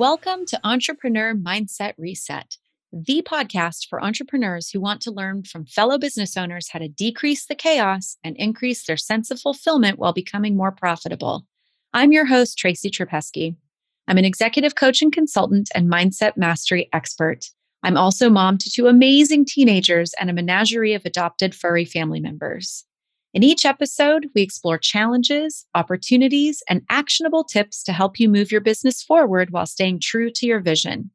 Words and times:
Welcome 0.00 0.46
to 0.46 0.58
Entrepreneur 0.64 1.34
Mindset 1.34 1.92
Reset, 1.98 2.56
the 2.90 3.20
podcast 3.20 3.86
for 3.86 4.02
entrepreneurs 4.02 4.70
who 4.70 4.80
want 4.80 5.02
to 5.02 5.10
learn 5.10 5.42
from 5.42 5.66
fellow 5.66 5.98
business 5.98 6.38
owners 6.38 6.70
how 6.70 6.78
to 6.78 6.88
decrease 6.88 7.44
the 7.44 7.54
chaos 7.54 8.16
and 8.24 8.34
increase 8.38 8.86
their 8.86 8.96
sense 8.96 9.30
of 9.30 9.38
fulfillment 9.38 9.98
while 9.98 10.14
becoming 10.14 10.56
more 10.56 10.72
profitable. 10.72 11.44
I'm 11.92 12.12
your 12.12 12.24
host, 12.24 12.56
Tracy 12.56 12.88
Trapesky. 12.88 13.56
I'm 14.08 14.16
an 14.16 14.24
executive 14.24 14.74
coach 14.74 15.02
and 15.02 15.12
consultant 15.12 15.68
and 15.74 15.92
mindset 15.92 16.34
mastery 16.34 16.88
expert. 16.94 17.44
I'm 17.82 17.98
also 17.98 18.30
mom 18.30 18.56
to 18.56 18.70
two 18.70 18.86
amazing 18.86 19.44
teenagers 19.44 20.14
and 20.18 20.30
a 20.30 20.32
menagerie 20.32 20.94
of 20.94 21.04
adopted 21.04 21.54
furry 21.54 21.84
family 21.84 22.20
members. 22.20 22.86
In 23.32 23.44
each 23.44 23.64
episode, 23.64 24.28
we 24.34 24.42
explore 24.42 24.76
challenges, 24.76 25.64
opportunities, 25.76 26.64
and 26.68 26.82
actionable 26.90 27.44
tips 27.44 27.84
to 27.84 27.92
help 27.92 28.18
you 28.18 28.28
move 28.28 28.50
your 28.50 28.60
business 28.60 29.04
forward 29.04 29.50
while 29.50 29.66
staying 29.66 30.00
true 30.00 30.30
to 30.32 30.46
your 30.46 30.58
vision. 30.58 31.12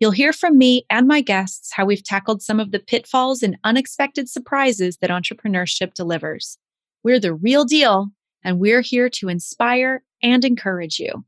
You'll 0.00 0.10
hear 0.10 0.32
from 0.32 0.58
me 0.58 0.84
and 0.90 1.06
my 1.06 1.20
guests 1.20 1.72
how 1.72 1.84
we've 1.84 2.02
tackled 2.02 2.42
some 2.42 2.58
of 2.58 2.72
the 2.72 2.80
pitfalls 2.80 3.44
and 3.44 3.56
unexpected 3.62 4.28
surprises 4.28 4.96
that 4.96 5.10
entrepreneurship 5.10 5.94
delivers. 5.94 6.58
We're 7.04 7.20
the 7.20 7.34
real 7.34 7.64
deal, 7.64 8.08
and 8.42 8.58
we're 8.58 8.80
here 8.80 9.08
to 9.10 9.28
inspire 9.28 10.02
and 10.20 10.44
encourage 10.44 10.98
you. 10.98 11.24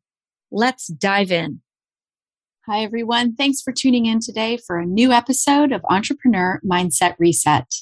Let's 0.50 0.88
dive 0.88 1.30
in. 1.30 1.60
Hi, 2.66 2.82
everyone. 2.82 3.36
Thanks 3.36 3.62
for 3.62 3.72
tuning 3.72 4.06
in 4.06 4.18
today 4.18 4.56
for 4.56 4.78
a 4.78 4.86
new 4.86 5.12
episode 5.12 5.70
of 5.70 5.84
Entrepreneur 5.88 6.60
Mindset 6.68 7.14
Reset. 7.20 7.72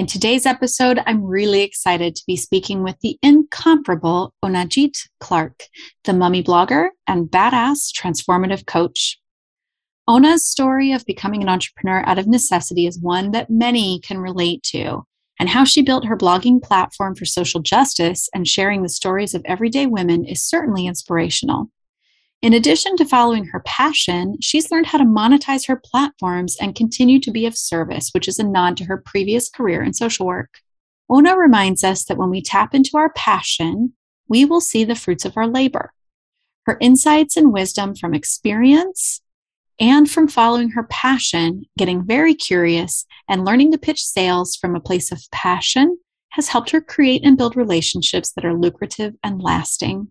In 0.00 0.06
today's 0.06 0.46
episode, 0.46 0.98
I'm 1.04 1.22
really 1.26 1.60
excited 1.60 2.16
to 2.16 2.22
be 2.26 2.34
speaking 2.34 2.82
with 2.82 2.98
the 3.02 3.18
incomparable 3.22 4.32
Onajit 4.42 4.96
Clark, 5.20 5.64
the 6.04 6.14
mummy 6.14 6.42
blogger 6.42 6.88
and 7.06 7.26
badass 7.26 7.90
transformative 7.92 8.64
coach. 8.64 9.20
Ona's 10.08 10.48
story 10.48 10.92
of 10.92 11.04
becoming 11.04 11.42
an 11.42 11.50
entrepreneur 11.50 12.02
out 12.06 12.18
of 12.18 12.26
necessity 12.26 12.86
is 12.86 12.98
one 12.98 13.32
that 13.32 13.50
many 13.50 14.00
can 14.00 14.16
relate 14.16 14.62
to, 14.62 15.02
and 15.38 15.50
how 15.50 15.64
she 15.64 15.82
built 15.82 16.06
her 16.06 16.16
blogging 16.16 16.62
platform 16.62 17.14
for 17.14 17.26
social 17.26 17.60
justice 17.60 18.26
and 18.34 18.48
sharing 18.48 18.82
the 18.82 18.88
stories 18.88 19.34
of 19.34 19.42
everyday 19.44 19.84
women 19.84 20.24
is 20.24 20.42
certainly 20.42 20.86
inspirational. 20.86 21.70
In 22.42 22.54
addition 22.54 22.96
to 22.96 23.04
following 23.04 23.44
her 23.46 23.60
passion, 23.66 24.36
she's 24.40 24.70
learned 24.70 24.86
how 24.86 24.96
to 24.96 25.04
monetize 25.04 25.68
her 25.68 25.76
platforms 25.76 26.56
and 26.58 26.74
continue 26.74 27.20
to 27.20 27.30
be 27.30 27.44
of 27.44 27.56
service, 27.56 28.10
which 28.12 28.26
is 28.26 28.38
a 28.38 28.42
nod 28.42 28.78
to 28.78 28.84
her 28.84 28.96
previous 28.96 29.50
career 29.50 29.82
in 29.82 29.92
social 29.92 30.24
work. 30.24 30.60
Ona 31.10 31.36
reminds 31.36 31.84
us 31.84 32.04
that 32.04 32.16
when 32.16 32.30
we 32.30 32.40
tap 32.40 32.74
into 32.74 32.96
our 32.96 33.12
passion, 33.12 33.92
we 34.26 34.46
will 34.46 34.62
see 34.62 34.84
the 34.84 34.94
fruits 34.94 35.26
of 35.26 35.36
our 35.36 35.46
labor. 35.46 35.92
Her 36.64 36.78
insights 36.80 37.36
and 37.36 37.52
wisdom 37.52 37.94
from 37.94 38.14
experience 38.14 39.20
and 39.78 40.10
from 40.10 40.26
following 40.26 40.70
her 40.70 40.84
passion, 40.84 41.64
getting 41.76 42.06
very 42.06 42.34
curious, 42.34 43.04
and 43.28 43.44
learning 43.44 43.72
to 43.72 43.78
pitch 43.78 44.02
sales 44.02 44.56
from 44.56 44.74
a 44.74 44.80
place 44.80 45.12
of 45.12 45.22
passion 45.30 45.98
has 46.30 46.48
helped 46.48 46.70
her 46.70 46.80
create 46.80 47.24
and 47.24 47.36
build 47.36 47.56
relationships 47.56 48.32
that 48.32 48.44
are 48.46 48.54
lucrative 48.54 49.14
and 49.22 49.42
lasting. 49.42 50.08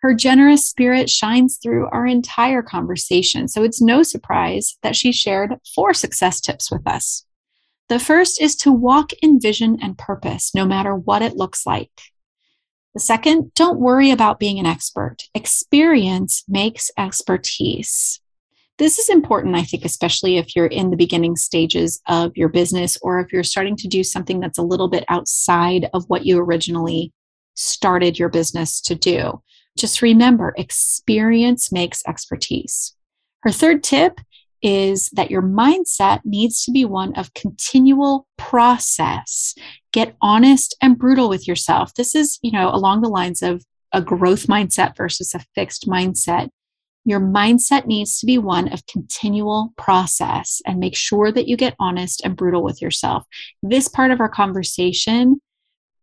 Her 0.00 0.14
generous 0.14 0.68
spirit 0.68 1.08
shines 1.08 1.58
through 1.62 1.88
our 1.88 2.06
entire 2.06 2.62
conversation, 2.62 3.48
so 3.48 3.62
it's 3.62 3.80
no 3.80 4.02
surprise 4.02 4.76
that 4.82 4.94
she 4.94 5.12
shared 5.12 5.54
four 5.74 5.94
success 5.94 6.40
tips 6.40 6.70
with 6.70 6.86
us. 6.86 7.24
The 7.88 7.98
first 7.98 8.40
is 8.40 8.56
to 8.56 8.72
walk 8.72 9.12
in 9.22 9.40
vision 9.40 9.78
and 9.80 9.96
purpose, 9.96 10.54
no 10.54 10.64
matter 10.66 10.94
what 10.94 11.22
it 11.22 11.36
looks 11.36 11.64
like. 11.64 11.90
The 12.94 13.00
second, 13.00 13.52
don't 13.54 13.78
worry 13.78 14.10
about 14.10 14.40
being 14.40 14.58
an 14.58 14.66
expert. 14.66 15.28
Experience 15.34 16.44
makes 16.48 16.90
expertise. 16.98 18.20
This 18.78 18.98
is 18.98 19.08
important, 19.08 19.54
I 19.54 19.62
think, 19.62 19.84
especially 19.84 20.36
if 20.36 20.54
you're 20.54 20.66
in 20.66 20.90
the 20.90 20.96
beginning 20.96 21.36
stages 21.36 22.00
of 22.06 22.36
your 22.36 22.48
business 22.48 22.98
or 23.00 23.20
if 23.20 23.32
you're 23.32 23.42
starting 23.42 23.76
to 23.76 23.88
do 23.88 24.04
something 24.04 24.40
that's 24.40 24.58
a 24.58 24.62
little 24.62 24.88
bit 24.88 25.04
outside 25.08 25.88
of 25.94 26.04
what 26.08 26.26
you 26.26 26.38
originally 26.38 27.12
started 27.54 28.18
your 28.18 28.28
business 28.28 28.80
to 28.82 28.94
do. 28.94 29.42
Just 29.76 30.02
remember 30.02 30.54
experience 30.56 31.70
makes 31.70 32.02
expertise. 32.06 32.94
Her 33.42 33.52
third 33.52 33.84
tip 33.84 34.20
is 34.62 35.10
that 35.10 35.30
your 35.30 35.42
mindset 35.42 36.20
needs 36.24 36.64
to 36.64 36.72
be 36.72 36.84
one 36.84 37.14
of 37.14 37.34
continual 37.34 38.26
process. 38.38 39.54
Get 39.92 40.16
honest 40.20 40.74
and 40.82 40.98
brutal 40.98 41.28
with 41.28 41.46
yourself. 41.46 41.94
This 41.94 42.14
is, 42.14 42.38
you 42.42 42.50
know, 42.50 42.70
along 42.70 43.02
the 43.02 43.08
lines 43.08 43.42
of 43.42 43.64
a 43.92 44.00
growth 44.00 44.46
mindset 44.46 44.96
versus 44.96 45.34
a 45.34 45.44
fixed 45.54 45.86
mindset. 45.86 46.48
Your 47.04 47.20
mindset 47.20 47.86
needs 47.86 48.18
to 48.18 48.26
be 48.26 48.38
one 48.38 48.72
of 48.72 48.84
continual 48.86 49.72
process 49.78 50.60
and 50.66 50.80
make 50.80 50.96
sure 50.96 51.30
that 51.30 51.46
you 51.46 51.56
get 51.56 51.76
honest 51.78 52.20
and 52.24 52.36
brutal 52.36 52.64
with 52.64 52.82
yourself. 52.82 53.24
This 53.62 53.86
part 53.86 54.10
of 54.10 54.20
our 54.20 54.28
conversation, 54.28 55.40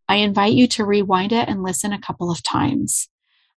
I 0.08 0.18
invite 0.18 0.54
you 0.54 0.68
to 0.70 0.86
rewind 0.86 1.34
it 1.34 1.50
and 1.50 1.62
listen 1.62 1.92
a 1.92 2.00
couple 2.00 2.32
of 2.32 2.42
times. 2.42 3.10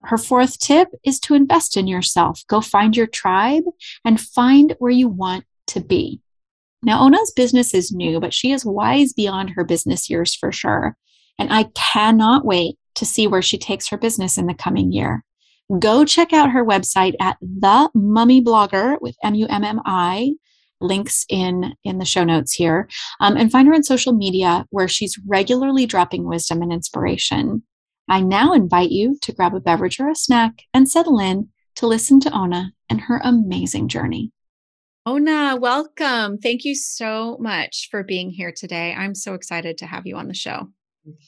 Her 0.07 0.19
fourth 0.19 0.61
tip 0.61 0.89
is 1.05 1.19
to 1.21 1.35
invest 1.35 1.77
in 1.77 1.89
yourself. 1.89 2.43
Go 2.49 2.61
find 2.61 2.97
your 2.97 3.09
tribe 3.09 3.65
and 4.05 4.21
find 4.21 4.77
where 4.79 4.93
you 4.93 5.09
want 5.09 5.45
to 5.69 5.81
be. 5.81 6.21
Now, 6.83 7.03
Ona's 7.03 7.33
business 7.35 7.75
is 7.75 7.91
new, 7.91 8.21
but 8.21 8.33
she 8.33 8.53
is 8.53 8.65
wise 8.65 9.13
beyond 9.13 9.51
her 9.51 9.65
business 9.65 10.09
years 10.09 10.35
for 10.35 10.53
sure. 10.53 10.97
And 11.39 11.53
I 11.53 11.65
cannot 11.75 12.45
wait 12.45 12.77
to 12.95 13.05
see 13.05 13.27
where 13.27 13.43
she 13.43 13.59
takes 13.59 13.89
her 13.89 13.99
business 13.99 14.39
in 14.39 14.47
the 14.47 14.55
coming 14.55 14.93
year. 14.93 15.25
Go 15.81 16.05
check 16.05 16.33
out 16.33 16.53
her 16.53 16.65
website 16.65 17.15
at 17.21 17.37
the 17.41 17.91
mummy 17.93 18.41
blogger 18.41 19.01
with 19.01 19.17
M-U-M-M-I 19.25 20.35
links 20.81 21.25
in 21.29 21.75
in 21.85 21.99
the 21.99 22.05
show 22.05 22.23
notes 22.23 22.53
here 22.53 22.87
um, 23.21 23.37
and 23.37 23.51
find 23.51 23.67
her 23.67 23.75
on 23.75 23.83
social 23.83 24.13
media 24.13 24.67
where 24.71 24.87
she's 24.87 25.19
regularly 25.27 25.87
dropping 25.87 26.29
wisdom 26.29 26.61
and 26.63 26.73
inspiration 26.73 27.63
I 28.09 28.21
now 28.21 28.53
invite 28.53 28.91
you 28.91 29.19
to 29.23 29.33
grab 29.33 29.55
a 29.55 29.61
beverage 29.61 29.99
or 29.99 30.09
a 30.09 30.15
snack 30.15 30.63
and 30.73 30.89
settle 30.89 31.19
in 31.19 31.49
to 31.77 31.87
listen 31.87 32.21
to 32.21 32.31
Ona 32.31 32.73
and 32.89 33.01
her 33.03 33.21
amazing 33.25 33.89
journey. 33.89 34.33
Ona, 35.07 35.57
welcome. 35.61 36.39
Thank 36.39 36.65
you 36.65 36.75
so 36.75 37.37
much 37.41 37.89
for 37.91 38.05
being 38.05 38.31
here 38.31 38.53
today. 38.57 38.95
I'm 38.97 39.15
so 39.15 39.35
excited 39.35 39.79
to 39.79 39.87
have 39.87 40.07
you 40.07 40.17
on 40.17 40.29
the 40.29 40.35
show. 40.35 40.69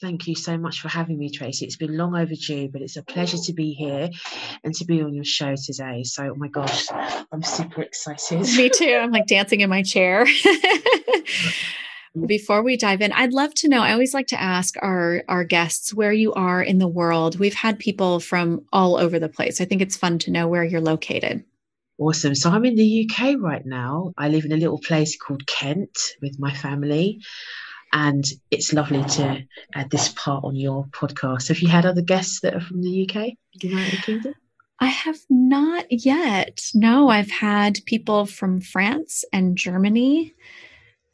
Thank 0.01 0.27
you 0.27 0.35
so 0.35 0.57
much 0.57 0.81
for 0.81 0.89
having 0.89 1.17
me, 1.17 1.29
Tracy. 1.29 1.65
It's 1.65 1.77
been 1.77 1.95
long 1.95 2.15
overdue, 2.15 2.67
but 2.67 2.81
it's 2.81 2.97
a 2.97 3.03
pleasure 3.03 3.37
to 3.37 3.53
be 3.53 3.71
here 3.71 4.09
and 4.63 4.73
to 4.75 4.85
be 4.85 5.01
on 5.01 5.13
your 5.13 5.23
show 5.23 5.55
today. 5.55 6.03
So, 6.03 6.31
oh 6.31 6.35
my 6.35 6.49
gosh, 6.49 6.87
I'm 7.31 7.41
super 7.41 7.83
excited. 7.83 8.41
Me 8.57 8.69
too. 8.69 8.99
I'm 9.01 9.11
like 9.11 9.27
dancing 9.27 9.61
in 9.61 9.69
my 9.69 9.83
chair. 9.83 10.25
Um, 12.15 12.25
before 12.25 12.63
we 12.63 12.77
dive 12.77 13.01
in, 13.01 13.11
I'd 13.11 13.33
love 13.33 13.53
to 13.55 13.67
know. 13.67 13.81
I 13.81 13.93
always 13.93 14.13
like 14.13 14.27
to 14.27 14.41
ask 14.41 14.75
our 14.81 15.23
our 15.27 15.43
guests 15.43 15.93
where 15.93 16.13
you 16.13 16.33
are 16.33 16.61
in 16.61 16.77
the 16.77 16.87
world. 16.87 17.39
We've 17.39 17.53
had 17.53 17.79
people 17.79 18.19
from 18.19 18.65
all 18.71 18.97
over 18.97 19.19
the 19.19 19.29
place. 19.29 19.61
I 19.61 19.65
think 19.65 19.81
it's 19.81 19.97
fun 19.97 20.19
to 20.19 20.31
know 20.31 20.47
where 20.47 20.63
you're 20.63 20.81
located. 20.81 21.43
Awesome. 21.97 22.33
So 22.33 22.49
I'm 22.49 22.65
in 22.65 22.75
the 22.75 23.09
UK 23.09 23.35
right 23.39 23.65
now. 23.65 24.13
I 24.17 24.29
live 24.29 24.45
in 24.45 24.53
a 24.53 24.57
little 24.57 24.79
place 24.79 25.17
called 25.17 25.45
Kent 25.47 25.97
with 26.21 26.39
my 26.39 26.53
family. 26.53 27.19
And 27.91 28.23
it's 28.51 28.71
lovely 28.71 29.03
to 29.03 29.43
add 29.73 29.89
this 29.89 30.09
part 30.09 30.43
on 30.45 30.55
your 30.55 30.85
podcast. 30.85 31.47
Have 31.47 31.59
you 31.59 31.67
had 31.67 31.85
other 31.85 32.01
guests 32.01 32.41
that 32.41 32.55
are 32.55 32.61
from 32.61 32.81
the 32.81 33.09
UK, 33.09 33.33
United 33.61 34.03
Kingdom? 34.03 34.33
I 34.79 34.87
have 34.87 35.17
not 35.29 35.87
yet. 35.89 36.61
No, 36.73 37.09
I've 37.09 37.31
had 37.31 37.79
people 37.85 38.25
from 38.25 38.61
France 38.61 39.25
and 39.33 39.57
Germany 39.57 40.33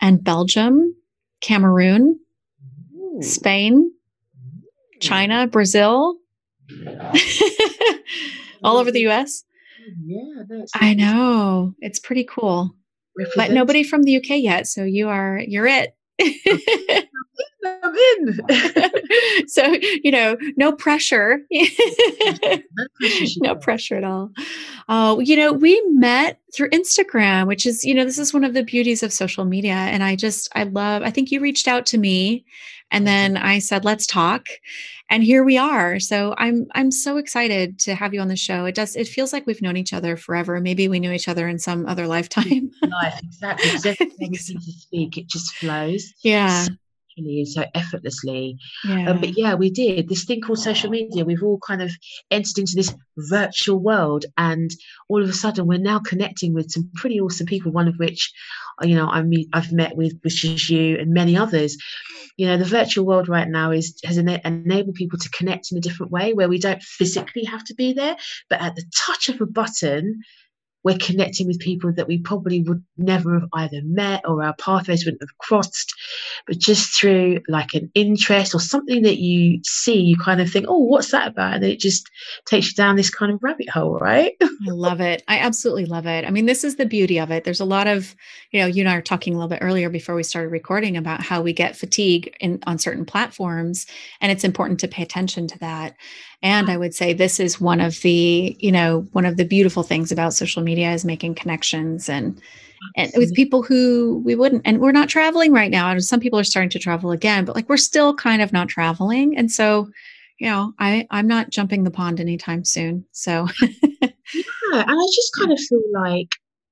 and 0.01 0.23
Belgium, 0.23 0.95
Cameroon, 1.41 2.19
Ooh. 2.95 3.21
Spain, 3.21 3.91
China, 4.99 5.43
mm-hmm. 5.43 5.51
Brazil, 5.51 6.17
all 8.63 8.77
over 8.77 8.91
the 8.91 9.07
US. 9.07 9.43
Yeah, 10.03 10.43
I 10.73 10.93
know. 10.95 11.73
It's 11.79 11.99
pretty 11.99 12.23
cool. 12.23 12.75
But 13.35 13.51
nobody 13.51 13.83
from 13.83 14.03
the 14.03 14.17
UK 14.17 14.41
yet, 14.41 14.67
so 14.67 14.83
you 14.83 15.07
are 15.07 15.39
you're 15.47 15.67
it. 15.67 15.95
I'm 16.21 17.95
in. 17.95 19.47
so, 19.47 19.75
you 20.03 20.11
know, 20.11 20.37
no 20.57 20.71
pressure. 20.71 21.39
no 23.37 23.55
pressure 23.55 23.95
at 23.95 24.03
all. 24.03 24.31
Oh, 24.87 25.19
you 25.19 25.35
know, 25.35 25.51
we 25.53 25.81
met 25.89 26.39
through 26.55 26.69
Instagram, 26.69 27.47
which 27.47 27.65
is, 27.65 27.83
you 27.83 27.93
know, 27.93 28.05
this 28.05 28.19
is 28.19 28.33
one 28.33 28.43
of 28.43 28.53
the 28.53 28.63
beauties 28.63 29.03
of 29.03 29.11
social 29.11 29.45
media. 29.45 29.73
And 29.73 30.03
I 30.03 30.15
just, 30.15 30.49
I 30.55 30.63
love, 30.63 31.01
I 31.03 31.11
think 31.11 31.31
you 31.31 31.39
reached 31.39 31.67
out 31.67 31.85
to 31.87 31.97
me 31.97 32.45
and 32.91 33.05
then 33.05 33.35
I 33.35 33.59
said, 33.59 33.83
let's 33.83 34.07
talk. 34.07 34.47
And 35.09 35.23
here 35.23 35.43
we 35.43 35.57
are. 35.57 35.99
So 35.99 36.33
I'm 36.37 36.67
I'm 36.73 36.91
so 36.91 37.17
excited 37.17 37.77
to 37.79 37.93
have 37.93 38.13
you 38.13 38.21
on 38.21 38.27
the 38.27 38.35
show. 38.35 38.65
It 38.65 38.73
does 38.73 38.95
it 38.95 39.07
feels 39.07 39.33
like 39.33 39.45
we've 39.45 39.61
known 39.61 39.77
each 39.77 39.93
other 39.93 40.17
forever. 40.17 40.59
Maybe 40.59 40.87
we 40.87 40.99
knew 40.99 41.11
each 41.11 41.27
other 41.27 41.47
in 41.47 41.59
some 41.59 41.85
other 41.85 42.07
lifetime. 42.15 42.71
Life, 42.81 43.19
exactly. 43.23 43.69
Time 43.69 44.33
so. 44.35 44.53
speak, 44.59 45.17
it 45.17 45.27
just 45.27 45.53
flows. 45.55 46.13
Yeah 46.23 46.65
naturally 47.17 47.39
and 47.39 47.47
so 47.47 47.65
effortlessly. 47.73 48.57
Yeah. 48.83 49.11
Um, 49.11 49.19
but 49.19 49.37
yeah, 49.37 49.55
we 49.55 49.69
did 49.69 50.07
this 50.07 50.25
thing 50.25 50.41
called 50.41 50.59
social 50.59 50.89
media. 50.89 51.25
We've 51.25 51.43
all 51.43 51.59
kind 51.65 51.81
of 51.81 51.91
entered 52.31 52.57
into 52.59 52.73
this 52.75 52.93
virtual 53.17 53.79
world, 53.79 54.25
and 54.37 54.71
all 55.09 55.23
of 55.23 55.29
a 55.29 55.33
sudden, 55.33 55.67
we're 55.67 55.77
now 55.77 55.99
connecting 55.99 56.53
with 56.53 56.71
some 56.71 56.89
pretty 56.95 57.19
awesome 57.19 57.47
people. 57.47 57.71
One 57.71 57.87
of 57.87 57.95
which, 57.97 58.31
you 58.81 58.95
know, 58.95 59.07
I 59.07 59.21
mean, 59.21 59.49
I've 59.53 59.71
met 59.71 59.95
with, 59.95 60.19
which 60.23 60.43
is 60.45 60.69
you 60.69 60.97
and 60.97 61.13
many 61.13 61.37
others. 61.37 61.77
You 62.37 62.47
know, 62.47 62.57
the 62.57 62.65
virtual 62.65 63.05
world 63.05 63.29
right 63.29 63.47
now 63.47 63.71
is 63.71 63.97
has 64.03 64.17
ena- 64.17 64.41
enabled 64.43 64.95
people 64.95 65.19
to 65.19 65.29
connect 65.29 65.71
in 65.71 65.77
a 65.77 65.81
different 65.81 66.11
way, 66.11 66.33
where 66.33 66.49
we 66.49 66.59
don't 66.59 66.83
physically 66.83 67.45
have 67.45 67.63
to 67.65 67.75
be 67.75 67.93
there, 67.93 68.17
but 68.49 68.61
at 68.61 68.75
the 68.75 68.83
touch 68.95 69.29
of 69.29 69.39
a 69.41 69.45
button 69.45 70.21
we're 70.85 70.97
connecting 70.99 71.47
with 71.47 71.59
people 71.59 71.91
that 71.91 72.07
we 72.07 72.19
probably 72.19 72.61
would 72.61 72.81
never 72.95 73.39
have 73.39 73.49
either 73.53 73.81
met 73.83 74.21
or 74.23 74.43
our 74.43 74.53
pathways 74.53 75.03
wouldn't 75.03 75.23
have 75.23 75.35
crossed. 75.39 75.95
But 76.45 76.59
just 76.59 76.95
through 76.95 77.41
like 77.47 77.73
an 77.73 77.89
interest 77.95 78.53
or 78.53 78.59
something 78.59 79.01
that 79.01 79.17
you 79.17 79.61
see, 79.65 79.99
you 79.99 80.15
kind 80.15 80.39
of 80.39 80.49
think, 80.49 80.67
oh, 80.69 80.77
what's 80.77 81.09
that 81.09 81.29
about? 81.29 81.55
And 81.55 81.63
it 81.63 81.79
just 81.79 82.11
takes 82.45 82.67
you 82.67 82.75
down 82.75 82.97
this 82.97 83.09
kind 83.09 83.31
of 83.31 83.41
rabbit 83.41 83.67
hole, 83.67 83.97
right? 83.97 84.33
I 84.41 84.69
love 84.69 85.01
it. 85.01 85.23
I 85.27 85.39
absolutely 85.39 85.85
love 85.85 86.05
it. 86.05 86.23
I 86.23 86.29
mean, 86.29 86.45
this 86.45 86.63
is 86.63 86.75
the 86.75 86.85
beauty 86.85 87.19
of 87.19 87.31
it. 87.31 87.45
There's 87.45 87.59
a 87.59 87.65
lot 87.65 87.87
of, 87.87 88.15
you 88.51 88.59
know, 88.59 88.67
you 88.67 88.83
and 88.83 88.89
I 88.89 88.95
were 88.95 89.01
talking 89.01 89.33
a 89.33 89.37
little 89.37 89.49
bit 89.49 89.63
earlier 89.63 89.89
before 89.89 90.13
we 90.13 90.21
started 90.21 90.49
recording 90.49 90.97
about 90.97 91.23
how 91.23 91.41
we 91.41 91.51
get 91.51 91.75
fatigue 91.75 92.35
in 92.39 92.59
on 92.67 92.77
certain 92.77 93.05
platforms. 93.05 93.87
And 94.21 94.31
it's 94.31 94.43
important 94.43 94.79
to 94.81 94.87
pay 94.87 95.01
attention 95.01 95.47
to 95.47 95.57
that. 95.59 95.95
And 96.41 96.69
I 96.69 96.77
would 96.77 96.93
say 96.93 97.13
this 97.13 97.39
is 97.39 97.59
one 97.59 97.81
of 97.81 98.01
the, 98.01 98.55
you 98.59 98.71
know, 98.71 99.07
one 99.11 99.25
of 99.25 99.37
the 99.37 99.45
beautiful 99.45 99.83
things 99.83 100.11
about 100.11 100.33
social 100.33 100.61
media 100.61 100.91
is 100.91 101.05
making 101.05 101.35
connections 101.35 102.09
and 102.09 102.39
and 102.95 103.11
with 103.15 103.33
people 103.33 103.63
who 103.63 104.21
we 104.25 104.35
wouldn't 104.35 104.61
and 104.65 104.79
we're 104.79 104.91
not 104.91 105.09
traveling 105.09 105.51
right 105.51 105.71
now. 105.71 105.89
And 105.89 106.03
some 106.03 106.19
people 106.19 106.37
are 106.37 106.43
starting 106.43 106.69
to 106.71 106.79
travel 106.79 107.11
again, 107.11 107.45
but 107.45 107.55
like 107.55 107.67
we're 107.69 107.77
still 107.77 108.13
kind 108.13 108.41
of 108.41 108.53
not 108.53 108.67
traveling. 108.67 109.37
And 109.37 109.51
so, 109.51 109.89
you 110.39 110.47
know, 110.47 110.73
I 110.79 111.07
I'm 111.09 111.27
not 111.27 111.49
jumping 111.49 111.83
the 111.83 111.91
pond 111.91 112.19
anytime 112.19 112.63
soon. 112.63 113.05
So 113.11 113.47
Yeah, 114.71 114.81
and 114.81 114.91
I 114.91 115.05
just 115.13 115.31
kind 115.37 115.51
of 115.51 115.59
feel 115.59 115.81
like, 115.93 116.29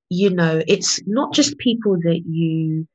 you 0.08 0.30
know, 0.30 0.62
it's 0.66 1.00
not 1.06 1.32
just 1.32 1.58
people 1.58 1.96
that 2.02 2.22
you 2.26 2.86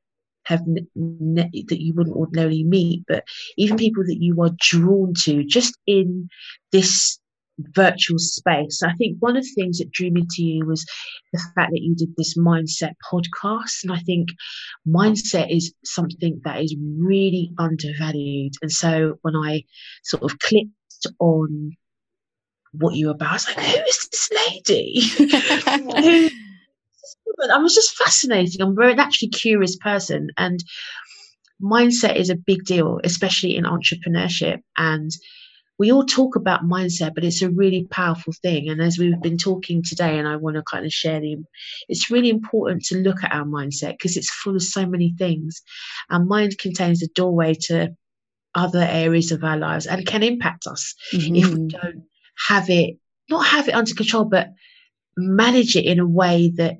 have 0.50 0.64
that 0.66 1.80
you 1.80 1.94
wouldn't 1.94 2.16
ordinarily 2.16 2.64
meet, 2.64 3.04
but 3.08 3.24
even 3.56 3.76
people 3.76 4.04
that 4.04 4.18
you 4.20 4.40
are 4.42 4.50
drawn 4.60 5.14
to 5.24 5.44
just 5.44 5.78
in 5.86 6.28
this 6.72 7.18
virtual 7.74 8.18
space. 8.18 8.82
I 8.82 8.92
think 8.94 9.16
one 9.20 9.36
of 9.36 9.44
the 9.44 9.52
things 9.54 9.78
that 9.78 9.92
drew 9.92 10.10
me 10.10 10.26
to 10.28 10.42
you 10.42 10.66
was 10.66 10.84
the 11.32 11.40
fact 11.54 11.70
that 11.72 11.82
you 11.82 11.94
did 11.94 12.14
this 12.16 12.36
mindset 12.36 12.94
podcast. 13.10 13.82
And 13.82 13.92
I 13.92 13.98
think 13.98 14.30
mindset 14.86 15.54
is 15.54 15.72
something 15.84 16.40
that 16.44 16.62
is 16.62 16.74
really 16.98 17.52
undervalued. 17.58 18.54
And 18.62 18.72
so 18.72 19.18
when 19.22 19.36
I 19.36 19.64
sort 20.04 20.22
of 20.22 20.38
clicked 20.38 20.70
on 21.18 21.72
what 22.72 22.94
you 22.94 23.06
were 23.06 23.12
about, 23.12 23.30
I 23.30 23.34
was 23.34 23.46
like, 23.48 23.66
who 23.66 23.82
is 23.82 24.08
this 24.08 24.30
lady? 24.66 26.30
I 27.50 27.58
was 27.58 27.74
just 27.74 27.96
fascinating. 27.96 28.60
I'm 28.60 28.76
very 28.76 28.94
naturally 28.94 29.30
curious 29.30 29.76
person, 29.76 30.28
and 30.36 30.62
mindset 31.62 32.16
is 32.16 32.30
a 32.30 32.36
big 32.36 32.64
deal, 32.64 33.00
especially 33.04 33.56
in 33.56 33.64
entrepreneurship. 33.64 34.60
And 34.76 35.10
we 35.78 35.90
all 35.90 36.04
talk 36.04 36.36
about 36.36 36.68
mindset, 36.68 37.14
but 37.14 37.24
it's 37.24 37.40
a 37.40 37.48
really 37.48 37.86
powerful 37.90 38.34
thing. 38.42 38.68
And 38.68 38.82
as 38.82 38.98
we've 38.98 39.20
been 39.22 39.38
talking 39.38 39.82
today, 39.82 40.18
and 40.18 40.28
I 40.28 40.36
want 40.36 40.56
to 40.56 40.62
kind 40.62 40.84
of 40.84 40.92
share 40.92 41.20
the, 41.20 41.38
it's 41.88 42.10
really 42.10 42.28
important 42.28 42.84
to 42.84 42.98
look 42.98 43.24
at 43.24 43.32
our 43.32 43.46
mindset 43.46 43.92
because 43.92 44.18
it's 44.18 44.30
full 44.30 44.56
of 44.56 44.62
so 44.62 44.84
many 44.86 45.14
things. 45.16 45.62
Our 46.10 46.22
mind 46.22 46.58
contains 46.58 47.02
a 47.02 47.08
doorway 47.08 47.54
to 47.62 47.94
other 48.54 48.86
areas 48.86 49.32
of 49.32 49.42
our 49.42 49.56
lives 49.56 49.86
and 49.86 50.06
can 50.06 50.22
impact 50.22 50.66
us 50.66 50.94
mm-hmm. 51.14 51.36
if 51.36 51.46
we 51.46 51.54
mm-hmm. 51.54 51.68
don't 51.68 52.04
have 52.48 52.68
it, 52.68 52.96
not 53.30 53.46
have 53.46 53.66
it 53.66 53.74
under 53.74 53.94
control, 53.94 54.26
but 54.26 54.48
manage 55.16 55.76
it 55.76 55.86
in 55.86 55.98
a 55.98 56.06
way 56.06 56.52
that 56.56 56.76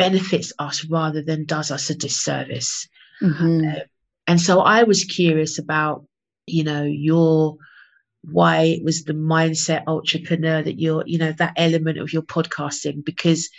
benefits 0.00 0.50
us 0.58 0.86
rather 0.86 1.20
than 1.22 1.44
does 1.44 1.70
us 1.70 1.90
a 1.90 1.94
disservice. 1.94 2.88
Mm-hmm. 3.22 3.68
Uh, 3.68 3.80
and 4.26 4.40
so 4.40 4.60
I 4.60 4.84
was 4.84 5.04
curious 5.04 5.58
about, 5.58 6.06
you 6.46 6.64
know, 6.64 6.84
your 6.84 7.56
why 8.22 8.62
it 8.62 8.82
was 8.82 9.04
the 9.04 9.12
mindset 9.12 9.82
entrepreneur 9.86 10.62
that 10.62 10.80
you're, 10.80 11.04
you 11.06 11.18
know, 11.18 11.32
that 11.32 11.52
element 11.56 11.98
of 11.98 12.12
your 12.12 12.22
podcasting 12.22 13.04
because 13.04 13.50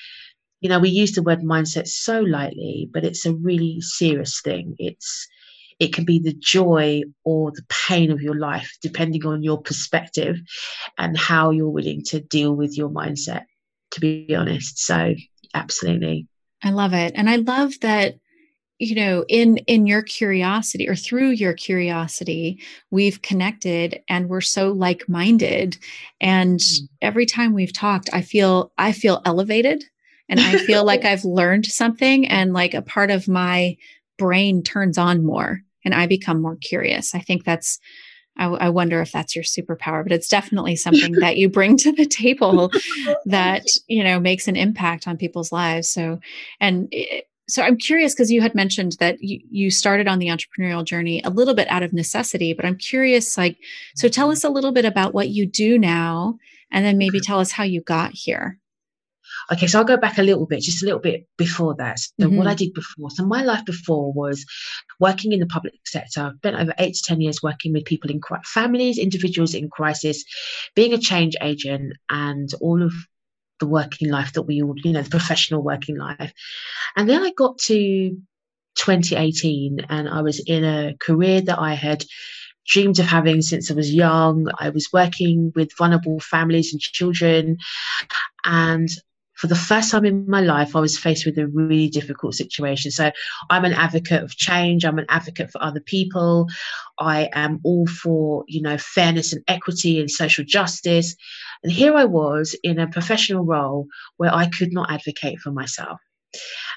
you 0.62 0.70
know 0.70 0.80
we 0.80 0.90
use 0.90 1.14
the 1.14 1.24
word 1.24 1.42
mindset 1.42 1.88
so 1.88 2.22
lightly 2.22 2.88
but 2.94 3.04
it's 3.04 3.26
a 3.26 3.34
really 3.34 3.82
serious 3.82 4.42
thing 4.42 4.76
it's 4.78 5.28
it 5.80 5.92
can 5.92 6.06
be 6.06 6.20
the 6.20 6.36
joy 6.36 7.02
or 7.24 7.52
the 7.52 7.66
pain 7.88 8.12
of 8.12 8.22
your 8.22 8.36
life 8.36 8.78
depending 8.82 9.26
on 9.26 9.42
your 9.42 9.60
perspective 9.60 10.38
and 11.00 11.18
how 11.18 11.50
you're 11.50 11.78
willing 11.78 12.04
to 12.04 12.22
deal 12.22 12.54
with 12.56 12.78
your 12.78 12.90
mindset 12.90 13.46
to 13.90 14.00
be 14.00 14.36
honest 14.36 14.78
so 14.78 15.16
absolutely 15.56 16.28
I 16.64 16.72
love 16.72 16.94
it. 16.94 17.14
And 17.16 17.30
I 17.30 17.38
love 17.38 17.80
that 17.82 18.16
you 18.82 18.96
know 18.96 19.24
in 19.30 19.58
in 19.68 19.86
your 19.86 20.02
curiosity 20.02 20.90
or 20.90 20.96
through 20.96 21.30
your 21.30 21.54
curiosity 21.54 22.60
we've 22.90 23.22
connected 23.22 24.02
and 24.10 24.28
we're 24.28 24.42
so 24.42 24.72
like-minded 24.72 25.78
and 26.20 26.60
mm-hmm. 26.60 26.86
every 27.00 27.28
time 27.28 27.54
we've 27.54 27.74
talked 27.74 28.10
i 28.12 28.22
feel 28.22 28.72
i 28.80 28.92
feel 28.92 29.22
elevated 29.24 29.84
and 30.28 30.40
i 30.40 30.58
feel 30.66 30.84
like 30.84 31.06
i've 31.06 31.24
learned 31.24 31.68
something 31.68 32.28
and 32.28 32.54
like 32.54 32.74
a 32.74 32.82
part 32.82 33.12
of 33.12 33.28
my 33.28 33.78
brain 34.18 34.64
turns 34.64 34.98
on 34.98 35.24
more 35.24 35.62
and 35.86 35.94
i 35.94 36.08
become 36.08 36.42
more 36.42 36.56
curious 36.56 37.14
i 37.14 37.20
think 37.20 37.44
that's 37.44 37.80
I, 38.38 38.46
I 38.46 38.70
wonder 38.70 39.02
if 39.02 39.12
that's 39.12 39.36
your 39.36 39.44
superpower, 39.44 40.04
but 40.04 40.12
it's 40.12 40.30
definitely 40.30 40.76
something 40.76 41.14
that 41.14 41.38
you 41.38 41.50
bring 41.50 41.78
to 41.78 41.92
the 41.92 42.06
table 42.06 42.72
that 43.26 43.66
you 43.88 44.04
know 44.04 44.20
makes 44.20 44.48
an 44.48 44.56
impact 44.56 45.08
on 45.08 45.18
people's 45.18 45.52
lives. 45.52 45.90
So, 45.90 46.20
and 46.60 46.88
it, 46.92 47.26
so 47.52 47.62
I'm 47.62 47.78
curious 47.78 48.14
because 48.14 48.32
you 48.32 48.42
had 48.42 48.56
mentioned 48.56 48.94
that 49.00 49.22
you, 49.22 49.42
you 49.50 49.72
started 49.72 50.08
on 50.08 50.20
the 50.20 50.28
entrepreneurial 50.28 50.86
journey 50.86 51.22
a 51.26 51.30
little 51.30 51.54
bit 51.54 51.70
out 51.70 51.84
of 51.84 51.92
necessity, 51.92 52.54
but 52.54 52.66
I'm 52.66 52.78
curious, 52.78 53.38
like, 53.38 53.58
so 53.96 54.08
tell 54.08 54.28
mm-hmm. 54.28 54.34
us 54.34 54.44
a 54.46 54.50
little 54.50 54.72
bit 54.72 54.86
about 54.86 55.14
what 55.14 55.30
you 55.30 55.46
do 55.46 55.78
now, 55.78 56.38
and 56.72 56.86
then 56.86 56.98
maybe 56.98 57.20
tell 57.20 57.40
us 57.40 57.52
how 57.52 57.64
you 57.66 57.82
got 57.82 58.12
here. 58.14 58.58
Okay, 59.52 59.68
so 59.68 59.80
I'll 59.80 59.86
go 59.86 59.98
back 59.98 60.18
a 60.18 60.24
little 60.24 60.46
bit, 60.46 60.62
just 60.62 60.84
a 60.84 60.86
little 60.86 61.00
bit 61.00 61.28
before 61.38 61.76
that. 61.76 62.00
So 62.00 62.10
mm-hmm. 62.20 62.38
what 62.38 62.48
I 62.48 62.56
did 62.56 62.74
before, 62.74 63.10
so 63.12 63.26
my 63.26 63.44
life 63.44 63.66
before 63.66 64.12
was 64.14 64.46
working 65.00 65.32
in 65.32 65.40
the 65.40 65.46
public 65.46 65.76
sector. 65.86 66.22
I've 66.22 66.36
spent 66.38 66.58
over 66.58 66.74
eight 66.78 66.96
to 66.96 67.04
ten 67.04 67.22
years 67.22 67.42
working 67.44 67.74
with 67.74 67.86
people 67.86 68.12
in 68.12 68.22
families, 68.46 68.98
individuals 68.98 69.54
in 69.54 69.70
crisis, 69.70 70.24
being 70.76 70.94
a 70.94 70.98
change 70.98 71.36
agent, 71.42 71.94
and 72.10 72.50
all 72.62 72.82
of 72.84 72.94
the 73.60 73.68
working 73.68 74.10
life 74.10 74.34
that 74.34 74.42
we 74.42 74.62
all, 74.62 74.74
you 74.84 74.92
know, 74.92 75.02
the 75.02 75.10
professional 75.10 75.64
working 75.64 75.98
life. 75.98 76.34
And 76.96 77.10
then 77.10 77.24
I 77.24 77.32
got 77.38 77.58
to 77.60 78.18
2018, 78.76 79.86
and 79.90 80.10
I 80.10 80.22
was 80.22 80.40
in 80.46 80.64
a 80.64 80.96
career 81.00 81.42
that 81.42 81.60
I 81.60 81.76
had 81.76 82.04
dreamed 82.68 83.00
of 83.00 83.06
having 83.06 83.42
since 83.42 83.72
I 83.72 83.74
was 83.74 83.94
young. 83.94 84.48
I 84.60 84.70
was 84.70 84.90
working 84.94 85.52
with 85.56 85.76
vulnerable 85.78 86.20
families 86.20 86.74
and 86.74 86.82
children, 86.82 87.58
and 88.46 88.90
for 89.42 89.48
the 89.48 89.56
first 89.56 89.90
time 89.90 90.06
in 90.06 90.30
my 90.30 90.42
life, 90.42 90.76
I 90.76 90.80
was 90.80 91.00
faced 91.00 91.26
with 91.26 91.36
a 91.40 91.48
really 91.48 91.90
difficult 91.90 92.36
situation. 92.36 92.92
So 92.92 93.10
I'm 93.50 93.66
an 93.66 93.74
advocate 93.74 94.22
of 94.22 94.38
change. 94.38 94.86
I'm 94.86 95.00
an 95.00 95.08
advocate 95.10 95.52
for 95.52 95.64
other 95.64 95.80
people. 95.80 96.46
I 97.00 97.28
am 97.34 97.60
all 97.64 97.88
for, 97.88 98.46
you 98.48 98.62
know, 98.62 98.78
fairness 98.78 99.34
and 99.34 99.44
equity 99.48 100.00
and 100.00 100.12
social 100.12 100.46
justice. 100.46 101.16
And 101.64 101.72
here 101.72 101.96
I 101.96 102.04
was 102.04 102.56
in 102.62 102.78
a 102.78 102.88
professional 102.88 103.44
role 103.44 103.88
where 104.18 104.32
I 104.32 104.48
could 104.48 104.72
not 104.72 104.92
advocate 104.92 105.40
for 105.40 105.50
myself. 105.50 106.00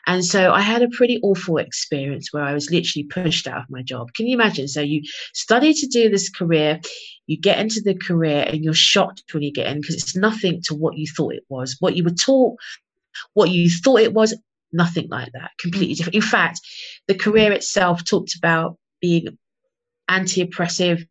And 0.07 0.25
so 0.25 0.53
I 0.53 0.61
had 0.61 0.83
a 0.83 0.89
pretty 0.89 1.19
awful 1.23 1.59
experience 1.59 2.33
where 2.33 2.43
I 2.43 2.53
was 2.53 2.71
literally 2.71 3.05
pushed 3.05 3.47
out 3.47 3.63
of 3.63 3.71
my 3.71 3.83
job. 3.83 4.13
Can 4.15 4.27
you 4.27 4.35
imagine? 4.35 4.69
So 4.69 4.81
you 4.81 5.03
study 5.33 5.73
to 5.73 5.87
do 5.87 6.11
this 6.11 6.29
career, 6.29 6.81
you 7.27 7.39
get 7.39 7.59
into 7.59 7.81
the 7.81 7.95
career 7.95 8.45
and 8.47 8.63
you're 8.63 8.75
shocked 8.75 9.23
when 9.33 9.43
you 9.43 9.53
get 9.53 9.67
in 9.67 9.81
because 9.81 9.95
it's 9.95 10.17
nothing 10.17 10.61
to 10.67 10.75
what 10.75 10.97
you 10.97 11.07
thought 11.07 11.35
it 11.35 11.45
was. 11.49 11.77
What 11.81 11.97
you 11.97 12.05
were 12.05 12.11
taught, 12.11 12.57
what 13.33 13.51
you 13.51 13.71
thought 13.71 14.01
it 14.01 14.13
was, 14.13 14.37
nothing 14.73 15.09
like 15.09 15.33
that. 15.33 15.53
Completely 15.59 15.95
different. 15.95 16.17
In 16.17 16.23
fact, 16.23 16.61
the 17.09 17.15
career 17.15 17.53
itself 17.53 18.05
talked 18.05 18.35
about 18.37 18.77
being 19.01 19.39
anti-oppressive, 20.09 21.07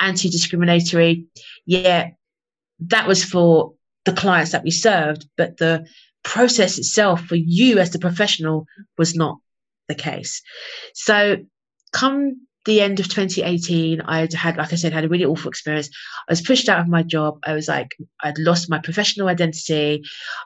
anti-discriminatory. 0.00 1.24
Yeah, 1.64 2.10
that 2.80 3.08
was 3.08 3.24
for 3.24 3.72
the 4.04 4.12
clients 4.12 4.52
that 4.52 4.64
we 4.64 4.70
served, 4.70 5.26
but 5.36 5.56
the 5.56 5.86
process 6.22 6.78
itself 6.78 7.24
for 7.24 7.36
you 7.36 7.78
as 7.78 7.90
the 7.90 7.98
professional 7.98 8.66
was 8.96 9.14
not 9.14 9.38
the 9.88 9.94
case. 9.94 10.42
So 10.94 11.38
come 11.92 12.46
the 12.64 12.80
end 12.82 13.00
of 13.00 13.08
2018, 13.08 14.02
I 14.02 14.28
had, 14.34 14.58
like 14.58 14.72
I 14.72 14.76
said, 14.76 14.92
had 14.92 15.04
a 15.04 15.08
really 15.08 15.24
awful 15.24 15.48
experience. 15.48 15.88
I 16.28 16.32
was 16.32 16.42
pushed 16.42 16.68
out 16.68 16.80
of 16.80 16.88
my 16.88 17.02
job. 17.02 17.38
I 17.44 17.54
was 17.54 17.66
like, 17.66 17.96
I'd 18.22 18.38
lost 18.38 18.68
my 18.68 18.78
professional 18.78 19.28
identity. 19.28 20.02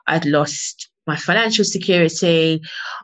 I'd 0.07 0.25
lost 0.25 0.89
my 1.05 1.17
financial 1.17 1.65
security. 1.65 2.61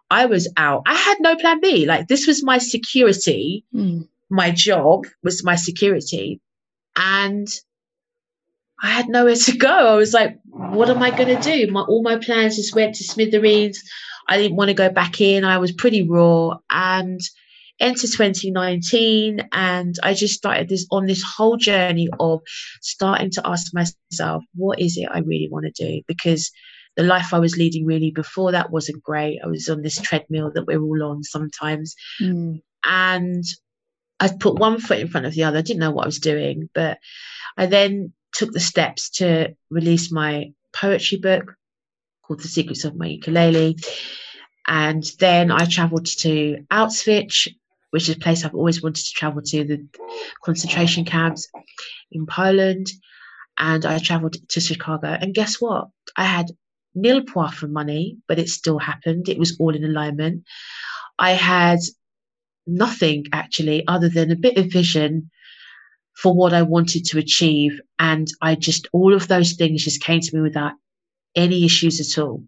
I 0.09 0.25
was 0.27 0.51
out. 0.55 0.83
I 0.85 0.95
had 0.95 1.17
no 1.19 1.35
plan 1.35 1.59
B. 1.59 1.85
Like 1.85 2.07
this 2.07 2.27
was 2.27 2.43
my 2.43 2.59
security. 2.59 3.65
Mm. 3.75 4.07
my 4.29 4.51
job 4.51 5.05
was 5.23 5.43
my 5.43 5.55
security. 5.55 6.39
And 6.95 7.47
I 8.81 8.89
had 8.89 9.09
nowhere 9.09 9.35
to 9.35 9.57
go. 9.57 9.93
I 9.93 9.95
was 9.95 10.13
like, 10.13 10.39
what 10.45 10.89
am 10.89 11.01
I 11.01 11.11
going 11.11 11.35
to 11.35 11.41
do? 11.41 11.71
My, 11.71 11.81
all 11.81 12.01
my 12.01 12.17
plans 12.17 12.55
just 12.55 12.75
went 12.75 12.95
to 12.95 13.03
smithereens. 13.03 13.81
I 14.27 14.37
didn't 14.37 14.57
want 14.57 14.69
to 14.69 14.75
go 14.75 14.89
back 14.89 15.19
in. 15.19 15.43
I 15.43 15.57
was 15.57 15.71
pretty 15.71 16.07
raw 16.07 16.57
and 16.69 17.19
enter 17.79 18.07
2019 18.07 19.47
and 19.51 19.95
I 20.03 20.13
just 20.13 20.35
started 20.35 20.69
this 20.69 20.85
on 20.91 21.05
this 21.05 21.23
whole 21.23 21.57
journey 21.57 22.09
of 22.19 22.41
starting 22.81 23.31
to 23.31 23.47
ask 23.47 23.73
myself, 23.73 24.43
what 24.55 24.79
is 24.79 24.97
it 24.97 25.09
I 25.11 25.19
really 25.19 25.47
want 25.49 25.65
to 25.65 25.85
do? 25.85 26.01
Because 26.07 26.51
the 26.95 27.03
life 27.03 27.33
I 27.33 27.39
was 27.39 27.57
leading 27.57 27.85
really 27.85 28.11
before 28.11 28.51
that 28.51 28.71
wasn't 28.71 29.03
great. 29.03 29.39
I 29.43 29.47
was 29.47 29.69
on 29.69 29.81
this 29.81 29.99
treadmill 29.99 30.51
that 30.53 30.65
we're 30.65 30.81
all 30.81 31.03
on 31.03 31.23
sometimes. 31.23 31.95
Mm. 32.21 32.61
And 32.83 33.43
I 34.19 34.29
put 34.37 34.59
one 34.59 34.79
foot 34.79 34.99
in 34.99 35.07
front 35.07 35.25
of 35.25 35.33
the 35.33 35.43
other. 35.43 35.59
I 35.59 35.61
didn't 35.61 35.79
know 35.79 35.91
what 35.91 36.03
I 36.03 36.07
was 36.07 36.19
doing, 36.19 36.69
but 36.73 36.97
I 37.57 37.67
then 37.67 38.13
took 38.33 38.51
the 38.51 38.59
steps 38.59 39.09
to 39.09 39.55
release 39.69 40.11
my 40.11 40.53
poetry 40.73 41.17
book 41.17 41.55
called 42.23 42.41
The 42.41 42.47
Secrets 42.47 42.85
of 42.85 42.95
My 42.95 43.07
Ukulele. 43.07 43.77
And 44.67 45.03
then 45.19 45.51
I 45.51 45.65
traveled 45.65 46.05
to 46.05 46.63
Auschwitz, 46.71 47.47
which 47.89 48.07
is 48.07 48.15
a 48.15 48.19
place 48.19 48.45
I've 48.45 48.55
always 48.55 48.83
wanted 48.83 49.03
to 49.05 49.13
travel 49.13 49.41
to, 49.41 49.63
the 49.63 49.87
concentration 50.43 51.05
camps 51.05 51.49
in 52.11 52.25
Poland. 52.25 52.87
And 53.57 53.85
I 53.85 53.97
traveled 53.99 54.37
to 54.49 54.59
Chicago. 54.61 55.07
And 55.07 55.33
guess 55.33 55.59
what? 55.59 55.87
I 56.15 56.23
had 56.23 56.51
nil 56.95 57.23
poir 57.23 57.49
for 57.49 57.67
money, 57.67 58.17
but 58.27 58.39
it 58.39 58.49
still 58.49 58.79
happened. 58.79 59.27
It 59.27 59.39
was 59.39 59.57
all 59.59 59.75
in 59.75 59.83
alignment. 59.83 60.43
I 61.17 61.31
had 61.31 61.79
nothing 62.65 63.25
actually 63.33 63.85
other 63.87 64.09
than 64.09 64.31
a 64.31 64.35
bit 64.35 64.57
of 64.57 64.71
vision 64.71 65.31
for 66.21 66.33
what 66.33 66.53
I 66.53 66.63
wanted 66.63 67.05
to 67.05 67.17
achieve. 67.17 67.79
And 67.97 68.27
I 68.41 68.55
just, 68.55 68.87
all 68.91 69.13
of 69.13 69.27
those 69.27 69.53
things 69.53 69.83
just 69.83 70.03
came 70.03 70.19
to 70.19 70.35
me 70.35 70.41
without 70.41 70.73
any 71.35 71.63
issues 71.65 71.99
at 71.99 72.21
all. 72.21 72.43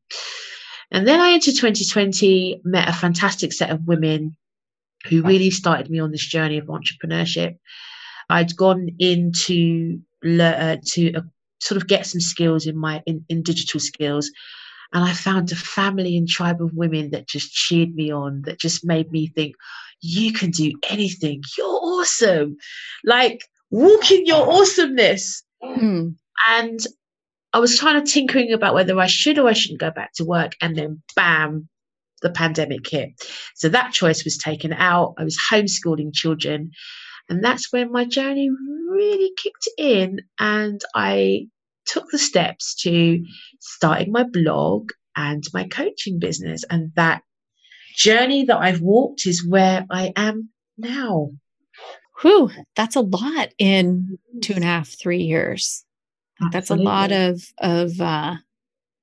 And 0.91 1.07
then 1.07 1.21
I 1.21 1.31
entered 1.31 1.55
2020, 1.55 2.61
met 2.65 2.89
a 2.89 2.93
fantastic 2.93 3.53
set 3.53 3.69
of 3.69 3.87
women 3.87 4.35
who 5.07 5.23
really 5.23 5.51
started 5.51 5.89
me 5.89 5.99
on 5.99 6.11
this 6.11 6.25
journey 6.25 6.57
of 6.57 6.67
entrepreneurship. 6.67 7.57
I'd 8.29 8.55
gone 8.55 8.89
into 8.99 9.99
uh, 10.23 10.77
to 10.85 11.13
uh, 11.13 11.21
sort 11.59 11.81
of 11.81 11.87
get 11.87 12.05
some 12.05 12.21
skills 12.21 12.67
in 12.67 12.77
my 12.77 13.01
in, 13.05 13.25
in 13.29 13.41
digital 13.41 13.79
skills, 13.79 14.29
and 14.93 15.03
I 15.03 15.13
found 15.13 15.51
a 15.51 15.55
family 15.55 16.17
and 16.17 16.27
tribe 16.27 16.61
of 16.61 16.73
women 16.73 17.11
that 17.11 17.27
just 17.27 17.51
cheered 17.51 17.95
me 17.95 18.11
on, 18.11 18.43
that 18.43 18.59
just 18.59 18.85
made 18.85 19.11
me 19.11 19.27
think, 19.27 19.55
you 20.01 20.33
can 20.33 20.51
do 20.51 20.73
anything. 20.89 21.41
You're 21.57 21.67
awesome. 21.67 22.57
Like 23.03 23.41
walk 23.71 24.11
in 24.11 24.25
your 24.25 24.47
awesomeness. 24.51 25.43
Mm. 25.63 26.15
And 26.47 26.79
I 27.53 27.59
was 27.59 27.77
trying 27.77 28.03
to 28.03 28.11
tinkering 28.11 28.53
about 28.53 28.73
whether 28.73 28.99
I 28.99 29.07
should 29.07 29.37
or 29.39 29.47
I 29.47 29.53
shouldn't 29.53 29.79
go 29.79 29.91
back 29.91 30.13
to 30.15 30.25
work. 30.25 30.53
And 30.61 30.75
then 30.75 31.01
bam, 31.15 31.67
the 32.21 32.29
pandemic 32.29 32.87
hit. 32.87 33.09
So 33.55 33.69
that 33.69 33.93
choice 33.93 34.23
was 34.23 34.37
taken 34.37 34.73
out. 34.73 35.15
I 35.17 35.23
was 35.23 35.37
homeschooling 35.51 36.13
children. 36.13 36.71
And 37.29 37.43
that's 37.43 37.71
when 37.71 37.91
my 37.91 38.05
journey 38.05 38.49
really 38.89 39.31
kicked 39.41 39.67
in. 39.77 40.19
And 40.39 40.81
I 40.95 41.47
took 41.85 42.09
the 42.11 42.19
steps 42.19 42.75
to 42.83 43.23
starting 43.59 44.11
my 44.11 44.23
blog 44.23 44.91
and 45.15 45.43
my 45.53 45.67
coaching 45.67 46.19
business. 46.19 46.63
And 46.69 46.91
that 46.95 47.23
journey 47.95 48.45
that 48.45 48.57
I've 48.57 48.81
walked 48.81 49.25
is 49.25 49.45
where 49.47 49.85
I 49.89 50.13
am 50.15 50.49
now. 50.77 51.31
Whew, 52.21 52.51
that's 52.75 52.95
a 52.95 53.01
lot 53.01 53.49
in 53.57 54.17
two 54.41 54.53
and 54.53 54.63
a 54.63 54.67
half, 54.67 54.89
three 54.89 55.23
years. 55.23 55.83
That's 56.51 56.69
a 56.69 56.75
lot 56.75 57.11
of 57.11 57.41
of 57.59 57.99
uh, 58.01 58.35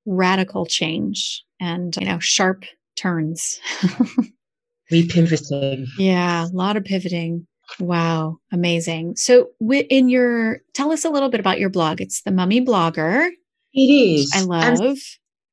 radical 0.06 0.66
change 0.66 1.44
and 1.60 1.94
you 1.96 2.06
know 2.06 2.18
sharp 2.18 2.64
turns. 2.96 3.60
Repivoting. 4.92 5.86
Yeah, 5.98 6.46
a 6.46 6.48
lot 6.48 6.76
of 6.76 6.84
pivoting. 6.84 7.46
Wow, 7.78 8.38
amazing. 8.50 9.16
So, 9.16 9.50
in 9.60 10.08
your, 10.08 10.62
tell 10.72 10.90
us 10.90 11.04
a 11.04 11.10
little 11.10 11.28
bit 11.28 11.40
about 11.40 11.60
your 11.60 11.68
blog. 11.68 12.00
It's 12.00 12.22
the 12.22 12.30
Mummy 12.30 12.64
Blogger. 12.64 13.28
It 13.74 13.80
is. 13.80 14.32
I 14.34 14.40
love. 14.40 14.80
And, 14.80 14.96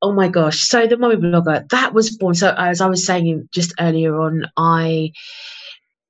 oh 0.00 0.12
my 0.12 0.28
gosh! 0.28 0.60
So 0.60 0.86
the 0.86 0.96
Mummy 0.96 1.16
Blogger 1.16 1.68
that 1.68 1.92
was 1.92 2.16
born. 2.16 2.34
So 2.34 2.54
as 2.56 2.80
I 2.80 2.86
was 2.86 3.04
saying 3.04 3.48
just 3.52 3.74
earlier 3.78 4.18
on, 4.18 4.46
I 4.56 5.12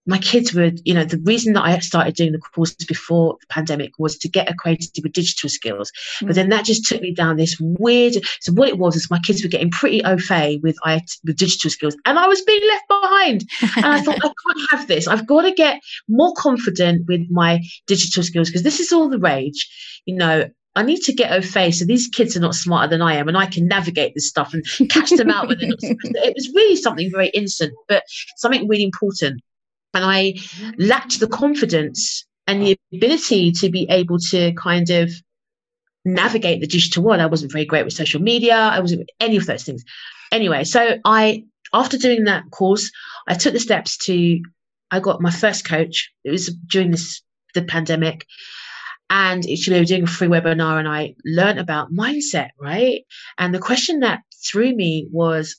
my 0.06 0.18
kids 0.18 0.54
were, 0.54 0.70
you 0.84 0.94
know, 0.94 1.04
the 1.04 1.18
reason 1.18 1.52
that 1.54 1.64
I 1.64 1.78
started 1.80 2.14
doing 2.14 2.32
the 2.32 2.38
courses 2.38 2.86
before 2.86 3.36
the 3.40 3.46
pandemic 3.48 3.92
was 3.98 4.16
to 4.18 4.28
get 4.28 4.48
acquainted 4.48 4.90
with 5.02 5.12
digital 5.12 5.48
skills. 5.48 5.90
Mm. 6.22 6.28
But 6.28 6.36
then 6.36 6.48
that 6.50 6.64
just 6.64 6.86
took 6.86 7.00
me 7.00 7.12
down 7.12 7.36
this 7.36 7.56
weird. 7.60 8.14
So 8.40 8.52
what 8.52 8.68
it 8.68 8.78
was 8.78 8.94
is 8.94 9.10
my 9.10 9.18
kids 9.18 9.42
were 9.42 9.48
getting 9.48 9.70
pretty 9.70 10.04
au 10.04 10.16
fait 10.18 10.60
with 10.62 10.76
I 10.84 11.02
with 11.24 11.36
digital 11.36 11.70
skills, 11.70 11.96
and 12.04 12.18
I 12.18 12.28
was 12.28 12.40
being 12.42 12.66
left 12.68 12.88
behind. 12.88 13.44
And 13.76 13.86
I 13.86 14.00
thought 14.00 14.16
I 14.24 14.28
can't 14.28 14.70
have 14.70 14.88
this. 14.88 15.08
I've 15.08 15.26
got 15.26 15.42
to 15.42 15.52
get 15.52 15.80
more 16.08 16.32
confident 16.36 17.06
with 17.08 17.26
my 17.30 17.60
digital 17.86 18.22
skills 18.22 18.48
because 18.48 18.62
this 18.62 18.80
is 18.80 18.92
all 18.92 19.08
the 19.08 19.18
rage. 19.18 19.68
You 20.06 20.14
know, 20.14 20.48
I 20.76 20.82
need 20.82 21.00
to 21.02 21.12
get 21.12 21.32
au 21.32 21.40
fait 21.40 21.72
so 21.72 21.84
these 21.84 22.06
kids 22.06 22.36
are 22.36 22.40
not 22.40 22.54
smarter 22.54 22.90
than 22.90 23.02
I 23.02 23.14
am 23.14 23.28
and 23.28 23.36
I 23.36 23.46
can 23.46 23.66
navigate 23.66 24.14
this 24.14 24.28
stuff 24.28 24.52
and 24.52 24.64
catch 24.90 25.10
them 25.10 25.30
out 25.30 25.48
when 25.48 25.58
they're 25.58 25.68
not. 25.68 25.78
It 25.82 26.34
was 26.36 26.52
really 26.54 26.76
something 26.76 27.10
very 27.10 27.28
innocent, 27.28 27.72
but 27.88 28.04
something 28.36 28.68
really 28.68 28.84
important 28.84 29.40
and 29.96 30.04
I 30.04 30.34
lacked 30.76 31.20
the 31.20 31.26
confidence 31.26 32.26
and 32.46 32.62
the 32.62 32.78
ability 32.92 33.50
to 33.52 33.70
be 33.70 33.86
able 33.88 34.18
to 34.30 34.52
kind 34.52 34.90
of 34.90 35.10
navigate 36.04 36.60
the 36.60 36.66
digital 36.66 37.02
world. 37.02 37.20
I 37.20 37.26
wasn't 37.26 37.52
very 37.52 37.64
great 37.64 37.84
with 37.84 37.94
social 37.94 38.20
media. 38.20 38.56
I 38.56 38.80
wasn't 38.80 39.10
any 39.20 39.36
of 39.36 39.46
those 39.46 39.64
things. 39.64 39.84
Anyway, 40.30 40.64
so 40.64 40.98
I 41.04 41.44
after 41.72 41.96
doing 41.96 42.24
that 42.24 42.44
course, 42.50 42.90
I 43.26 43.34
took 43.34 43.54
the 43.54 43.60
steps 43.60 43.96
to 44.06 44.40
I 44.90 45.00
got 45.00 45.20
my 45.20 45.30
first 45.30 45.64
coach. 45.64 46.12
It 46.24 46.30
was 46.30 46.54
during 46.68 46.90
this 46.90 47.22
the 47.54 47.62
pandemic. 47.62 48.26
And 49.08 49.46
actually, 49.50 49.76
we 49.76 49.80
were 49.80 49.86
doing 49.86 50.02
a 50.02 50.08
free 50.08 50.28
webinar 50.28 50.78
and 50.78 50.88
I 50.88 51.14
learned 51.24 51.58
about 51.58 51.92
mindset, 51.92 52.50
right? 52.60 53.02
And 53.38 53.54
the 53.54 53.60
question 53.60 54.00
that 54.00 54.22
threw 54.44 54.74
me 54.74 55.08
was, 55.10 55.56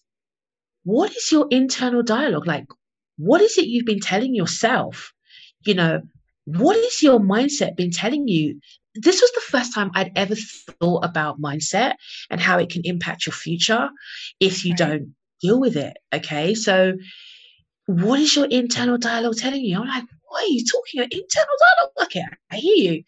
what 0.84 1.16
is 1.16 1.32
your 1.32 1.48
internal 1.50 2.04
dialogue? 2.04 2.46
Like, 2.46 2.68
what 3.18 3.42
is 3.42 3.58
it 3.58 3.68
you've 3.68 3.86
been 3.86 4.00
telling 4.00 4.34
yourself? 4.34 5.14
You 5.66 5.74
know, 5.74 6.02
what 6.46 6.78
is 6.78 7.04
your 7.04 7.20
mindset 7.20 7.76
been 7.76 7.92
telling 7.92 8.28
you? 8.28 8.60
This 8.96 9.22
was 9.22 9.32
the 9.32 9.42
first 9.42 9.74
time 9.76 9.92
I'd 9.94 10.12
ever 10.16 10.36
thought 10.80 11.06
about 11.06 11.42
mindset 11.42 11.96
and 12.30 12.40
how 12.40 12.58
it 12.58 12.70
can 12.70 12.82
impact 12.84 13.26
your 13.26 13.34
future 13.34 13.90
if 14.40 14.66
you 14.66 14.76
don't 14.76 15.14
deal 15.42 15.60
with 15.60 15.76
it. 15.76 15.98
Okay. 16.14 16.56
So, 16.56 16.94
what 17.86 18.20
is 18.20 18.36
your 18.36 18.46
internal 18.46 18.98
dialogue 18.98 19.38
telling 19.38 19.62
you? 19.62 19.80
I'm 19.80 19.88
like, 19.88 20.06
what 20.38 20.46
are 20.46 20.54
you 20.54 20.64
talking 20.66 21.00
about? 21.00 21.12
Internal 21.12 21.56
dialogue? 21.60 21.92
Okay, 22.04 22.24
I 22.52 22.56
hear 22.58 22.94
you. 22.94 23.04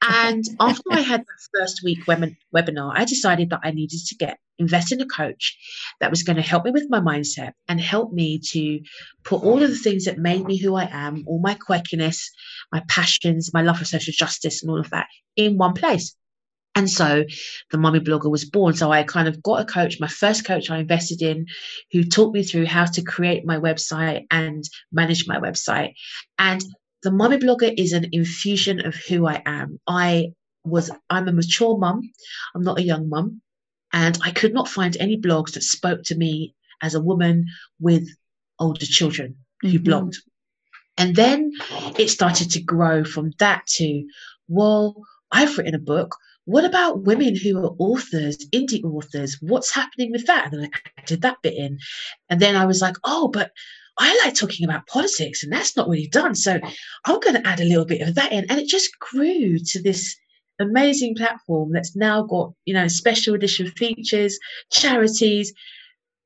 And 0.00 0.44
after 0.60 0.82
I 0.90 1.00
had 1.00 1.20
the 1.20 1.58
first 1.58 1.82
week 1.84 2.06
web- 2.06 2.34
webinar, 2.54 2.92
I 2.94 3.04
decided 3.04 3.50
that 3.50 3.60
I 3.62 3.70
needed 3.70 4.00
to 4.06 4.14
get 4.16 4.38
invest 4.58 4.92
in 4.92 5.00
a 5.00 5.06
coach 5.06 5.58
that 6.00 6.10
was 6.10 6.22
going 6.22 6.36
to 6.36 6.42
help 6.42 6.64
me 6.64 6.70
with 6.70 6.86
my 6.88 7.00
mindset 7.00 7.52
and 7.68 7.80
help 7.80 8.12
me 8.12 8.38
to 8.38 8.80
put 9.24 9.42
all 9.42 9.62
of 9.62 9.68
the 9.68 9.76
things 9.76 10.04
that 10.04 10.16
made 10.16 10.46
me 10.46 10.56
who 10.56 10.74
I 10.76 10.88
am, 10.90 11.24
all 11.26 11.40
my 11.40 11.54
quirkiness, 11.54 12.28
my 12.72 12.82
passions, 12.88 13.52
my 13.52 13.62
love 13.62 13.78
for 13.78 13.84
social 13.84 14.14
justice, 14.16 14.62
and 14.62 14.70
all 14.70 14.80
of 14.80 14.90
that 14.90 15.08
in 15.36 15.58
one 15.58 15.74
place. 15.74 16.16
And 16.74 16.90
so 16.90 17.24
the 17.70 17.78
Mummy 17.78 18.00
Blogger 18.00 18.30
was 18.30 18.44
born. 18.44 18.74
So 18.74 18.90
I 18.90 19.04
kind 19.04 19.28
of 19.28 19.42
got 19.42 19.60
a 19.60 19.64
coach, 19.64 20.00
my 20.00 20.08
first 20.08 20.44
coach 20.44 20.70
I 20.70 20.78
invested 20.78 21.22
in, 21.22 21.46
who 21.92 22.04
taught 22.04 22.34
me 22.34 22.42
through 22.42 22.66
how 22.66 22.84
to 22.86 23.02
create 23.02 23.44
my 23.44 23.58
website 23.58 24.26
and 24.30 24.64
manage 24.90 25.26
my 25.28 25.38
website. 25.38 25.92
And 26.38 26.64
the 27.02 27.12
Mummy 27.12 27.36
Blogger 27.36 27.72
is 27.76 27.92
an 27.92 28.08
infusion 28.12 28.84
of 28.84 28.94
who 28.94 29.26
I 29.26 29.42
am. 29.46 29.78
I 29.86 30.32
was, 30.64 30.90
I'm 31.10 31.28
a 31.28 31.32
mature 31.32 31.78
mum. 31.78 32.00
I'm 32.54 32.62
not 32.62 32.78
a 32.78 32.82
young 32.82 33.08
mum. 33.08 33.40
And 33.92 34.18
I 34.24 34.32
could 34.32 34.52
not 34.52 34.68
find 34.68 34.96
any 34.96 35.20
blogs 35.20 35.52
that 35.52 35.62
spoke 35.62 36.02
to 36.04 36.16
me 36.16 36.54
as 36.82 36.94
a 36.94 37.00
woman 37.00 37.46
with 37.78 38.08
older 38.58 38.86
children 38.86 39.36
who 39.60 39.78
mm-hmm. 39.78 39.86
blogged. 39.86 40.16
And 40.96 41.14
then 41.14 41.52
it 41.98 42.08
started 42.08 42.50
to 42.52 42.62
grow 42.62 43.04
from 43.04 43.32
that 43.38 43.66
to, 43.76 44.04
well, 44.48 44.96
I've 45.30 45.56
written 45.56 45.74
a 45.74 45.78
book. 45.78 46.16
What 46.46 46.64
about 46.64 47.02
women 47.04 47.36
who 47.36 47.58
are 47.58 47.74
authors, 47.78 48.38
indie 48.50 48.84
authors? 48.84 49.38
What's 49.40 49.74
happening 49.74 50.12
with 50.12 50.26
that? 50.26 50.52
And 50.52 50.62
then 50.62 50.70
I 50.98 51.02
did 51.06 51.22
that 51.22 51.38
bit 51.42 51.54
in. 51.54 51.78
And 52.28 52.40
then 52.40 52.56
I 52.56 52.66
was 52.66 52.82
like, 52.82 52.96
oh, 53.04 53.28
but 53.28 53.50
I 53.98 54.20
like 54.24 54.34
talking 54.34 54.64
about 54.64 54.86
politics 54.86 55.42
and 55.42 55.52
that's 55.52 55.76
not 55.76 55.88
really 55.88 56.08
done. 56.08 56.34
So 56.34 56.58
I'm 57.06 57.20
going 57.20 57.40
to 57.40 57.46
add 57.46 57.60
a 57.60 57.64
little 57.64 57.86
bit 57.86 58.06
of 58.06 58.14
that 58.16 58.32
in. 58.32 58.44
And 58.50 58.60
it 58.60 58.68
just 58.68 58.90
grew 58.98 59.58
to 59.58 59.82
this 59.82 60.16
amazing 60.60 61.14
platform 61.14 61.72
that's 61.72 61.96
now 61.96 62.22
got, 62.24 62.52
you 62.64 62.74
know, 62.74 62.88
special 62.88 63.34
edition 63.34 63.70
features, 63.70 64.38
charities, 64.70 65.52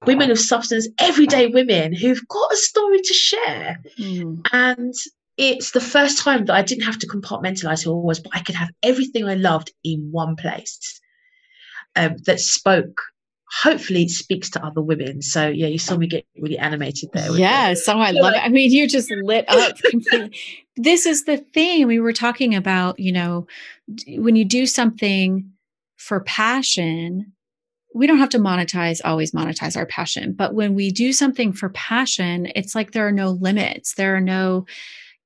women 0.07 0.31
of 0.31 0.39
substance, 0.39 0.89
everyday 0.99 1.49
women 1.49 1.93
who've 1.93 2.27
got 2.29 2.53
a 2.53 2.57
story 2.57 3.01
to 3.01 3.15
share. 3.15 3.81
Mm. 3.99 4.47
And 4.53 4.95
it's 5.39 5.71
the 5.71 5.81
first 5.81 6.19
time 6.19 6.47
that 6.47 6.55
I 6.55 6.63
didn't 6.63 6.85
have 6.85 6.99
to 6.99 7.07
compartmentalize 7.07 7.85
who 7.85 7.93
I 7.93 8.05
was, 8.05 8.19
but 8.19 8.35
I 8.35 8.41
could 8.41 8.57
have 8.57 8.71
everything 8.83 9.25
I 9.25 9.35
loved 9.35 9.73
in 9.85 10.09
one 10.11 10.35
place 10.35 11.01
um, 11.95 12.17
that 12.27 12.41
spoke. 12.41 13.01
Hopefully, 13.63 14.03
it 14.03 14.11
speaks 14.11 14.51
to 14.51 14.65
other 14.65 14.83
women. 14.83 15.23
So, 15.23 15.49
yeah, 15.49 15.69
you 15.69 15.79
saw 15.79 15.97
me 15.97 16.07
get 16.07 16.27
really 16.39 16.59
animated 16.59 17.11
there. 17.15 17.35
Yeah, 17.35 17.73
so 17.75 17.99
I 17.99 18.11
love 18.11 18.35
it. 18.35 18.45
I 18.45 18.51
mean, 18.51 18.71
you 18.71 18.87
just 18.87 19.11
lit 19.11 19.47
up 19.49 19.79
completely. 19.79 20.37
this 20.77 21.07
is 21.07 21.25
the 21.25 21.39
thing 21.39 21.87
we 21.87 21.99
were 21.99 22.13
talking 22.13 22.55
about. 22.55 22.99
You 22.99 23.13
know, 23.13 23.47
when 24.09 24.37
you 24.37 24.45
do 24.45 24.67
something 24.67 25.51
for 25.97 26.21
passion, 26.21 27.33
we 27.95 28.07
don't 28.07 28.19
have 28.19 28.29
to 28.31 28.39
monetize, 28.39 29.01
always 29.05 29.33
monetize 29.33 29.77
our 29.77 29.87
passion. 29.87 30.35
But 30.37 30.53
when 30.53 30.75
we 30.75 30.91
do 30.91 31.13
something 31.13 31.53
for 31.53 31.71
passion, 31.71 32.49
it's 32.55 32.75
like 32.75 32.91
there 32.91 33.07
are 33.07 33.13
no 33.13 33.31
limits. 33.31 33.95
There 33.95 34.15
are 34.15 34.21
no, 34.21 34.67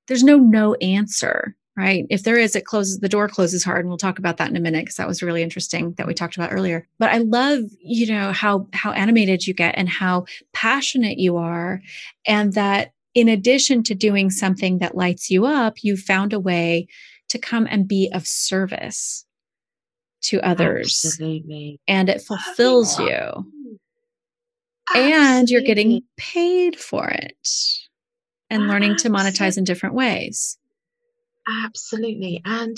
there's 0.09 0.25
no 0.25 0.37
no 0.37 0.75
answer, 0.75 1.57
right? 1.77 2.07
If 2.11 2.25
there 2.25 2.39
is, 2.39 2.55
it 2.57 2.65
closes, 2.65 2.99
the 2.99 3.09
door 3.09 3.29
closes 3.29 3.65
hard. 3.65 3.81
And 3.81 3.89
we'll 3.89 3.99
talk 3.99 4.19
about 4.19 4.37
that 4.39 4.51
in 4.51 4.57
a 4.57 4.61
minute 4.61 4.85
because 4.85 4.97
that 4.97 5.09
was 5.09 5.23
really 5.23 5.43
interesting 5.43 5.95
that 5.95 6.07
we 6.07 6.15
talked 6.15 6.37
about 6.37 6.53
earlier. 6.53 6.87
But 6.99 7.11
I 7.11 7.19
love, 7.19 7.61
you 7.81 8.13
know, 8.13 8.33
how, 8.33 8.69
how 8.73 8.93
animated 8.93 9.47
you 9.47 9.55
get 9.55 9.75
and 9.77 9.89
how 9.89 10.27
passionate 10.53 11.19
you 11.19 11.37
are. 11.37 11.81
And 12.27 12.53
that 12.55 12.93
in 13.15 13.29
addition 13.29 13.83
to 13.85 13.95
doing 13.95 14.31
something 14.31 14.79
that 14.79 14.97
lights 14.97 15.31
you 15.31 15.47
up, 15.47 15.83
you 15.83 15.97
found 15.97 16.33
a 16.33 16.41
way 16.41 16.87
to 17.29 17.39
come 17.39 17.67
and 17.71 17.89
be 17.89 18.11
of 18.13 18.27
service 18.27 19.27
to 20.23 20.41
others. 20.41 21.03
Absolutely. 21.05 21.81
And 21.89 22.09
it 22.09 22.23
fulfills 22.23 22.99
you. 22.99 23.07
Absolutely. 24.91 25.13
And 25.13 25.49
you're 25.49 25.63
getting 25.63 26.03
paid 26.17 26.79
for 26.79 27.09
it 27.09 27.47
and 28.53 28.69
learning 28.69 28.97
to 28.97 29.09
monetize 29.09 29.57
in 29.57 29.65
different 29.65 29.95
ways. 29.95 30.59
Absolutely. 31.49 32.43
And 32.45 32.77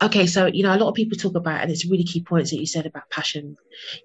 okay, 0.00 0.26
so 0.26 0.46
you 0.46 0.62
know, 0.62 0.74
a 0.74 0.78
lot 0.78 0.88
of 0.88 0.94
people 0.94 1.18
talk 1.18 1.34
about, 1.34 1.60
and 1.60 1.70
it's 1.70 1.84
really 1.84 2.04
key 2.04 2.22
points 2.22 2.50
that 2.50 2.60
you 2.60 2.66
said 2.66 2.86
about 2.86 3.10
passion. 3.10 3.56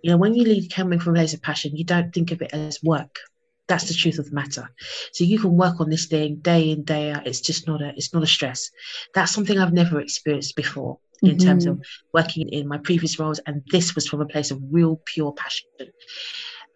You 0.01 0.11
know, 0.11 0.17
when 0.17 0.33
you 0.33 0.43
lead 0.43 0.73
coming 0.73 0.99
from 0.99 1.13
a 1.13 1.19
place 1.19 1.33
of 1.33 1.41
passion, 1.41 1.77
you 1.77 1.85
don't 1.85 2.13
think 2.13 2.31
of 2.31 2.41
it 2.41 2.53
as 2.53 2.81
work. 2.83 3.19
That's 3.67 3.87
the 3.87 3.93
truth 3.93 4.19
of 4.19 4.29
the 4.29 4.35
matter. 4.35 4.69
So 5.13 5.23
you 5.23 5.39
can 5.39 5.55
work 5.55 5.79
on 5.79 5.89
this 5.89 6.07
thing 6.07 6.37
day 6.37 6.71
in, 6.71 6.83
day 6.83 7.11
out. 7.11 7.27
It's 7.27 7.39
just 7.39 7.67
not 7.67 7.81
a 7.81 7.93
it's 7.95 8.13
not 8.13 8.23
a 8.23 8.27
stress. 8.27 8.71
That's 9.13 9.31
something 9.31 9.57
I've 9.57 9.73
never 9.73 10.01
experienced 10.01 10.55
before 10.55 10.97
in 11.21 11.37
mm-hmm. 11.37 11.47
terms 11.47 11.65
of 11.65 11.81
working 12.13 12.49
in 12.49 12.67
my 12.67 12.79
previous 12.79 13.19
roles, 13.19 13.39
and 13.45 13.61
this 13.71 13.95
was 13.95 14.07
from 14.07 14.21
a 14.21 14.25
place 14.25 14.51
of 14.51 14.59
real 14.71 14.99
pure 15.05 15.31
passion. 15.33 15.69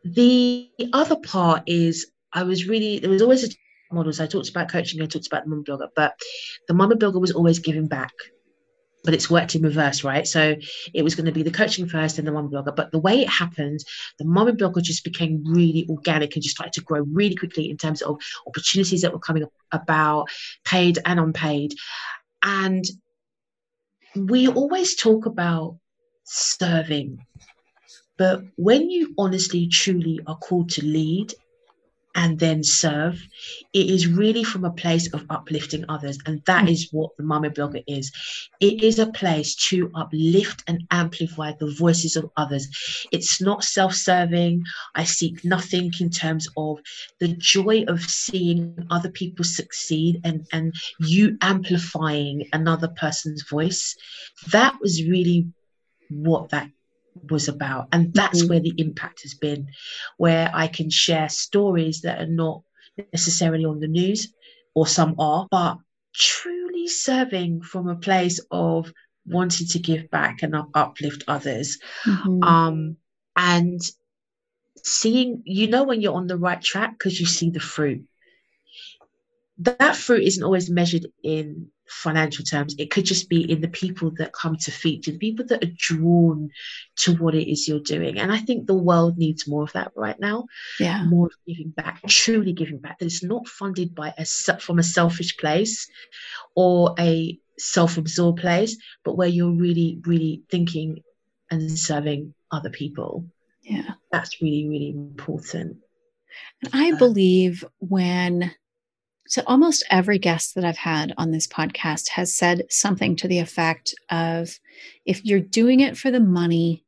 The 0.05 0.69
other 0.93 1.17
part 1.17 1.63
is 1.65 2.11
I 2.31 2.43
was 2.43 2.67
really 2.67 2.99
there 2.99 3.09
was 3.09 3.21
always 3.21 3.43
a 3.43 3.49
models. 3.91 4.19
I 4.19 4.27
talked 4.27 4.49
about 4.49 4.69
coaching, 4.69 5.01
I 5.01 5.05
talked 5.05 5.27
about 5.27 5.43
the 5.43 5.49
mama 5.49 5.63
blogger, 5.63 5.87
but 5.95 6.19
the 6.67 6.73
mama 6.73 6.95
blogger 6.95 7.21
was 7.21 7.31
always 7.31 7.59
giving 7.59 7.87
back. 7.87 8.11
But 9.03 9.13
it's 9.13 9.29
worked 9.29 9.55
in 9.55 9.61
reverse, 9.61 10.03
right? 10.03 10.27
So 10.27 10.55
it 10.93 11.03
was 11.03 11.15
going 11.15 11.27
to 11.27 11.31
be 11.31 11.43
the 11.43 11.51
coaching 11.51 11.87
first 11.87 12.17
and 12.17 12.27
the 12.27 12.31
mama 12.31 12.49
blogger. 12.49 12.75
But 12.75 12.91
the 12.91 12.99
way 12.99 13.21
it 13.21 13.29
happened, 13.29 13.79
the 14.19 14.25
mama 14.25 14.51
blogger 14.51 14.81
just 14.81 15.03
became 15.03 15.43
really 15.45 15.87
organic 15.89 16.35
and 16.35 16.43
just 16.43 16.55
started 16.55 16.73
to 16.73 16.81
grow 16.81 17.05
really 17.13 17.35
quickly 17.35 17.69
in 17.69 17.77
terms 17.77 18.01
of 18.01 18.19
opportunities 18.47 19.01
that 19.03 19.13
were 19.13 19.19
coming 19.19 19.45
about, 19.71 20.27
paid 20.65 20.99
and 21.05 21.19
unpaid. 21.19 21.73
And 22.43 22.83
we 24.15 24.47
always 24.47 24.95
talk 24.95 25.25
about 25.25 25.77
serving, 26.23 27.19
but 28.17 28.41
when 28.55 28.89
you 28.89 29.13
honestly, 29.17 29.67
truly 29.67 30.19
are 30.27 30.37
called 30.37 30.69
to 30.71 30.83
lead 30.83 31.33
and 32.17 32.39
then 32.39 32.63
serve, 32.63 33.21
it 33.73 33.89
is 33.91 34.07
really 34.07 34.43
from 34.43 34.65
a 34.65 34.71
place 34.71 35.13
of 35.13 35.23
uplifting 35.29 35.85
others. 35.87 36.17
And 36.25 36.43
that 36.45 36.65
mm. 36.65 36.71
is 36.71 36.89
what 36.91 37.15
the 37.15 37.23
Mama 37.23 37.51
Blogger 37.51 37.83
is. 37.87 38.11
It 38.59 38.83
is 38.83 38.97
a 38.97 39.11
place 39.11 39.53
to 39.69 39.91
uplift 39.93 40.63
and 40.67 40.83
amplify 40.89 41.53
the 41.53 41.71
voices 41.77 42.15
of 42.15 42.31
others. 42.35 42.67
It's 43.11 43.39
not 43.39 43.63
self 43.63 43.93
serving. 43.93 44.63
I 44.95 45.03
seek 45.03 45.45
nothing 45.45 45.91
in 45.99 46.09
terms 46.09 46.47
of 46.57 46.79
the 47.19 47.29
joy 47.37 47.85
of 47.87 48.01
seeing 48.01 48.75
other 48.89 49.11
people 49.11 49.45
succeed 49.45 50.19
and, 50.23 50.47
and 50.51 50.73
you 50.99 51.37
amplifying 51.41 52.47
another 52.51 52.87
person's 52.87 53.47
voice. 53.47 53.95
That 54.51 54.73
was 54.81 55.03
really 55.03 55.47
what 56.09 56.49
that 56.49 56.69
was 57.29 57.47
about. 57.47 57.87
And 57.91 58.13
that's 58.13 58.41
mm-hmm. 58.41 58.49
where 58.49 58.59
the 58.59 58.73
impact 58.77 59.21
has 59.23 59.33
been, 59.33 59.67
where 60.17 60.49
I 60.53 60.67
can 60.67 60.89
share 60.89 61.29
stories 61.29 62.01
that 62.01 62.21
are 62.21 62.27
not 62.27 62.63
necessarily 63.13 63.65
on 63.65 63.79
the 63.79 63.87
news, 63.87 64.33
or 64.73 64.87
some 64.87 65.15
are, 65.19 65.47
but 65.49 65.77
truly 66.13 66.87
serving 66.87 67.61
from 67.61 67.87
a 67.87 67.95
place 67.95 68.39
of 68.51 68.91
wanting 69.25 69.67
to 69.67 69.79
give 69.79 70.09
back 70.09 70.41
and 70.41 70.55
uplift 70.73 71.23
others. 71.27 71.79
Mm-hmm. 72.05 72.43
Um, 72.43 72.97
and 73.35 73.81
seeing, 74.83 75.43
you 75.45 75.67
know, 75.67 75.83
when 75.83 76.01
you're 76.01 76.15
on 76.15 76.27
the 76.27 76.37
right 76.37 76.61
track 76.61 76.97
because 76.97 77.19
you 77.19 77.25
see 77.25 77.49
the 77.49 77.59
fruit. 77.59 78.05
That 79.59 79.95
fruit 79.95 80.23
isn't 80.23 80.43
always 80.43 80.69
measured 80.69 81.07
in 81.23 81.69
financial 81.87 82.43
terms. 82.43 82.75
It 82.77 82.91
could 82.91 83.05
just 83.05 83.29
be 83.29 83.49
in 83.49 83.61
the 83.61 83.67
people 83.67 84.11
that 84.17 84.33
come 84.33 84.55
to 84.57 84.71
feature, 84.71 85.11
the 85.11 85.17
people 85.17 85.45
that 85.47 85.63
are 85.63 85.71
drawn 85.75 86.49
to 86.97 87.15
what 87.15 87.33
it 87.33 87.49
is 87.49 87.67
you're 87.67 87.79
doing. 87.79 88.19
And 88.19 88.31
I 88.31 88.37
think 88.37 88.67
the 88.67 88.75
world 88.75 89.17
needs 89.17 89.47
more 89.47 89.63
of 89.63 89.73
that 89.73 89.91
right 89.95 90.19
now. 90.19 90.45
Yeah. 90.79 91.05
More 91.05 91.29
giving 91.47 91.69
back, 91.69 92.01
truly 92.07 92.53
giving 92.53 92.77
back. 92.77 92.99
That 92.99 93.05
it's 93.05 93.23
not 93.23 93.47
funded 93.47 93.95
by 93.95 94.13
a 94.17 94.25
from 94.59 94.79
a 94.79 94.83
selfish 94.83 95.37
place 95.37 95.89
or 96.55 96.93
a 96.99 97.39
self-absorbed 97.57 98.39
place, 98.39 98.77
but 99.03 99.17
where 99.17 99.27
you're 99.27 99.51
really, 99.51 99.99
really 100.05 100.43
thinking 100.49 101.03
and 101.49 101.79
serving 101.79 102.33
other 102.51 102.69
people. 102.69 103.25
Yeah. 103.63 103.93
That's 104.11 104.41
really, 104.41 104.67
really 104.67 104.89
important. 104.89 105.77
And 106.61 106.71
I 106.73 106.91
um, 106.91 106.97
believe 106.97 107.65
when 107.79 108.51
so, 109.27 109.43
almost 109.45 109.85
every 109.89 110.19
guest 110.19 110.55
that 110.55 110.63
I've 110.63 110.77
had 110.77 111.13
on 111.17 111.31
this 111.31 111.47
podcast 111.47 112.09
has 112.09 112.33
said 112.33 112.63
something 112.69 113.15
to 113.17 113.27
the 113.27 113.39
effect 113.39 113.93
of 114.09 114.57
if 115.05 115.25
you're 115.25 115.41
doing 115.41 115.81
it 115.81 115.97
for 115.97 116.11
the 116.11 116.19
money, 116.19 116.85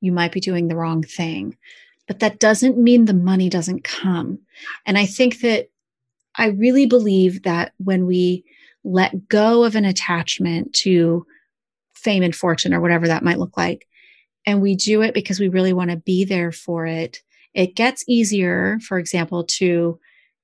you 0.00 0.12
might 0.12 0.32
be 0.32 0.40
doing 0.40 0.68
the 0.68 0.76
wrong 0.76 1.02
thing. 1.02 1.56
But 2.06 2.20
that 2.20 2.40
doesn't 2.40 2.78
mean 2.78 3.04
the 3.04 3.14
money 3.14 3.48
doesn't 3.48 3.84
come. 3.84 4.38
And 4.86 4.98
I 4.98 5.06
think 5.06 5.40
that 5.40 5.70
I 6.34 6.48
really 6.48 6.86
believe 6.86 7.42
that 7.42 7.72
when 7.78 8.06
we 8.06 8.44
let 8.84 9.28
go 9.28 9.64
of 9.64 9.74
an 9.74 9.84
attachment 9.84 10.72
to 10.72 11.26
fame 11.94 12.22
and 12.22 12.34
fortune 12.34 12.72
or 12.72 12.80
whatever 12.80 13.08
that 13.08 13.24
might 13.24 13.38
look 13.38 13.56
like, 13.56 13.86
and 14.46 14.62
we 14.62 14.76
do 14.76 15.02
it 15.02 15.14
because 15.14 15.40
we 15.40 15.48
really 15.48 15.72
want 15.72 15.90
to 15.90 15.96
be 15.96 16.24
there 16.24 16.52
for 16.52 16.86
it, 16.86 17.22
it 17.54 17.74
gets 17.74 18.04
easier, 18.06 18.78
for 18.86 18.98
example, 18.98 19.44
to 19.44 19.98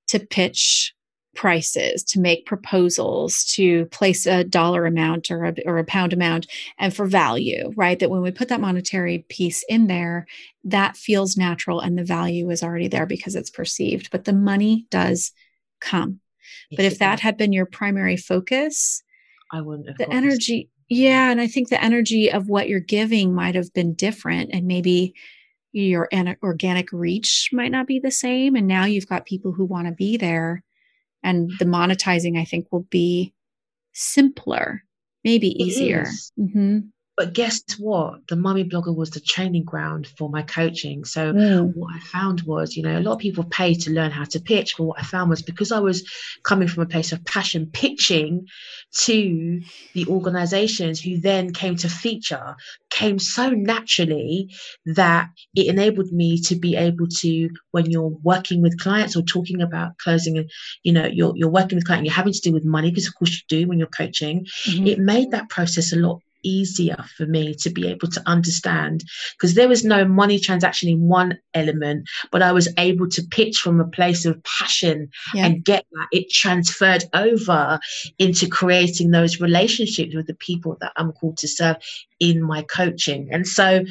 to 0.09 0.21
pitch 0.21 0.94
prices, 1.35 2.03
to 2.05 2.21
make 2.21 2.47
proposals, 2.47 3.45
to 3.45 3.87
place 3.87 4.27
a 4.27 4.45
dollar 4.45 4.87
amount 4.87 5.31
or 5.31 5.45
a, 5.45 5.55
or 5.67 5.79
a 5.79 5.85
pound 5.85 6.13
amount, 6.13 6.47
and 6.79 6.95
for 6.95 7.07
value, 7.07 7.73
right? 7.77 7.99
That 7.99 8.11
when 8.11 8.23
we 8.23 8.31
put 8.31 8.49
that 8.49 8.61
monetary 8.61 9.25
piece 9.29 9.65
in 9.69 9.87
there, 9.87 10.27
that 10.65 10.97
feels 10.97 11.37
natural 11.37 11.81
and 11.81 11.99
the 11.99 12.05
value 12.05 12.51
is 12.51 12.63
already 12.63 12.89
there 12.89 13.07
because 13.07 13.35
it's 13.35 13.51
perceived. 13.51 14.11
But 14.11 14.25
the 14.25 14.33
money 14.33 14.87
does 14.91 15.33
come. 15.81 16.21
but 16.77 16.85
if 16.85 16.99
that 16.99 17.21
had 17.21 17.37
been 17.37 17.53
your 17.53 17.67
primary 17.67 18.17
focus, 18.17 19.03
I 19.53 19.61
wouldn't 19.61 19.89
have 19.89 19.99
the 19.99 20.11
energy. 20.11 20.71
Yeah. 20.89 21.31
And 21.31 21.41
I 21.41 21.47
think 21.47 21.69
the 21.69 21.83
energy 21.83 22.31
of 22.31 22.49
what 22.49 22.69
you're 22.69 22.81
giving 22.81 23.35
might 23.35 23.55
have 23.55 23.73
been 23.73 23.95
different. 23.95 24.51
And 24.53 24.67
maybe 24.67 25.15
your 25.73 26.09
organic 26.43 26.93
reach 26.93 27.51
might 27.53 27.71
not 27.71 27.87
be 27.87 27.99
the 27.99 28.11
same. 28.11 28.55
And 28.55 28.67
now 28.67 28.85
you've 28.85 29.09
got 29.09 29.27
people 29.27 29.53
who 29.53 29.65
want 29.65 29.87
to 29.87 29.93
be 29.93 30.17
there 30.17 30.63
and 31.25 31.51
the 31.59 31.65
monetizing 31.65 32.39
i 32.39 32.45
think 32.45 32.67
will 32.71 32.87
be 32.91 33.35
simpler 33.93 34.83
maybe 35.25 35.49
easier 35.63 36.05
mm-hmm. 36.39 36.81
But 37.17 37.33
guess 37.33 37.63
what 37.79 38.27
the 38.29 38.37
mummy 38.37 38.65
blogger 38.65 38.95
was 38.95 39.11
the 39.11 39.21
training 39.21 39.65
ground 39.65 40.07
for 40.19 40.29
my 40.29 40.43
coaching 40.43 41.05
so 41.05 41.33
mm. 41.33 41.73
what 41.75 41.95
i 41.95 41.99
found 42.01 42.43
was 42.43 42.77
you 42.77 42.83
know 42.83 42.99
a 42.99 43.01
lot 43.01 43.13
of 43.13 43.19
people 43.19 43.45
pay 43.45 43.75
to 43.75 43.91
learn 43.91 44.11
how 44.11 44.25
to 44.25 44.41
pitch 44.41 44.75
but 44.77 44.85
what 44.85 44.99
i 44.99 45.03
found 45.03 45.31
was 45.31 45.43
because 45.43 45.73
i 45.73 45.79
was 45.79 46.09
coming 46.43 46.69
from 46.69 46.83
a 46.83 46.87
place 46.87 47.13
of 47.13 47.25
passion 47.25 47.69
pitching 47.73 48.47
to 48.93 49.61
the 49.95 50.07
organizations 50.07 51.01
who 51.01 51.19
then 51.19 51.53
came 51.53 51.77
to 51.77 51.89
feature 51.89 52.57
came 52.91 53.19
so 53.19 53.51
naturally 53.51 54.49
that 54.87 55.29
it 55.55 55.67
enabled 55.67 56.13
me 56.13 56.41
to 56.41 56.55
be 56.55 56.77
able 56.77 57.09
to 57.09 57.49
when 57.73 57.91
you're 57.91 58.17
working 58.23 58.63
with 58.63 58.79
clients 58.79 59.17
or 59.17 59.23
talking 59.23 59.61
about 59.61 59.99
closing 59.99 60.39
and 60.39 60.51
you 60.83 60.93
know 60.93 61.07
you're, 61.07 61.33
you're 61.37 61.51
working 61.51 61.77
with 61.77 61.87
clients 61.87 62.05
you're 62.07 62.15
having 62.15 62.33
to 62.33 62.41
do 62.41 62.53
with 62.53 62.65
money 62.65 62.91
because 62.91 63.09
of 63.09 63.15
course 63.15 63.33
you 63.33 63.41
do 63.49 63.69
when 63.69 63.79
you're 63.79 63.89
coaching 63.89 64.47
mm-hmm. 64.67 64.87
it 64.87 64.99
made 64.99 65.31
that 65.33 65.49
process 65.49 65.93
a 65.93 65.97
lot 65.97 66.21
easier 66.45 66.97
for 67.17 67.27
me 67.27 67.55
to 67.55 67.71
be 67.71 67.89
able 67.89 68.09
to 68.09 68.23
understand 68.27 69.03
because 69.33 69.55
there 69.55 69.69
was 69.69 69.85
no 69.85 70.05
money 70.05 70.39
transaction 70.39 70.89
in 70.89 71.09
one 71.09 71.39
element, 71.55 72.09
but 72.31 72.43
I 72.43 72.53
was 72.53 72.69
able 72.79 73.09
to 73.09 73.23
pitch 73.31 73.59
from 73.59 73.81
a 73.81 73.89
place 73.89 74.25
of 74.25 74.43
passion 74.45 75.09
yeah. 75.35 75.47
and 75.47 75.65
get 75.65 75.85
that. 75.93 76.09
It 76.13 76.31
transferred 76.31 77.05
over 77.15 77.81
into 78.19 78.49
creating 78.49 79.11
those 79.11 79.41
relationships 79.41 80.15
with 80.15 80.27
the 80.27 80.35
people 80.35 80.77
that 80.81 80.93
I'm 80.97 81.13
called 81.13 81.39
to 81.39 81.49
serve 81.49 81.77
in 82.21 82.43
my 82.43 82.63
coaching. 82.63 83.29
And 83.33 83.47
so, 83.47 83.85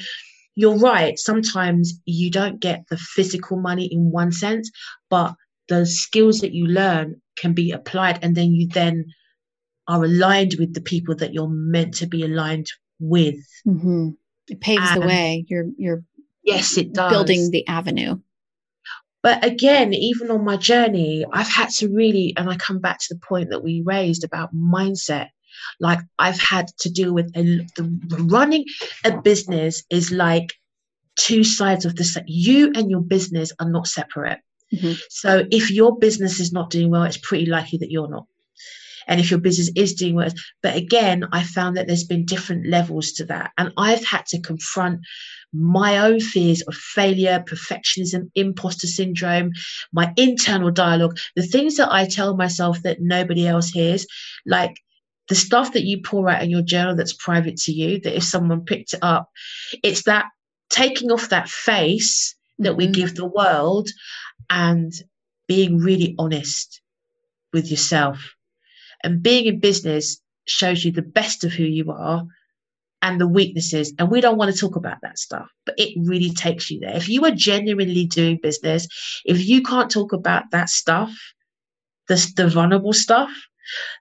you're 0.55 0.77
right. 0.77 1.17
Sometimes 1.17 1.99
you 2.05 2.29
don't 2.29 2.59
get 2.59 2.85
the 2.87 2.97
physical 2.97 3.57
money 3.57 3.85
in 3.85 4.11
one 4.11 4.31
sense, 4.31 4.69
but 5.09 5.33
the 5.67 5.85
skills 5.85 6.39
that 6.39 6.53
you 6.53 6.67
learn 6.67 7.21
can 7.37 7.53
be 7.53 7.71
applied 7.71 8.19
and 8.21 8.35
then 8.35 8.51
you 8.51 8.67
then 8.67 9.05
are 9.87 10.03
aligned 10.03 10.55
with 10.59 10.73
the 10.73 10.81
people 10.81 11.15
that 11.15 11.33
you're 11.33 11.49
meant 11.49 11.95
to 11.95 12.07
be 12.07 12.23
aligned 12.23 12.67
with 12.99 13.35
mm-hmm. 13.67 14.09
it 14.47 14.61
paves 14.61 14.91
and 14.91 15.01
the 15.01 15.07
way 15.07 15.45
you're 15.47 15.65
you're 15.77 16.03
yes 16.43 16.77
it 16.77 16.93
does 16.93 17.11
building 17.11 17.51
the 17.51 17.67
avenue 17.67 18.17
but 19.21 19.43
again 19.43 19.93
even 19.93 20.31
on 20.31 20.43
my 20.43 20.55
journey 20.55 21.25
i've 21.33 21.47
had 21.49 21.69
to 21.69 21.87
really 21.89 22.33
and 22.37 22.49
i 22.49 22.55
come 22.55 22.79
back 22.79 22.99
to 22.99 23.13
the 23.13 23.19
point 23.19 23.49
that 23.49 23.63
we 23.63 23.81
raised 23.85 24.23
about 24.23 24.55
mindset 24.55 25.29
like 25.79 25.99
i've 26.19 26.39
had 26.39 26.67
to 26.79 26.89
deal 26.89 27.13
with 27.13 27.29
a, 27.35 27.43
the 27.75 28.27
running 28.29 28.65
a 29.03 29.21
business 29.21 29.83
is 29.89 30.11
like 30.11 30.53
two 31.15 31.43
sides 31.43 31.85
of 31.85 31.95
the 31.95 32.03
set. 32.03 32.23
you 32.27 32.71
and 32.75 32.89
your 32.89 33.01
business 33.01 33.51
are 33.59 33.69
not 33.69 33.85
separate 33.85 34.39
Mm-hmm. 34.73 34.93
So 35.09 35.43
if 35.51 35.71
your 35.71 35.97
business 35.97 36.39
is 36.39 36.51
not 36.51 36.69
doing 36.69 36.89
well, 36.89 37.03
it's 37.03 37.17
pretty 37.17 37.45
likely 37.45 37.77
that 37.79 37.91
you're 37.91 38.09
not. 38.09 38.25
And 39.07 39.19
if 39.19 39.29
your 39.29 39.39
business 39.39 39.71
is 39.75 39.93
doing 39.93 40.15
well, 40.15 40.29
but 40.61 40.75
again, 40.75 41.25
I 41.31 41.43
found 41.43 41.77
that 41.77 41.87
there's 41.87 42.03
been 42.03 42.25
different 42.25 42.67
levels 42.67 43.11
to 43.13 43.25
that. 43.25 43.51
And 43.57 43.71
I've 43.77 44.05
had 44.05 44.25
to 44.27 44.41
confront 44.41 45.01
my 45.53 45.99
own 45.99 46.19
fears 46.19 46.61
of 46.63 46.75
failure, 46.75 47.43
perfectionism, 47.47 48.31
imposter 48.35 48.87
syndrome, 48.87 49.51
my 49.91 50.11
internal 50.17 50.71
dialogue, 50.71 51.17
the 51.35 51.43
things 51.43 51.77
that 51.77 51.91
I 51.91 52.07
tell 52.07 52.35
myself 52.35 52.81
that 52.83 53.01
nobody 53.01 53.47
else 53.47 53.69
hears, 53.69 54.07
like 54.45 54.77
the 55.29 55.35
stuff 55.35 55.73
that 55.73 55.83
you 55.83 56.01
pour 56.01 56.29
out 56.29 56.43
in 56.43 56.49
your 56.49 56.61
journal 56.61 56.95
that's 56.95 57.13
private 57.13 57.57
to 57.57 57.71
you, 57.71 57.99
that 58.01 58.15
if 58.15 58.23
someone 58.23 58.65
picked 58.65 58.93
it 58.93 58.99
up, 59.01 59.29
it's 59.83 60.03
that 60.03 60.25
taking 60.69 61.11
off 61.11 61.29
that 61.29 61.47
face 61.47 62.35
that 62.59 62.71
mm-hmm. 62.71 62.77
we 62.77 62.87
give 62.87 63.15
the 63.15 63.25
world 63.25 63.89
and 64.49 64.91
being 65.47 65.77
really 65.77 66.15
honest 66.17 66.81
with 67.53 67.69
yourself. 67.69 68.35
And 69.03 69.21
being 69.21 69.45
in 69.45 69.59
business 69.59 70.19
shows 70.45 70.83
you 70.83 70.91
the 70.91 71.01
best 71.01 71.43
of 71.43 71.51
who 71.51 71.63
you 71.63 71.91
are 71.91 72.25
and 73.01 73.19
the 73.19 73.27
weaknesses. 73.27 73.93
And 73.99 74.09
we 74.09 74.21
don't 74.21 74.37
want 74.37 74.53
to 74.53 74.59
talk 74.59 74.75
about 74.75 75.01
that 75.01 75.19
stuff, 75.19 75.47
but 75.65 75.75
it 75.77 75.93
really 75.97 76.31
takes 76.31 76.71
you 76.71 76.79
there. 76.79 76.95
If 76.95 77.09
you 77.09 77.23
are 77.25 77.31
genuinely 77.31 78.05
doing 78.05 78.39
business, 78.41 78.87
if 79.25 79.45
you 79.45 79.61
can't 79.61 79.91
talk 79.91 80.13
about 80.13 80.51
that 80.51 80.69
stuff, 80.69 81.11
the, 82.07 82.33
the 82.35 82.47
vulnerable 82.47 82.93
stuff, 82.93 83.29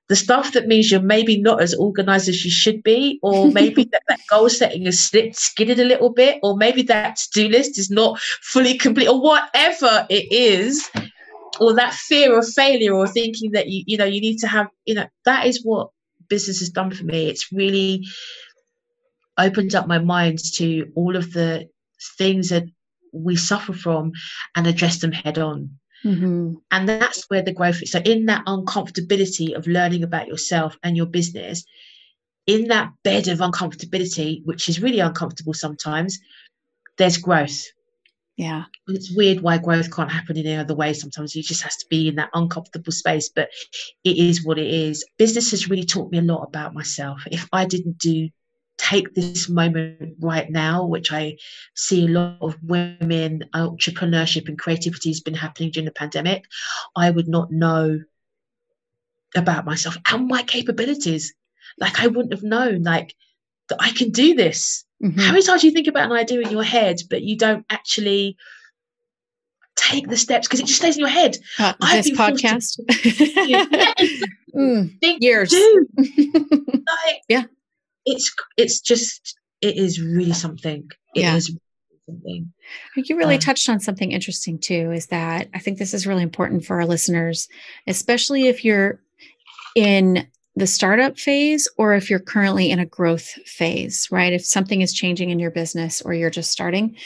the 0.08 0.16
stuff 0.16 0.52
that 0.52 0.66
means 0.66 0.90
you're 0.90 1.00
maybe 1.00 1.40
not 1.40 1.60
as 1.60 1.74
organized 1.74 2.28
as 2.28 2.44
you 2.44 2.50
should 2.50 2.82
be, 2.82 3.18
or 3.22 3.50
maybe 3.52 3.84
that, 3.84 4.02
that 4.08 4.20
goal 4.30 4.48
setting 4.48 4.86
is 4.86 5.00
slipped, 5.00 5.36
skidded 5.36 5.80
a 5.80 5.84
little 5.84 6.10
bit, 6.10 6.38
or 6.42 6.56
maybe 6.56 6.82
that 6.82 7.16
to 7.16 7.28
do 7.32 7.48
list 7.48 7.78
is 7.78 7.90
not 7.90 8.18
fully 8.20 8.76
complete, 8.78 9.08
or 9.08 9.20
whatever 9.20 10.06
it 10.10 10.30
is, 10.30 10.88
or 11.60 11.74
that 11.74 11.94
fear 11.94 12.38
of 12.38 12.48
failure, 12.48 12.94
or 12.94 13.06
thinking 13.06 13.52
that 13.52 13.68
you, 13.68 13.84
you 13.86 13.96
know, 13.96 14.04
you 14.04 14.20
need 14.20 14.38
to 14.38 14.46
have, 14.46 14.68
you 14.84 14.94
know, 14.94 15.06
that 15.24 15.46
is 15.46 15.64
what 15.64 15.90
business 16.28 16.60
has 16.60 16.70
done 16.70 16.90
for 16.90 17.04
me. 17.04 17.28
It's 17.28 17.52
really 17.52 18.04
opened 19.38 19.74
up 19.74 19.86
my 19.86 19.98
mind 19.98 20.38
to 20.54 20.90
all 20.94 21.16
of 21.16 21.32
the 21.32 21.68
things 22.18 22.48
that 22.48 22.64
we 23.12 23.36
suffer 23.36 23.72
from 23.72 24.12
and 24.56 24.66
address 24.66 25.00
them 25.00 25.12
head 25.12 25.38
on. 25.38 25.78
Mm-hmm. 26.04 26.54
And 26.70 26.88
that's 26.88 27.28
where 27.28 27.42
the 27.42 27.52
growth 27.52 27.82
is. 27.82 27.92
So, 27.92 28.00
in 28.00 28.26
that 28.26 28.44
uncomfortability 28.46 29.54
of 29.54 29.66
learning 29.66 30.02
about 30.02 30.26
yourself 30.26 30.76
and 30.82 30.96
your 30.96 31.06
business, 31.06 31.64
in 32.46 32.68
that 32.68 32.90
bed 33.04 33.28
of 33.28 33.38
uncomfortability, 33.38 34.40
which 34.44 34.68
is 34.68 34.82
really 34.82 34.98
uncomfortable 34.98 35.54
sometimes, 35.54 36.18
there's 36.98 37.18
growth. 37.18 37.62
Yeah. 38.36 38.64
It's 38.88 39.14
weird 39.14 39.40
why 39.40 39.58
growth 39.58 39.94
can't 39.94 40.10
happen 40.10 40.36
in 40.38 40.46
any 40.46 40.56
other 40.56 40.74
way. 40.74 40.94
Sometimes 40.94 41.36
you 41.36 41.42
just 41.42 41.62
has 41.62 41.76
to 41.76 41.86
be 41.90 42.08
in 42.08 42.16
that 42.16 42.30
uncomfortable 42.34 42.92
space, 42.92 43.28
but 43.28 43.50
it 44.04 44.16
is 44.16 44.44
what 44.44 44.58
it 44.58 44.72
is. 44.72 45.04
Business 45.18 45.50
has 45.50 45.68
really 45.68 45.84
taught 45.84 46.10
me 46.10 46.18
a 46.18 46.22
lot 46.22 46.42
about 46.42 46.74
myself. 46.74 47.22
If 47.30 47.46
I 47.52 47.66
didn't 47.66 47.98
do 47.98 48.30
take 48.78 49.14
this 49.14 49.48
moment 49.48 50.16
right 50.20 50.50
now, 50.50 50.86
which 50.86 51.12
I 51.12 51.36
see 51.74 52.06
a 52.06 52.08
lot 52.08 52.38
of 52.40 52.56
women, 52.62 53.44
entrepreneurship 53.54 54.48
and 54.48 54.58
creativity 54.58 55.10
has 55.10 55.20
been 55.20 55.34
happening 55.34 55.70
during 55.70 55.84
the 55.84 55.92
pandemic, 55.92 56.44
I 56.96 57.10
would 57.10 57.28
not 57.28 57.52
know 57.52 58.00
about 59.36 59.66
myself 59.66 59.96
and 60.10 60.26
my 60.26 60.42
capabilities. 60.42 61.34
Like 61.78 62.00
I 62.00 62.06
wouldn't 62.06 62.32
have 62.32 62.42
known, 62.42 62.82
like 62.82 63.14
that 63.68 63.78
I 63.80 63.90
can 63.92 64.10
do 64.10 64.34
this. 64.34 64.84
Mm-hmm. 65.02 65.18
How 65.18 65.32
many 65.32 65.42
times 65.42 65.62
do 65.62 65.66
you 65.66 65.72
think 65.72 65.88
about 65.88 66.10
an 66.10 66.16
idea 66.16 66.40
in 66.40 66.50
your 66.50 66.62
head, 66.62 67.00
but 67.10 67.22
you 67.22 67.36
don't 67.36 67.66
actually 67.70 68.36
take 69.76 70.08
the 70.08 70.16
steps 70.16 70.46
because 70.46 70.60
it 70.60 70.66
just 70.66 70.78
stays 70.78 70.96
in 70.96 71.00
your 71.00 71.08
head. 71.08 71.36
Uh, 71.58 71.74
this 71.80 72.10
podcast, 72.10 72.76
to, 72.76 73.48
yeah, 73.48 73.64
mm, 74.54 75.20
years. 75.20 75.52
like, 75.96 77.20
yeah, 77.28 77.44
it's 78.04 78.34
it's 78.56 78.80
just 78.80 79.36
it 79.60 79.76
is 79.76 80.00
really 80.00 80.32
something. 80.32 80.90
It 81.14 81.22
yeah. 81.22 81.36
is 81.36 81.56
something. 82.06 82.52
You 82.96 83.16
really 83.16 83.36
um, 83.36 83.40
touched 83.40 83.68
on 83.68 83.80
something 83.80 84.12
interesting 84.12 84.58
too. 84.58 84.92
Is 84.92 85.06
that 85.06 85.48
I 85.54 85.58
think 85.58 85.78
this 85.78 85.94
is 85.94 86.06
really 86.06 86.22
important 86.22 86.64
for 86.64 86.76
our 86.80 86.86
listeners, 86.86 87.48
especially 87.86 88.48
if 88.48 88.64
you're 88.64 89.00
in 89.74 90.26
the 90.54 90.66
startup 90.66 91.18
phase 91.18 91.68
or 91.78 91.94
if 91.94 92.10
you're 92.10 92.18
currently 92.18 92.70
in 92.70 92.78
a 92.78 92.86
growth 92.86 93.28
phase, 93.46 94.08
right? 94.10 94.32
If 94.32 94.44
something 94.44 94.82
is 94.82 94.92
changing 94.92 95.30
in 95.30 95.38
your 95.38 95.50
business 95.50 96.02
or 96.02 96.12
you're 96.12 96.30
just 96.30 96.50
starting. 96.50 96.96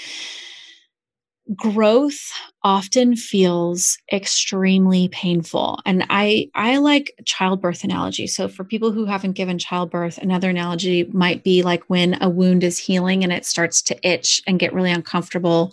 Growth 1.55 2.33
often 2.65 3.15
feels 3.15 3.99
extremely 4.13 5.07
painful. 5.09 5.79
And 5.87 6.05
i 6.11 6.51
i 6.57 6.79
like 6.79 7.15
childbirth 7.25 7.85
analogy. 7.85 8.27
So 8.27 8.49
for 8.49 8.65
people 8.65 8.91
who 8.91 9.05
haven't 9.05 9.33
given 9.33 9.59
childbirth 9.59 10.19
another 10.19 10.51
analogy 10.51 11.05
might 11.13 11.45
be 11.45 11.63
like 11.63 11.85
when 11.85 12.21
a 12.21 12.29
wound 12.29 12.65
is 12.65 12.79
healing 12.79 13.23
and 13.23 13.33
it 13.33 13.47
starts 13.47 13.81
to 13.83 14.09
itch 14.09 14.43
and 14.49 14.59
get 14.59 14.73
really 14.75 14.91
uncomfortable 14.91 15.73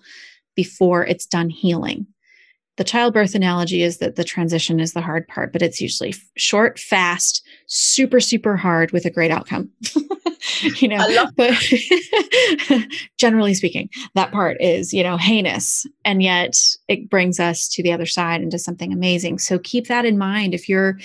before 0.56 1.04
it's 1.08 1.26
done 1.26 1.50
healing 1.50 2.06
the 2.78 2.84
childbirth 2.84 3.36
analogy 3.36 3.84
is 3.84 3.98
that 3.98 4.16
the 4.16 4.24
transition 4.24 4.80
is 4.80 4.94
the 4.94 5.02
hard 5.02 5.28
part 5.28 5.52
but 5.54 5.62
it's 5.62 5.82
usually 5.82 6.14
short 6.36 6.80
fast 6.80 7.46
super 7.68 8.20
super 8.20 8.56
hard 8.56 8.92
with 8.92 9.06
a 9.06 9.12
great 9.12 9.32
outcome 9.32 9.70
you 10.82 10.88
know 10.88 11.28
but 11.36 11.54
generally 13.18 13.54
speaking 13.54 13.90
that 14.16 14.32
part 14.32 14.58
is 14.60 14.94
you 14.94 15.04
know 15.04 15.18
heinous 15.18 15.86
and 16.06 16.22
yet 16.22 16.58
it 16.88 17.10
brings 17.10 17.40
us 17.40 17.68
to 17.70 17.84
the 17.84 17.92
other 17.92 18.06
side 18.06 18.42
into 18.42 18.60
something 18.60 18.92
amazing. 18.92 19.40
So 19.40 19.60
keep 19.60 19.88
that 19.88 20.06
in 20.06 20.18
mind. 20.18 20.54
If 20.54 20.68
you're 20.68 21.00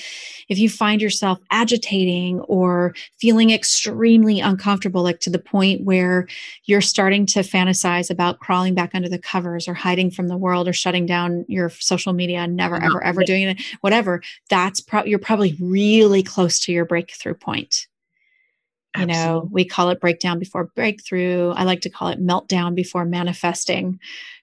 if 0.48 0.59
you 0.59 0.68
find 0.68 1.01
yourself 1.01 1.38
agitating 1.51 2.40
or 2.40 2.94
feeling 3.20 3.51
extremely 3.51 4.40
uncomfortable 4.40 5.03
like 5.03 5.20
to 5.20 5.31
the 5.31 5.38
point 5.38 5.85
where 5.85 6.27
you're 6.64 6.81
starting 6.81 7.27
to 7.27 7.40
fantasize 7.40 8.11
about 8.11 8.40
crawling 8.40 8.74
back 8.74 8.90
under 8.94 9.09
the 9.09 9.18
covers 9.18 9.68
or 9.68 9.74
hiding 9.74 10.11
from 10.11 10.29
the 10.29 10.37
world 10.37 10.68
or 10.68 10.72
shutting 10.72 11.07
down 11.07 11.44
your 11.48 11.70
social 11.70 12.12
media 12.12 12.38
and 12.38 12.57
never 12.57 12.77
ever 12.77 13.03
ever 13.05 13.22
doing 13.24 13.48
it 13.48 13.61
whatever 13.81 14.22
that's 14.48 14.81
pro- 14.81 15.05
you're 15.05 15.18
probably 15.18 15.57
really 15.61 16.22
close 16.22 16.59
to 16.59 16.72
your 16.72 16.85
breakthrough 16.85 17.35
point 17.35 17.87
you 18.98 19.06
know 19.06 19.48
we 19.50 19.64
call 19.64 19.90
it 19.90 20.00
breakdown 20.00 20.38
before 20.38 20.64
breakthrough. 20.74 21.50
I 21.50 21.64
like 21.64 21.82
to 21.82 21.90
call 21.90 22.08
it 22.08 22.20
meltdown 22.20 22.74
before 22.74 23.04
manifesting. 23.04 23.98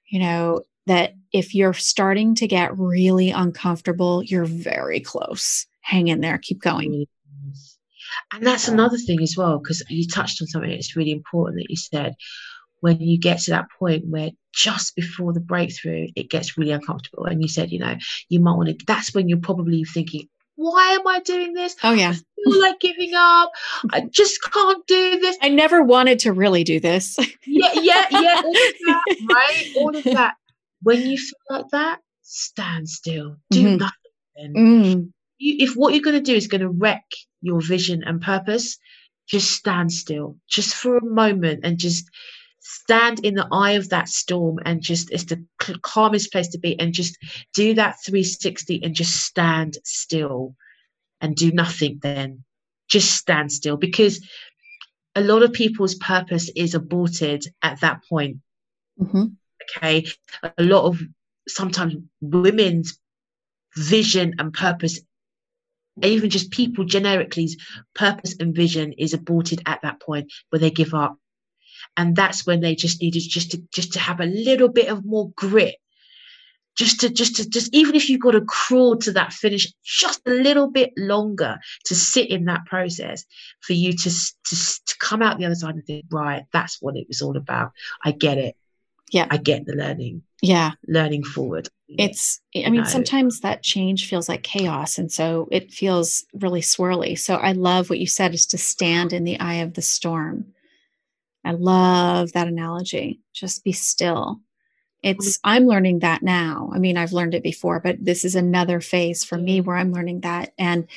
You 0.07 0.19
know 0.19 0.61
that 0.87 1.15
if 1.31 1.55
you're 1.55 1.73
starting 1.73 2.35
to 2.35 2.47
get 2.47 2.77
really 2.77 3.31
uncomfortable 3.31 4.23
you're 4.23 4.45
very 4.45 4.99
close. 4.99 5.65
Hang 5.81 6.07
in 6.07 6.21
there. 6.21 6.37
Keep 6.37 6.61
going. 6.61 7.05
And 8.31 8.45
that's 8.45 8.67
another 8.67 8.97
thing 8.97 9.21
as 9.21 9.35
well 9.37 9.59
because 9.59 9.83
you 9.89 10.07
touched 10.07 10.41
on 10.41 10.47
something 10.47 10.69
that's 10.69 10.95
really 10.95 11.11
important 11.11 11.59
that 11.59 11.69
you 11.69 11.75
said. 11.75 12.15
When 12.81 12.99
you 12.99 13.17
get 13.17 13.39
to 13.41 13.51
that 13.51 13.67
point 13.79 14.05
where 14.07 14.31
just 14.55 14.95
before 14.95 15.33
the 15.33 15.41
breakthrough 15.41 16.07
it 16.15 16.29
gets 16.29 16.57
really 16.57 16.71
uncomfortable 16.71 17.25
and 17.25 17.41
you 17.41 17.47
said 17.47 17.71
you 17.71 17.79
know 17.79 17.95
you 18.29 18.39
might 18.39 18.55
want 18.55 18.69
to 18.69 18.85
that's 18.87 19.13
when 19.13 19.27
you're 19.27 19.37
probably 19.37 19.83
thinking 19.83 20.27
why 20.55 20.91
am 20.91 21.07
I 21.07 21.19
doing 21.19 21.53
this? 21.53 21.75
Oh, 21.83 21.93
yeah. 21.93 22.11
I 22.11 22.13
feel 22.13 22.61
like 22.61 22.79
giving 22.79 23.13
up. 23.13 23.51
I 23.91 24.01
just 24.01 24.41
can't 24.41 24.85
do 24.87 25.19
this. 25.19 25.37
I 25.41 25.49
never 25.49 25.83
wanted 25.83 26.19
to 26.19 26.33
really 26.33 26.63
do 26.63 26.79
this. 26.79 27.17
yeah, 27.45 27.71
yeah, 27.73 28.05
yeah. 28.09 28.41
All 28.43 28.55
of 28.55 28.73
that, 28.85 29.03
right? 29.29 29.73
All 29.77 29.95
of 29.95 30.03
that. 30.05 30.35
When 30.81 31.01
you 31.01 31.17
feel 31.17 31.57
like 31.57 31.69
that, 31.71 31.99
stand 32.21 32.89
still. 32.89 33.37
Do 33.51 33.63
mm-hmm. 33.63 33.77
nothing. 33.77 34.53
Mm. 34.55 35.11
You, 35.37 35.55
if 35.59 35.73
what 35.75 35.93
you're 35.93 36.03
going 36.03 36.17
to 36.17 36.21
do 36.21 36.35
is 36.35 36.47
going 36.47 36.61
to 36.61 36.69
wreck 36.69 37.05
your 37.41 37.61
vision 37.61 38.03
and 38.05 38.21
purpose, 38.21 38.77
just 39.27 39.51
stand 39.51 39.91
still, 39.91 40.37
just 40.49 40.75
for 40.75 40.97
a 40.97 41.05
moment, 41.05 41.61
and 41.63 41.77
just 41.77 42.09
stand 42.67 43.23
in 43.23 43.36
the 43.36 43.47
eye 43.51 43.73
of 43.73 43.89
that 43.89 44.10
storm 44.10 44.58
and 44.65 44.82
just 44.82 45.12
it's 45.12 45.25
the 45.25 45.45
calmest 45.84 46.32
place 46.32 46.47
to 46.47 46.58
be 46.58 46.78
and 46.80 46.93
just 46.93 47.15
do 47.54 47.75
that 47.75 47.95
360 48.04 48.84
and 48.84 48.95
just 48.95 49.15
stand 49.15 49.78
still 49.84 50.56
and 51.21 51.36
do 51.36 51.51
nothing 51.51 51.99
then. 52.01 52.43
Just 52.88 53.13
stand 53.13 53.51
still 53.51 53.78
because 53.78 54.28
a 55.13 55.21
lot 55.21 55.43
of 55.43 55.54
people's 55.54 55.93
purpose 55.93 56.49
is 56.56 56.73
aborted 56.73 57.45
at 57.62 57.82
that 57.82 58.01
point. 58.10 58.38
Mm-hmm. 58.99 59.25
okay? 59.78 60.08
A 60.58 60.63
lot 60.63 60.86
of 60.86 60.99
sometimes 61.47 61.97
women's 62.19 62.97
vision 63.75 64.36
and 64.39 64.51
purpose 64.51 65.01
even 66.01 66.30
just 66.30 66.51
people 66.51 66.84
generically 66.84 67.49
purpose 67.93 68.36
and 68.39 68.56
vision 68.56 68.93
is 68.93 69.13
aborted 69.13 69.62
at 69.65 69.82
that 69.84 70.01
point 70.01 70.32
where 70.49 70.60
they 70.60 70.71
give 70.71 70.93
up 70.93 71.17
and 71.97 72.15
that's 72.15 72.45
when 72.45 72.62
they 72.62 72.75
just 72.75 73.01
needed 73.01 73.23
just 73.27 73.51
to 73.51 73.62
just 73.71 73.93
to 73.93 73.99
have 73.99 74.19
a 74.19 74.25
little 74.25 74.69
bit 74.69 74.89
of 74.89 75.05
more 75.05 75.31
grit. 75.36 75.75
Just 76.75 76.99
to 77.01 77.10
just 77.10 77.38
to 77.38 77.49
just 77.49 77.73
even 77.73 77.95
if 77.95 78.10
you've 78.10 78.19
got 78.19 78.31
to 78.31 78.41
crawl 78.41 78.97
to 78.97 79.13
that 79.13 79.31
finish 79.31 79.71
just 79.81 80.19
a 80.27 80.31
little 80.31 80.69
bit 80.69 80.91
longer 80.97 81.58
to 81.86 81.95
sit 81.95 82.29
in 82.29 82.45
that 82.45 82.65
process 82.65 83.23
for 83.62 83.71
you 83.71 83.93
to 83.93 84.10
to, 84.10 84.55
to 84.86 84.97
come 84.99 85.21
out 85.21 85.38
the 85.38 85.45
other 85.45 85.55
side 85.55 85.75
and 85.75 85.86
think 85.86 86.05
right 86.12 86.45
that's 86.51 86.81
what 86.81 86.97
it 86.97 87.08
was 87.08 87.21
all 87.21 87.38
about. 87.38 87.71
I 88.03 88.12
get 88.12 88.38
it. 88.38 88.58
Yeah. 89.10 89.27
I 89.29 89.38
get 89.38 89.65
the 89.65 89.73
learning. 89.73 90.23
Yeah. 90.41 90.71
Learning 90.86 91.23
forward. 91.23 91.69
It's 91.88 92.41
i 92.53 92.69
mean 92.69 92.81
know. 92.81 92.84
sometimes 92.84 93.39
that 93.39 93.63
change 93.63 94.10
feels 94.10 94.27
like 94.27 94.43
chaos 94.43 94.97
and 94.97 95.10
so 95.12 95.47
it 95.51 95.71
feels 95.71 96.25
really 96.34 96.62
swirly. 96.62 97.17
So 97.17 97.36
i 97.36 97.53
love 97.53 97.89
what 97.89 97.99
you 97.99 98.08
said 98.08 98.34
is 98.34 98.47
to 98.47 98.58
stand 98.58 99.13
in 99.13 99.23
the 99.23 99.39
eye 99.39 99.62
of 99.63 99.75
the 99.75 99.81
storm 99.81 100.54
i 101.45 101.51
love 101.51 102.34
that 102.34 102.47
analogy. 102.47 103.21
Just 103.34 103.63
be 103.63 103.71
still. 103.71 104.41
It's 105.03 105.38
mm-hmm. 105.38 105.49
i'm 105.49 105.65
learning 105.65 105.99
that 105.99 106.23
now. 106.23 106.71
I 106.73 106.79
mean 106.79 106.97
i've 106.97 107.13
learned 107.13 107.36
it 107.36 107.43
before 107.43 107.79
but 107.79 108.03
this 108.03 108.25
is 108.25 108.36
another 108.36 108.81
phase 108.81 109.23
for 109.23 109.38
me 109.38 109.60
mm-hmm. 109.60 109.67
where 109.67 109.77
i'm 109.77 109.93
learning 109.93 110.21
that. 110.21 110.53
And 110.58 110.88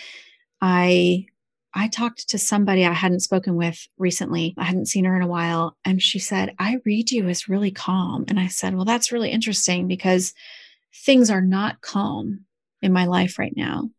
i 0.60 1.26
i 1.74 1.88
talked 1.88 2.30
to 2.30 2.38
somebody 2.38 2.84
i 2.84 2.92
hadn't 2.92 3.20
spoken 3.20 3.56
with 3.56 3.86
recently. 3.98 4.54
I 4.56 4.64
hadn't 4.64 4.86
seen 4.86 5.04
her 5.04 5.14
in 5.16 5.22
a 5.22 5.28
while. 5.28 5.76
And 5.84 6.02
she 6.02 6.18
said 6.18 6.54
i 6.58 6.78
read 6.84 7.10
you 7.10 7.28
as 7.28 7.48
really 7.48 7.70
calm. 7.70 8.24
And 8.28 8.40
i 8.40 8.48
said 8.48 8.74
well 8.74 8.86
that's 8.86 9.12
really 9.12 9.30
interesting 9.30 9.86
because 9.86 10.32
things 10.94 11.30
are 11.30 11.42
not 11.42 11.82
calm 11.82 12.46
in 12.80 12.92
my 12.92 13.04
life 13.04 13.38
right 13.38 13.56
now. 13.56 13.90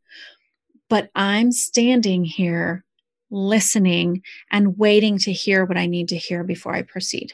But 0.90 1.12
i'm 1.14 1.52
standing 1.52 2.26
here 2.26 2.84
listening 3.32 4.22
and 4.52 4.78
waiting 4.78 5.18
to 5.18 5.32
hear 5.32 5.65
what 5.65 5.78
i 5.78 5.86
need 5.86 6.10
to 6.10 6.18
hear 6.18 6.44
before 6.44 6.74
i 6.74 6.82
proceed. 6.82 7.34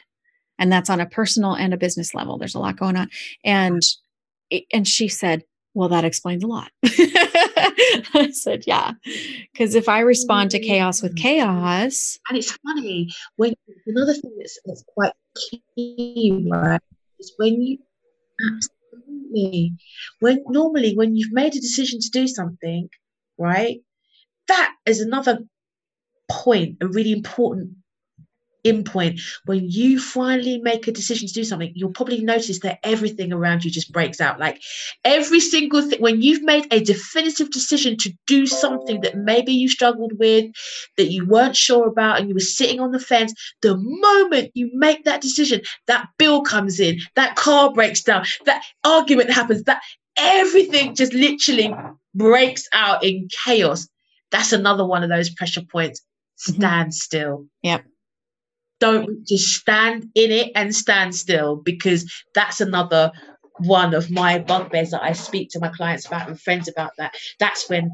And 0.58 0.72
that's 0.72 0.90
on 0.90 1.00
a 1.00 1.06
personal 1.06 1.54
and 1.54 1.74
a 1.74 1.76
business 1.76 2.14
level. 2.14 2.38
There's 2.38 2.54
a 2.54 2.58
lot 2.58 2.78
going 2.78 2.96
on. 2.96 3.10
And 3.44 3.82
and 4.72 4.86
she 4.86 5.08
said 5.08 5.42
well 5.74 5.88
that 5.88 6.04
explains 6.04 6.44
a 6.44 6.46
lot. 6.46 6.70
I 6.84 8.30
said 8.32 8.64
yeah. 8.66 8.92
Because 9.52 9.74
if 9.74 9.88
i 9.88 10.00
respond 10.00 10.50
to 10.52 10.60
chaos 10.60 11.02
with 11.02 11.14
mm. 11.14 11.20
chaos 11.20 12.18
and 12.28 12.38
it's 12.38 12.52
funny 12.52 13.10
when 13.36 13.54
another 13.86 14.14
thing 14.14 14.34
that's, 14.38 14.58
that's 14.64 14.84
quite 14.94 15.12
key 15.76 16.48
right 16.50 16.80
is 17.18 17.32
when 17.36 17.60
you 17.60 17.78
absolutely 18.54 19.74
when 20.20 20.42
normally 20.48 20.94
when 20.94 21.14
you've 21.16 21.32
made 21.32 21.54
a 21.54 21.60
decision 21.60 21.98
to 22.00 22.10
do 22.10 22.26
something 22.26 22.88
right 23.38 23.80
that 24.48 24.72
is 24.86 25.00
another 25.00 25.40
point 26.28 26.76
a 26.80 26.86
really 26.86 27.12
important 27.12 27.70
in 28.64 28.82
point 28.82 29.20
when 29.44 29.70
you 29.70 30.00
finally 30.00 30.58
make 30.58 30.88
a 30.88 30.92
decision 30.92 31.28
to 31.28 31.34
do 31.34 31.44
something 31.44 31.70
you'll 31.76 31.92
probably 31.92 32.20
notice 32.20 32.58
that 32.60 32.80
everything 32.82 33.32
around 33.32 33.64
you 33.64 33.70
just 33.70 33.92
breaks 33.92 34.20
out. 34.20 34.40
Like 34.40 34.60
every 35.04 35.38
single 35.38 35.82
thing 35.82 36.00
when 36.00 36.20
you've 36.20 36.42
made 36.42 36.66
a 36.72 36.80
definitive 36.80 37.50
decision 37.50 37.96
to 37.98 38.12
do 38.26 38.44
something 38.44 39.02
that 39.02 39.16
maybe 39.16 39.52
you 39.52 39.68
struggled 39.68 40.18
with 40.18 40.46
that 40.96 41.12
you 41.12 41.24
weren't 41.26 41.56
sure 41.56 41.86
about 41.86 42.18
and 42.18 42.28
you 42.28 42.34
were 42.34 42.40
sitting 42.40 42.80
on 42.80 42.90
the 42.90 42.98
fence 42.98 43.32
the 43.62 43.76
moment 43.76 44.50
you 44.54 44.68
make 44.74 45.04
that 45.04 45.20
decision 45.20 45.60
that 45.86 46.08
bill 46.18 46.42
comes 46.42 46.80
in 46.80 46.98
that 47.14 47.36
car 47.36 47.72
breaks 47.72 48.02
down 48.02 48.24
that 48.46 48.64
argument 48.84 49.30
happens 49.30 49.62
that 49.62 49.80
everything 50.16 50.94
just 50.94 51.12
literally 51.12 51.74
breaks 52.14 52.68
out 52.72 53.04
in 53.04 53.28
chaos. 53.44 53.88
That's 54.30 54.52
another 54.52 54.84
one 54.84 55.02
of 55.02 55.10
those 55.10 55.30
pressure 55.30 55.62
points. 55.62 56.00
Stand 56.36 56.88
mm-hmm. 56.88 56.90
still 56.90 57.46
yep 57.62 57.84
don't 58.78 59.26
just 59.26 59.54
stand 59.54 60.08
in 60.14 60.30
it 60.30 60.52
and 60.54 60.74
stand 60.74 61.14
still 61.14 61.56
because 61.56 62.10
that's 62.34 62.60
another 62.60 63.10
one 63.58 63.94
of 63.94 64.10
my 64.10 64.38
bugbears 64.38 64.90
that 64.90 65.02
I 65.02 65.12
speak 65.12 65.50
to 65.50 65.60
my 65.60 65.68
clients 65.68 66.06
about 66.06 66.28
and 66.28 66.40
friends 66.40 66.68
about 66.68 66.92
that. 66.98 67.14
That's 67.38 67.68
when 67.68 67.90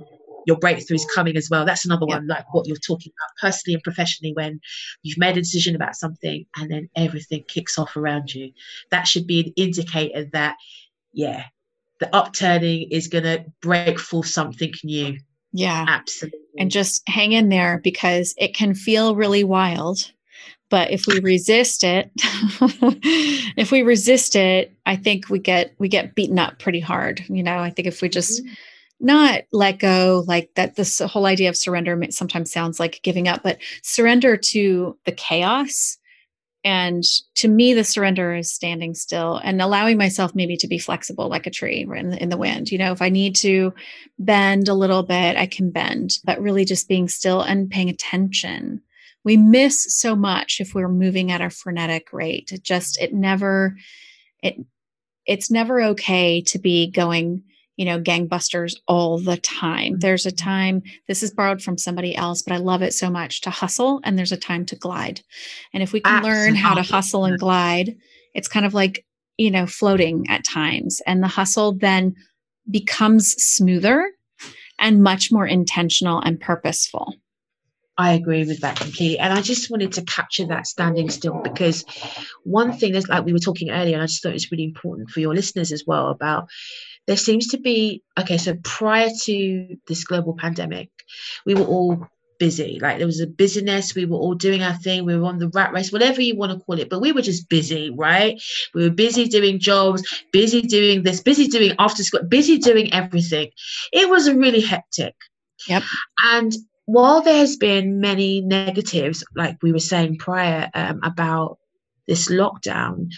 your 0.47 0.59
breakthrough 0.59 0.97
is 0.97 1.07
coming 1.15 1.37
as 1.37 1.49
well. 1.49 1.65
That's 1.65 1.85
another 1.85 2.07
yeah. 2.09 2.17
one, 2.17 2.27
like 2.27 2.53
what 2.53 2.67
you're 2.67 2.77
talking 2.77 3.13
about 3.17 3.49
personally 3.49 3.75
and 3.75 3.83
professionally, 3.83 4.33
when 4.35 4.61
you've 5.03 5.19
made 5.19 5.37
a 5.37 5.41
decision 5.41 5.77
about 5.77 5.95
something 5.95 6.45
and 6.57 6.71
then 6.71 6.89
everything 6.97 7.45
kicks 7.47 7.79
off 7.79 7.97
around 7.97 8.35
you. 8.35 8.53
That 8.91 9.07
should 9.07 9.27
be 9.27 9.41
an 9.41 9.53
indicator 9.57 10.25
that, 10.33 10.57
yeah, 11.13 11.45
the 12.01 12.15
upturning 12.15 12.89
is 12.91 13.07
going 13.07 13.25
to 13.25 13.45
break 13.61 14.01
for 14.01 14.25
something 14.25 14.73
new. 14.83 15.19
Yeah. 15.53 15.85
Absolutely. 15.89 16.39
And 16.59 16.71
just 16.71 17.07
hang 17.09 17.33
in 17.33 17.49
there 17.49 17.81
because 17.83 18.35
it 18.39 18.55
can 18.55 18.75
feel 18.75 19.17
really 19.17 19.45
wild 19.45 20.11
but 20.73 20.91
if 20.91 21.07
we 21.07 21.21
resist 21.21 21.85
it 21.85 22.11
if 23.57 23.71
we 23.71 23.83
resist 23.83 24.35
it 24.35 24.73
i 24.87 24.97
think 24.97 25.29
we 25.29 25.39
get 25.39 25.75
we 25.79 25.87
get 25.87 26.15
beaten 26.15 26.39
up 26.39 26.59
pretty 26.59 26.81
hard 26.81 27.23
you 27.29 27.43
know 27.43 27.59
i 27.59 27.71
think 27.71 27.87
if 27.87 28.01
we 28.01 28.09
just 28.09 28.43
mm-hmm. 28.43 28.55
not 29.01 29.43
let 29.53 29.79
go 29.79 30.25
like 30.27 30.51
that 30.57 30.75
this 30.77 30.99
whole 31.01 31.27
idea 31.27 31.51
of 31.51 31.57
surrender 31.57 32.03
sometimes 32.11 32.51
sounds 32.51 32.81
like 32.81 33.01
giving 33.03 33.29
up 33.29 33.43
but 33.43 33.59
surrender 33.83 34.37
to 34.37 34.99
the 35.05 35.13
chaos 35.13 35.99
and 36.65 37.03
to 37.35 37.49
me 37.49 37.75
the 37.75 37.85
surrender 37.85 38.35
is 38.35 38.51
standing 38.51 38.95
still 38.95 39.37
and 39.43 39.61
allowing 39.61 39.97
myself 39.97 40.35
maybe 40.35 40.57
to 40.57 40.69
be 40.69 40.79
flexible 40.79 41.29
like 41.29 41.47
a 41.47 41.51
tree 41.51 41.87
in 41.97 42.11
the, 42.11 42.23
in 42.23 42.29
the 42.29 42.37
wind. 42.37 42.71
You 42.71 42.79
know 42.79 42.93
if 42.93 43.03
i 43.03 43.09
need 43.09 43.37
to 43.37 43.73
bend 44.19 44.69
a 44.69 44.75
little 44.75 45.03
bit 45.03 45.37
i 45.37 45.47
can 45.47 45.71
bend 45.71 46.19
but 46.25 46.41
really 46.41 46.65
just 46.65 46.89
being 46.89 47.09
still 47.09 47.43
and 47.43 47.71
paying 47.71 47.89
attention. 47.89 48.83
We 49.25 49.37
miss 49.37 49.95
so 49.97 50.17
much 50.17 50.61
if 50.61 50.75
we're 50.75 50.89
moving 50.89 51.31
at 51.31 51.41
a 51.41 51.51
frenetic 51.51 52.13
rate. 52.13 52.51
It 52.53 52.65
just 52.65 53.01
it 53.01 53.15
never 53.15 53.77
it 54.43 54.57
it's 55.27 55.51
never 55.51 55.81
okay 55.81 56.43
to 56.43 56.59
be 56.59 56.91
going 56.91 57.45
you 57.77 57.85
know 57.85 58.01
gangbusters 58.01 58.75
all 58.87 59.19
the 59.19 59.37
time 59.37 59.99
there's 59.99 60.27
a 60.27 60.31
mm-hmm. 60.31 60.45
time 60.45 60.83
this 61.09 61.23
is 61.23 61.31
borrowed 61.31 61.63
from 61.63 61.79
somebody 61.79 62.15
else 62.15 62.43
but 62.43 62.55
i 62.55 62.59
love 62.59 62.83
it 62.83 62.95
so 62.95 63.11
much 63.11 63.41
to 63.41 63.51
hustle 63.51 64.01
and 64.05 64.19
there's 64.19 64.33
a 64.33 64.37
time 64.37 64.65
to 64.67 64.77
glide 64.77 65.21
and 65.73 65.83
if 65.83 65.93
we 65.93 66.01
can 66.01 66.17
Absolutely. 66.17 66.41
learn 66.41 66.55
how 66.55 66.75
to 66.75 66.83
hustle 66.83 67.25
and 67.25 67.39
glide 67.39 67.97
it's 68.35 68.49
kind 68.49 68.67
of 68.67 68.75
like 68.75 69.05
you 69.39 69.51
know 69.51 69.67
floating 69.67 70.27
at 70.29 70.45
times 70.45 71.01
and 71.07 71.23
the 71.23 71.29
hustle 71.29 71.73
then 71.73 72.15
becomes 72.71 73.33
smoother 73.43 74.11
and 74.79 75.03
much 75.03 75.33
more 75.33 75.47
intentional 75.47 76.21
and 76.21 76.41
purposeful 76.41 77.15
I 77.99 78.15
agree 78.15 78.45
with 78.45 78.61
that 78.61 78.79
completely. 78.79 79.19
And 79.19 79.33
I 79.33 79.43
just 79.43 79.71
wanted 79.71 79.93
to 79.93 80.03
capture 80.03 80.47
that 80.47 80.67
standing 80.67 81.11
still 81.11 81.41
because 81.43 81.85
one 82.43 82.73
thing 82.73 82.95
is 82.95 83.07
like 83.07 83.25
we 83.25 83.35
were 83.35 83.39
talking 83.39 83.71
earlier, 83.71 83.95
and 83.95 84.03
I 84.03 84.07
just 84.07 84.23
thought 84.23 84.31
it 84.31 84.35
was 84.35 84.51
really 84.51 84.65
important 84.65 85.11
for 85.11 85.21
your 85.21 85.35
listeners 85.35 85.73
as 85.73 85.85
well 85.87 86.09
about 86.09 86.49
there 87.07 87.17
seems 87.17 87.49
to 87.49 87.59
be 87.59 88.03
okay, 88.19 88.39
so 88.39 88.55
prior 88.63 89.11
to 89.25 89.77
this 89.87 90.05
global 90.05 90.37
pandemic, 90.37 90.91
we 91.45 91.55
were 91.55 91.65
all 91.65 92.07
busy. 92.39 92.79
Like 92.81 92.99
there 92.99 93.07
was 93.07 93.21
a 93.21 93.27
busyness. 93.27 93.95
We 93.95 94.05
were 94.05 94.19
all 94.19 94.35
doing 94.35 94.63
our 94.65 94.75
thing. 94.75 95.05
We 95.05 95.17
were 95.17 95.27
on 95.27 95.39
the 95.39 95.49
rat 95.49 95.73
race, 95.73 95.93
whatever 95.93 96.21
you 96.21 96.37
want 96.37 96.53
to 96.53 96.65
call 96.65 96.79
it. 96.79 96.91
But 96.91 97.01
we 97.01 97.13
were 97.13 97.23
just 97.23 97.49
busy, 97.49 97.91
right? 97.91 98.41
We 98.75 98.83
were 98.83 98.95
busy 98.95 99.29
doing 99.29 99.61
jobs, 99.61 100.03
busy 100.33 100.63
doing 100.63 101.05
this, 101.05 101.21
busy 101.21 101.47
doing 101.47 101.75
after 101.79 102.03
school, 102.03 102.25
busy 102.25 102.59
doing 102.59 102.93
everything. 102.93 103.51
It 103.93 104.11
was 104.11 104.29
really 104.29 104.61
hectic. 104.61 105.15
Yep. 105.69 105.85
And 106.25 106.53
while 106.87 107.23
there's 107.23 107.57
been 107.57 108.01
many 108.01 108.41
negatives, 108.41 109.25
like 109.37 109.57
we 109.63 109.73
were 109.73 109.79
saying 109.79 110.19
prior 110.19 110.69
um, 110.75 110.99
about 111.05 111.59
this 112.09 112.29
lockdown 112.29 113.13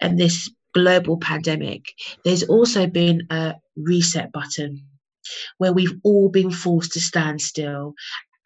and 0.00 0.18
this 0.18 0.50
global 0.78 1.18
pandemic, 1.18 1.92
there's 2.24 2.44
also 2.44 2.86
been 2.86 3.26
a 3.30 3.54
reset 3.76 4.30
button 4.32 4.86
where 5.58 5.72
we've 5.72 5.98
all 6.04 6.28
been 6.28 6.50
forced 6.50 6.92
to 6.92 7.00
stand 7.00 7.40
still. 7.40 7.94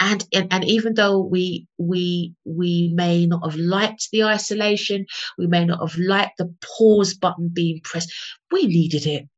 And, 0.01 0.25
and, 0.33 0.49
and 0.51 0.65
even 0.65 0.95
though 0.95 1.21
we 1.21 1.69
we 1.79 2.35
we 2.45 2.91
may 2.93 3.27
not 3.27 3.45
have 3.49 3.59
liked 3.59 4.09
the 4.11 4.25
isolation, 4.25 5.07
we 5.39 5.47
may 5.47 5.65
not 5.65 5.79
have 5.79 5.97
liked 5.99 6.39
the 6.39 6.53
pause 6.77 7.15
button 7.15 7.51
being 7.53 7.81
pressed, 7.85 8.13
we 8.51 8.67
needed 8.67 9.07
it. 9.07 9.29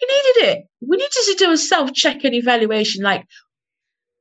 We 0.00 0.08
needed 0.08 0.50
it. 0.50 0.64
We 0.80 0.96
needed 0.96 1.12
to 1.12 1.36
do 1.38 1.52
a 1.52 1.56
self 1.56 1.92
check 1.92 2.24
and 2.24 2.34
evaluation. 2.34 3.04
Like, 3.04 3.24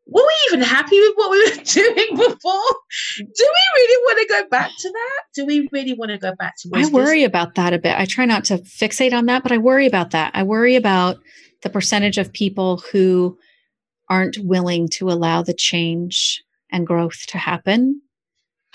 were 0.05 0.21
we 0.21 0.33
even 0.47 0.61
happy 0.61 0.99
with 0.99 1.13
what 1.15 1.31
we 1.31 1.39
were 1.39 1.63
doing 1.63 2.15
before? 2.15 2.75
Do 3.17 3.23
we 3.39 3.63
really 3.75 4.03
want 4.03 4.19
to 4.19 4.33
go 4.33 4.49
back 4.49 4.71
to 4.79 4.89
that? 4.89 5.23
Do 5.33 5.45
we 5.45 5.69
really 5.71 5.93
want 5.93 6.11
to 6.11 6.17
go 6.17 6.35
back 6.35 6.55
to? 6.59 6.69
I 6.73 6.85
worry 6.87 7.23
about 7.23 7.55
that 7.55 7.73
a 7.73 7.79
bit. 7.79 7.97
I 7.97 8.05
try 8.05 8.25
not 8.25 8.45
to 8.45 8.57
fixate 8.59 9.13
on 9.13 9.27
that, 9.27 9.43
but 9.43 9.51
I 9.51 9.57
worry 9.57 9.87
about 9.87 10.11
that. 10.11 10.31
I 10.33 10.43
worry 10.43 10.75
about 10.75 11.17
the 11.61 11.69
percentage 11.69 12.17
of 12.17 12.33
people 12.33 12.83
who 12.91 13.37
aren't 14.09 14.37
willing 14.39 14.89
to 14.89 15.09
allow 15.09 15.41
the 15.41 15.53
change 15.53 16.43
and 16.71 16.85
growth 16.85 17.25
to 17.27 17.37
happen 17.37 18.01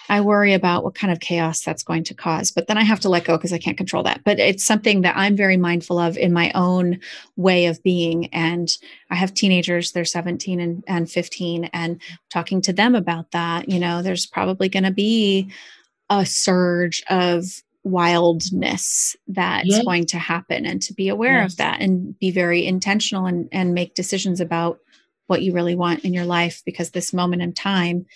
I 0.08 0.20
worry 0.20 0.54
about 0.54 0.84
what 0.84 0.94
kind 0.94 1.12
of 1.12 1.20
chaos 1.20 1.60
that's 1.62 1.82
going 1.82 2.04
to 2.04 2.14
cause. 2.14 2.50
But 2.50 2.66
then 2.66 2.78
I 2.78 2.82
have 2.82 3.00
to 3.00 3.08
let 3.08 3.24
go 3.24 3.36
because 3.36 3.52
I 3.52 3.58
can't 3.58 3.76
control 3.76 4.02
that. 4.04 4.22
But 4.24 4.38
it's 4.38 4.64
something 4.64 5.02
that 5.02 5.16
I'm 5.16 5.36
very 5.36 5.56
mindful 5.56 5.98
of 5.98 6.16
in 6.16 6.32
my 6.32 6.50
own 6.54 7.00
way 7.36 7.66
of 7.66 7.82
being. 7.82 8.26
And 8.26 8.70
I 9.10 9.16
have 9.16 9.34
teenagers, 9.34 9.92
they're 9.92 10.04
17 10.04 10.60
and, 10.60 10.82
and 10.86 11.10
15, 11.10 11.66
and 11.72 12.00
talking 12.30 12.62
to 12.62 12.72
them 12.72 12.94
about 12.94 13.32
that, 13.32 13.68
you 13.68 13.78
know, 13.78 14.02
there's 14.02 14.26
probably 14.26 14.68
going 14.68 14.84
to 14.84 14.90
be 14.90 15.50
a 16.10 16.24
surge 16.24 17.02
of 17.10 17.62
wildness 17.84 19.16
that's 19.28 19.68
yes. 19.68 19.84
going 19.84 20.06
to 20.06 20.18
happen 20.18 20.66
and 20.66 20.82
to 20.82 20.92
be 20.92 21.08
aware 21.08 21.42
yes. 21.42 21.52
of 21.52 21.58
that 21.58 21.80
and 21.80 22.18
be 22.18 22.30
very 22.30 22.66
intentional 22.66 23.26
and, 23.26 23.48
and 23.52 23.74
make 23.74 23.94
decisions 23.94 24.40
about 24.40 24.80
what 25.26 25.42
you 25.42 25.52
really 25.52 25.74
want 25.74 26.04
in 26.04 26.14
your 26.14 26.24
life 26.24 26.62
because 26.64 26.90
this 26.90 27.12
moment 27.12 27.42
in 27.42 27.52
time 27.52 28.06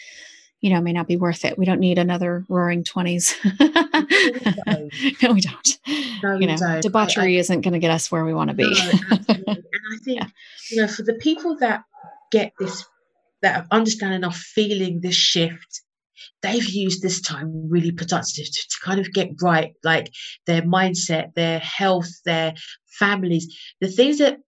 you 0.63 0.71
know, 0.71 0.81
may 0.81 0.93
not 0.93 1.09
be 1.09 1.17
worth 1.17 1.45
it. 1.45 1.59
We 1.59 1.67
don't 1.67 1.81
need 1.81 1.99
another 1.99 2.47
roaring 2.49 2.85
20s. 2.85 3.35
no, 5.23 5.33
we 5.33 5.41
don't. 5.41 5.79
No, 6.23 6.39
you 6.39 6.47
know, 6.47 6.57
don't. 6.57 6.81
debauchery 6.81 7.35
I, 7.35 7.37
I, 7.37 7.41
isn't 7.41 7.61
going 7.63 7.73
to 7.73 7.81
get 7.81 7.91
us 7.91 8.11
where 8.13 8.25
we 8.25 8.33
want 8.33 8.49
to 8.49 8.55
be. 8.55 8.63
No, 8.63 8.91
and 9.11 9.59
I 9.59 9.99
think, 10.05 10.21
yeah. 10.21 10.29
you 10.71 10.77
know, 10.79 10.87
for 10.87 11.03
the 11.03 11.15
people 11.15 11.57
that 11.59 11.83
get 12.31 12.53
this, 12.61 12.87
that 13.43 13.67
understand 13.73 14.15
enough 14.15 14.37
feeling 14.37 15.01
this 15.01 15.17
shift, 15.17 15.83
they've 16.43 16.69
used 16.69 17.03
this 17.03 17.21
time 17.21 17.69
really 17.69 17.91
productive 17.91 18.47
to, 18.47 18.53
to 18.53 18.77
kind 18.85 19.01
of 19.01 19.13
get 19.13 19.31
right, 19.43 19.75
like 19.83 20.13
their 20.47 20.63
mindset, 20.63 21.35
their 21.35 21.59
health, 21.59 22.09
their 22.25 22.55
families, 22.87 23.53
the 23.81 23.89
things 23.89 24.19
that 24.19 24.39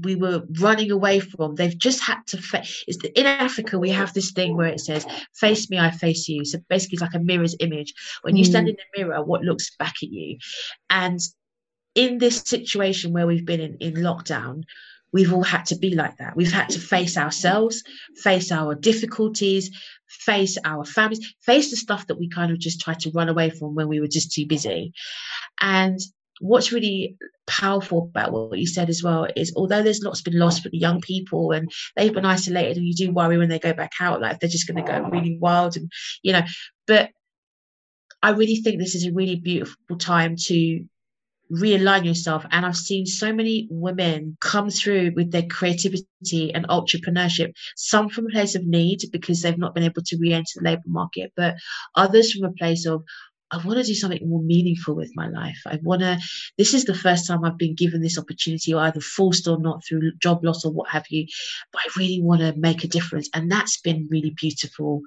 we 0.00 0.14
were 0.14 0.42
running 0.60 0.90
away 0.90 1.20
from. 1.20 1.54
They've 1.54 1.76
just 1.76 2.00
had 2.00 2.18
to 2.28 2.38
face. 2.38 2.84
It's 2.86 2.98
the, 2.98 3.18
in 3.18 3.26
Africa 3.26 3.78
we 3.78 3.90
have 3.90 4.14
this 4.14 4.32
thing 4.32 4.56
where 4.56 4.68
it 4.68 4.80
says 4.80 5.06
"face 5.34 5.68
me, 5.70 5.78
I 5.78 5.90
face 5.90 6.28
you." 6.28 6.44
So 6.44 6.58
basically, 6.68 6.96
it's 6.96 7.02
like 7.02 7.14
a 7.14 7.18
mirror's 7.18 7.56
image. 7.60 7.92
When 8.22 8.36
you 8.36 8.44
mm. 8.44 8.48
stand 8.48 8.68
in 8.68 8.76
the 8.76 8.98
mirror, 8.98 9.22
what 9.22 9.42
looks 9.42 9.74
back 9.76 9.94
at 10.02 10.08
you? 10.10 10.38
And 10.88 11.20
in 11.94 12.18
this 12.18 12.38
situation 12.38 13.12
where 13.12 13.26
we've 13.26 13.44
been 13.44 13.60
in, 13.60 13.76
in 13.80 13.94
lockdown, 13.94 14.62
we've 15.12 15.32
all 15.32 15.42
had 15.42 15.66
to 15.66 15.76
be 15.76 15.94
like 15.94 16.16
that. 16.16 16.36
We've 16.36 16.52
had 16.52 16.70
to 16.70 16.78
face 16.78 17.16
ourselves, 17.16 17.82
face 18.16 18.50
our 18.50 18.74
difficulties, 18.74 19.70
face 20.08 20.56
our 20.64 20.84
families, 20.84 21.34
face 21.40 21.70
the 21.70 21.76
stuff 21.76 22.06
that 22.06 22.18
we 22.18 22.28
kind 22.28 22.50
of 22.50 22.58
just 22.58 22.80
tried 22.80 23.00
to 23.00 23.10
run 23.10 23.28
away 23.28 23.50
from 23.50 23.74
when 23.74 23.88
we 23.88 24.00
were 24.00 24.08
just 24.08 24.32
too 24.32 24.46
busy. 24.46 24.92
And 25.60 26.00
what's 26.42 26.72
really 26.72 27.16
powerful 27.46 28.10
about 28.10 28.32
what 28.32 28.58
you 28.58 28.66
said 28.66 28.88
as 28.88 29.00
well 29.00 29.28
is 29.36 29.52
although 29.56 29.80
there's 29.80 30.02
lots 30.02 30.22
been 30.22 30.38
lost 30.38 30.60
for 30.60 30.70
the 30.70 30.78
young 30.78 31.00
people 31.00 31.52
and 31.52 31.70
they've 31.94 32.12
been 32.12 32.24
isolated 32.24 32.76
and 32.76 32.86
you 32.86 32.94
do 32.94 33.12
worry 33.12 33.38
when 33.38 33.48
they 33.48 33.60
go 33.60 33.72
back 33.72 33.92
out 34.00 34.20
like 34.20 34.40
they're 34.40 34.50
just 34.50 34.66
going 34.66 34.84
to 34.84 34.90
go 34.92 35.08
really 35.08 35.38
wild 35.40 35.76
and 35.76 35.90
you 36.22 36.32
know 36.32 36.42
but 36.88 37.10
i 38.22 38.30
really 38.30 38.56
think 38.56 38.78
this 38.78 38.96
is 38.96 39.06
a 39.06 39.12
really 39.12 39.36
beautiful 39.36 39.96
time 39.98 40.34
to 40.36 40.84
realign 41.52 42.04
yourself. 42.04 42.44
And 42.50 42.66
i've 42.66 42.76
seen 42.76 43.06
so 43.06 43.32
many 43.32 43.68
women 43.70 44.36
come 44.40 44.68
through 44.68 45.12
with 45.14 45.30
their 45.30 45.46
creativity 45.46 46.52
and 46.54 46.66
entrepreneurship 46.68 47.52
some 47.76 48.08
from 48.08 48.26
a 48.26 48.30
place 48.30 48.56
of 48.56 48.66
need 48.66 49.00
because 49.12 49.42
they've 49.42 49.58
not 49.58 49.74
been 49.74 49.84
able 49.84 50.02
to 50.06 50.18
re-enter 50.18 50.44
the 50.56 50.64
labor 50.64 50.82
market 50.86 51.32
but 51.36 51.54
others 51.94 52.32
from 52.32 52.48
a 52.48 52.54
place 52.54 52.86
of 52.86 53.04
I 53.52 53.58
want 53.58 53.78
to 53.78 53.84
do 53.84 53.94
something 53.94 54.26
more 54.28 54.42
meaningful 54.42 54.96
with 54.96 55.12
my 55.14 55.28
life. 55.28 55.60
I 55.66 55.78
want 55.82 56.00
to, 56.00 56.18
this 56.56 56.72
is 56.72 56.84
the 56.84 56.94
first 56.94 57.26
time 57.26 57.44
I've 57.44 57.58
been 57.58 57.74
given 57.74 58.00
this 58.00 58.18
opportunity, 58.18 58.74
either 58.74 59.00
forced 59.00 59.46
or 59.46 59.60
not 59.60 59.84
through 59.84 60.12
job 60.22 60.42
loss 60.42 60.64
or 60.64 60.72
what 60.72 60.88
have 60.88 61.04
you. 61.10 61.26
But 61.72 61.82
I 61.82 61.90
really 61.98 62.20
want 62.22 62.40
to 62.40 62.54
make 62.56 62.82
a 62.82 62.88
difference. 62.88 63.28
And 63.34 63.52
that's 63.52 63.78
been 63.80 64.08
really 64.10 64.34
beautiful 64.40 65.02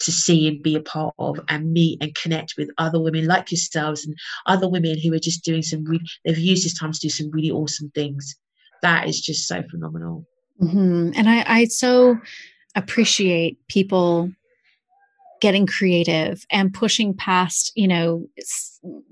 to 0.00 0.10
see 0.10 0.48
and 0.48 0.62
be 0.62 0.74
a 0.74 0.80
part 0.80 1.14
of 1.18 1.38
and 1.48 1.72
meet 1.72 2.02
and 2.02 2.14
connect 2.14 2.54
with 2.56 2.68
other 2.78 3.00
women 3.00 3.26
like 3.26 3.52
yourselves 3.52 4.04
and 4.04 4.16
other 4.46 4.68
women 4.68 4.98
who 5.00 5.12
are 5.12 5.20
just 5.20 5.44
doing 5.44 5.62
some 5.62 5.84
really, 5.84 6.04
they've 6.24 6.38
used 6.38 6.64
this 6.64 6.78
time 6.78 6.92
to 6.92 6.98
do 6.98 7.10
some 7.10 7.30
really 7.30 7.50
awesome 7.50 7.90
things. 7.94 8.34
That 8.82 9.08
is 9.08 9.20
just 9.20 9.46
so 9.46 9.62
phenomenal. 9.70 10.26
Mm-hmm. 10.60 11.10
And 11.14 11.28
I, 11.28 11.44
I 11.46 11.64
so 11.66 12.18
appreciate 12.74 13.58
people 13.68 14.30
getting 15.44 15.66
creative 15.66 16.46
and 16.50 16.72
pushing 16.72 17.12
past 17.12 17.70
you 17.76 17.86
know 17.86 18.26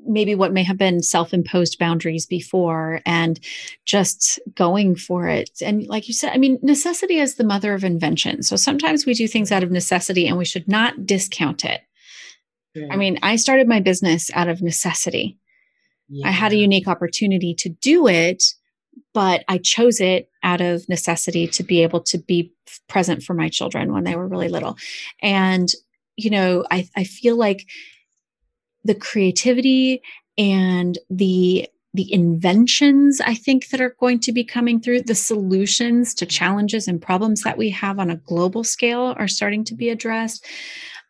maybe 0.06 0.34
what 0.34 0.50
may 0.50 0.62
have 0.62 0.78
been 0.78 1.02
self-imposed 1.02 1.78
boundaries 1.78 2.24
before 2.24 3.02
and 3.04 3.38
just 3.84 4.40
going 4.54 4.96
for 4.96 5.28
it 5.28 5.50
and 5.60 5.86
like 5.88 6.08
you 6.08 6.14
said 6.14 6.32
i 6.32 6.38
mean 6.38 6.58
necessity 6.62 7.18
is 7.18 7.34
the 7.34 7.44
mother 7.44 7.74
of 7.74 7.84
invention 7.84 8.42
so 8.42 8.56
sometimes 8.56 9.04
we 9.04 9.12
do 9.12 9.28
things 9.28 9.52
out 9.52 9.62
of 9.62 9.70
necessity 9.70 10.26
and 10.26 10.38
we 10.38 10.44
should 10.46 10.66
not 10.66 11.04
discount 11.04 11.66
it 11.66 11.82
yeah. 12.72 12.86
i 12.90 12.96
mean 12.96 13.18
i 13.22 13.36
started 13.36 13.68
my 13.68 13.78
business 13.78 14.30
out 14.32 14.48
of 14.48 14.62
necessity 14.62 15.36
yeah. 16.08 16.26
i 16.26 16.30
had 16.30 16.54
a 16.54 16.56
unique 16.56 16.88
opportunity 16.88 17.52
to 17.54 17.68
do 17.68 18.08
it 18.08 18.42
but 19.14 19.44
I 19.48 19.58
chose 19.58 20.00
it 20.00 20.30
out 20.42 20.62
of 20.62 20.88
necessity 20.88 21.46
to 21.46 21.62
be 21.62 21.82
able 21.82 22.00
to 22.00 22.16
be 22.16 22.52
present 22.88 23.22
for 23.22 23.34
my 23.34 23.50
children 23.50 23.92
when 23.92 24.04
they 24.04 24.16
were 24.16 24.26
really 24.26 24.48
little. 24.48 24.78
And 25.20 25.68
you 26.16 26.30
know, 26.30 26.64
I, 26.70 26.88
I 26.96 27.04
feel 27.04 27.36
like 27.36 27.66
the 28.84 28.94
creativity 28.94 30.02
and 30.38 30.98
the 31.10 31.68
the 31.94 32.10
inventions 32.10 33.20
I 33.20 33.34
think 33.34 33.68
that 33.68 33.80
are 33.82 33.94
going 34.00 34.18
to 34.20 34.32
be 34.32 34.44
coming 34.44 34.80
through, 34.80 35.02
the 35.02 35.14
solutions 35.14 36.14
to 36.14 36.24
challenges 36.24 36.88
and 36.88 37.02
problems 37.02 37.42
that 37.42 37.58
we 37.58 37.68
have 37.68 37.98
on 37.98 38.10
a 38.10 38.16
global 38.16 38.64
scale 38.64 39.14
are 39.18 39.28
starting 39.28 39.62
to 39.64 39.74
be 39.74 39.90
addressed. 39.90 40.46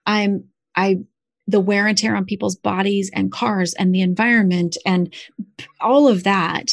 I'm 0.06 0.44
I 0.74 0.98
the 1.46 1.60
wear 1.60 1.86
and 1.86 1.96
tear 1.96 2.16
on 2.16 2.24
people's 2.24 2.56
bodies 2.56 3.10
and 3.14 3.30
cars 3.30 3.74
and 3.74 3.94
the 3.94 4.00
environment 4.00 4.76
and 4.84 5.12
all 5.80 6.08
of 6.08 6.24
that 6.24 6.72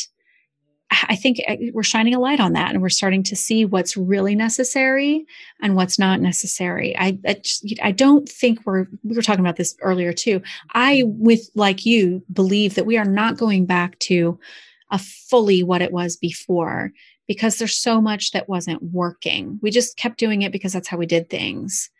I 0.91 1.15
think 1.15 1.39
uh, 1.47 1.55
we're 1.71 1.83
shining 1.83 2.15
a 2.15 2.19
light 2.19 2.39
on 2.39 2.53
that 2.53 2.71
and 2.71 2.81
we're 2.81 2.89
starting 2.89 3.21
to 3.23 3.35
see 3.35 3.63
what's 3.63 3.95
really 3.95 4.33
necessary 4.33 5.25
and 5.61 5.75
what's 5.75 5.99
not 5.99 6.19
necessary. 6.19 6.97
I, 6.97 7.17
I, 7.27 7.33
just, 7.35 7.73
I 7.83 7.91
don't 7.91 8.27
think 8.27 8.65
we're, 8.65 8.87
we 9.03 9.15
were 9.15 9.21
talking 9.21 9.45
about 9.45 9.57
this 9.57 9.75
earlier 9.81 10.13
too. 10.13 10.41
I, 10.73 11.03
with 11.05 11.49
like 11.53 11.85
you, 11.85 12.23
believe 12.33 12.75
that 12.75 12.87
we 12.87 12.97
are 12.97 13.05
not 13.05 13.37
going 13.37 13.65
back 13.65 13.99
to 13.99 14.39
a 14.89 14.97
fully 14.97 15.61
what 15.61 15.83
it 15.83 15.91
was 15.91 16.17
before 16.17 16.91
because 17.27 17.59
there's 17.59 17.77
so 17.77 18.01
much 18.01 18.31
that 18.31 18.49
wasn't 18.49 18.81
working. 18.81 19.59
We 19.61 19.69
just 19.69 19.97
kept 19.97 20.17
doing 20.17 20.41
it 20.41 20.51
because 20.51 20.73
that's 20.73 20.87
how 20.87 20.97
we 20.97 21.05
did 21.05 21.29
things. 21.29 21.91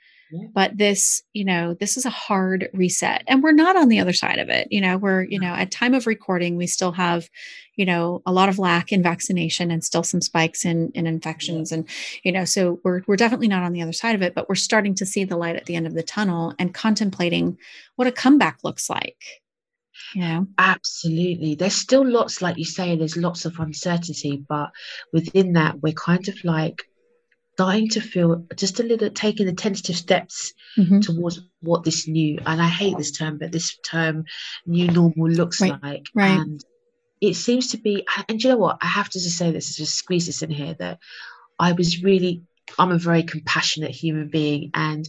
But 0.54 0.78
this, 0.78 1.24
you 1.34 1.44
know, 1.44 1.74
this 1.74 1.98
is 1.98 2.06
a 2.06 2.12
hard 2.12 2.70
reset 2.74 3.24
and 3.28 3.42
we're 3.42 3.52
not 3.52 3.76
on 3.76 3.90
the 3.90 4.00
other 4.00 4.14
side 4.14 4.40
of 4.40 4.50
it. 4.50 4.68
You 4.70 4.82
know, 4.82 4.98
we're, 4.98 5.24
you 5.24 5.40
know, 5.40 5.54
at 5.54 5.72
time 5.72 5.94
of 5.94 6.08
recording, 6.08 6.56
we 6.56 6.68
still 6.68 6.92
have, 6.92 7.30
you 7.76 7.86
know, 7.86 8.22
a 8.26 8.32
lot 8.32 8.50
of 8.50 8.60
lack 8.60 8.92
in 8.92 9.02
vaccination 9.02 9.72
and 9.72 9.84
still 9.84 10.04
some 10.04 10.22
spikes 10.22 10.66
in, 10.66 10.92
in 10.94 11.08
infections. 11.08 11.72
And, 11.72 11.88
you 12.24 12.32
know, 12.32 12.46
so 12.46 12.80
we're, 12.84 13.02
we're 13.08 13.16
definitely 13.16 13.48
not 13.48 13.64
on 13.64 13.74
the 13.74 13.82
other 13.82 13.94
side 13.94 14.16
of 14.16 14.22
it, 14.22 14.36
but 14.36 14.48
we're 14.48 14.56
starting 14.56 14.96
to 14.96 15.06
see 15.06 15.24
the 15.24 15.38
light 15.38 15.56
at 15.56 15.66
the 15.66 15.76
end 15.76 15.88
of 15.88 15.94
the 15.96 16.04
tunnel 16.04 16.54
and 16.60 16.74
contemplating 16.74 17.58
what 17.96 18.08
a 18.08 18.12
comeback 18.12 18.60
looks 18.64 18.90
like. 18.90 19.18
Yeah, 20.16 20.42
absolutely. 20.58 21.56
There's 21.56 21.76
still 21.76 22.08
lots, 22.08 22.42
like 22.42 22.58
you 22.58 22.66
say, 22.66 22.96
there's 22.96 23.18
lots 23.18 23.46
of 23.46 23.60
uncertainty, 23.60 24.44
but 24.48 24.70
within 25.14 25.54
that, 25.54 25.82
we're 25.82 25.94
kind 25.94 26.28
of 26.28 26.36
like 26.44 26.84
starting 27.60 27.90
to 27.90 28.00
feel 28.00 28.46
just 28.56 28.80
a 28.80 28.84
little 28.84 29.10
taking 29.10 29.46
the 29.46 29.52
tentative 29.52 29.98
steps 29.98 30.54
mm-hmm. 30.78 31.02
towards 31.02 31.42
what 31.60 31.84
this 31.84 32.08
new 32.08 32.40
and 32.46 32.62
I 32.62 32.70
hate 32.70 32.98
this 32.98 33.12
term, 33.12 33.38
but 33.38 33.52
this 33.52 33.78
term 33.80 34.24
new 34.66 34.88
normal 34.88 35.28
looks 35.28 35.60
right. 35.60 35.74
like. 35.84 36.06
Right. 36.16 36.40
And 36.40 36.64
it 37.20 37.34
seems 37.34 37.72
to 37.72 37.78
be 37.78 38.08
and 38.30 38.42
you 38.42 38.52
know 38.52 38.58
what? 38.58 38.78
I 38.82 38.86
have 38.86 39.10
to 39.10 39.20
just 39.20 39.38
say 39.38 39.52
this, 39.52 39.76
just 39.76 39.96
squeeze 39.96 40.28
this 40.28 40.42
in 40.42 40.50
here 40.50 40.74
that 40.80 41.00
I 41.60 41.74
was 41.74 42.02
really 42.02 42.44
I'm 42.78 42.92
a 42.92 42.98
very 42.98 43.24
compassionate 43.24 43.92
human 43.92 44.30
being 44.30 44.72
and 44.74 45.06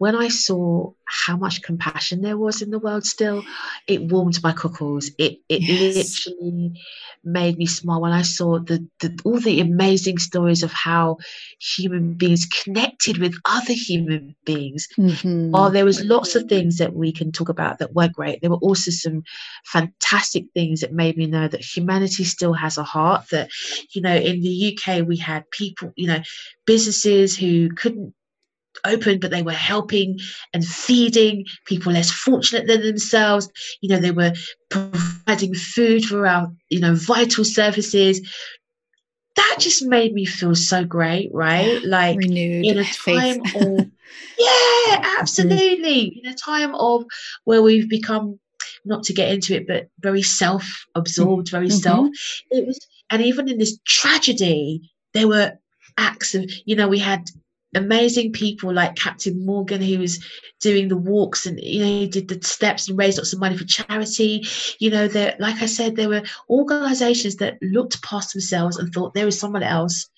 when 0.00 0.16
I 0.16 0.28
saw 0.28 0.92
how 1.04 1.36
much 1.36 1.60
compassion 1.60 2.22
there 2.22 2.38
was 2.38 2.62
in 2.62 2.70
the 2.70 2.78
world 2.78 3.04
still, 3.04 3.44
it 3.86 4.00
warmed 4.00 4.42
my 4.42 4.50
cockles. 4.50 5.10
It 5.18 5.40
it 5.50 5.60
yes. 5.60 6.26
literally 6.26 6.80
made 7.22 7.58
me 7.58 7.66
smile 7.66 8.00
when 8.00 8.12
I 8.12 8.22
saw 8.22 8.60
the, 8.60 8.88
the 9.00 9.20
all 9.26 9.38
the 9.38 9.60
amazing 9.60 10.16
stories 10.16 10.62
of 10.62 10.72
how 10.72 11.18
human 11.60 12.14
beings 12.14 12.46
connected 12.46 13.18
with 13.18 13.34
other 13.44 13.74
human 13.74 14.34
beings. 14.46 14.88
Mm-hmm. 14.96 15.50
While 15.50 15.70
there 15.70 15.84
was 15.84 16.02
lots 16.02 16.34
of 16.34 16.48
things 16.48 16.78
that 16.78 16.94
we 16.94 17.12
can 17.12 17.30
talk 17.30 17.50
about 17.50 17.76
that 17.80 17.94
were 17.94 18.08
great, 18.08 18.40
there 18.40 18.48
were 18.48 18.56
also 18.56 18.90
some 18.90 19.22
fantastic 19.66 20.46
things 20.54 20.80
that 20.80 20.94
made 20.94 21.18
me 21.18 21.26
know 21.26 21.46
that 21.46 21.60
humanity 21.60 22.24
still 22.24 22.54
has 22.54 22.78
a 22.78 22.84
heart. 22.84 23.28
That 23.32 23.50
you 23.90 24.00
know, 24.00 24.16
in 24.16 24.40
the 24.40 24.78
UK 24.78 25.06
we 25.06 25.18
had 25.18 25.50
people, 25.50 25.92
you 25.94 26.06
know, 26.06 26.20
businesses 26.64 27.36
who 27.36 27.68
couldn't 27.74 28.14
open, 28.84 29.20
but 29.20 29.30
they 29.30 29.42
were 29.42 29.52
helping 29.52 30.18
and 30.52 30.64
feeding 30.64 31.44
people 31.66 31.92
less 31.92 32.10
fortunate 32.10 32.66
than 32.66 32.82
themselves. 32.82 33.48
You 33.80 33.90
know, 33.90 33.98
they 33.98 34.10
were 34.10 34.32
providing 34.70 35.54
food 35.54 36.04
for 36.04 36.26
our, 36.26 36.52
you 36.68 36.80
know, 36.80 36.94
vital 36.94 37.44
services. 37.44 38.20
That 39.36 39.56
just 39.58 39.84
made 39.84 40.12
me 40.12 40.24
feel 40.24 40.54
so 40.54 40.84
great, 40.84 41.30
right? 41.32 41.82
Like 41.84 42.18
renewed 42.18 42.66
in 42.66 42.78
a 42.78 42.84
time 42.84 43.40
of 43.54 43.90
yeah, 44.38 45.16
absolutely. 45.20 46.20
In 46.22 46.30
a 46.30 46.34
time 46.34 46.74
of 46.74 47.04
where 47.44 47.62
we've 47.62 47.88
become 47.88 48.38
not 48.84 49.02
to 49.04 49.12
get 49.12 49.30
into 49.30 49.54
it, 49.54 49.66
but 49.66 49.88
very 50.00 50.22
self-absorbed, 50.22 51.50
very 51.50 51.68
mm-hmm. 51.68 51.76
self. 51.76 52.08
It 52.50 52.66
was, 52.66 52.78
and 53.10 53.22
even 53.22 53.48
in 53.48 53.58
this 53.58 53.78
tragedy, 53.84 54.90
there 55.12 55.28
were 55.28 55.58
acts 55.98 56.34
of, 56.34 56.50
you 56.64 56.76
know, 56.76 56.88
we 56.88 56.98
had 56.98 57.28
amazing 57.74 58.32
people 58.32 58.72
like 58.72 58.96
Captain 58.96 59.44
Morgan, 59.44 59.80
who 59.80 59.98
was 59.98 60.24
doing 60.60 60.88
the 60.88 60.96
walks 60.96 61.46
and 61.46 61.58
you 61.62 61.80
know 61.80 61.86
he 61.86 62.06
did 62.06 62.28
the 62.28 62.42
steps 62.46 62.88
and 62.88 62.98
raised 62.98 63.18
lots 63.18 63.32
of 63.32 63.40
money 63.40 63.56
for 63.56 63.64
charity. 63.64 64.46
You 64.78 64.90
know, 64.90 65.08
there, 65.08 65.36
like 65.38 65.62
I 65.62 65.66
said, 65.66 65.96
there 65.96 66.08
were 66.08 66.22
organisations 66.48 67.36
that 67.36 67.58
looked 67.62 68.02
past 68.02 68.32
themselves 68.32 68.76
and 68.76 68.92
thought 68.92 69.14
there 69.14 69.28
is 69.28 69.38
someone 69.38 69.62
else 69.62 70.08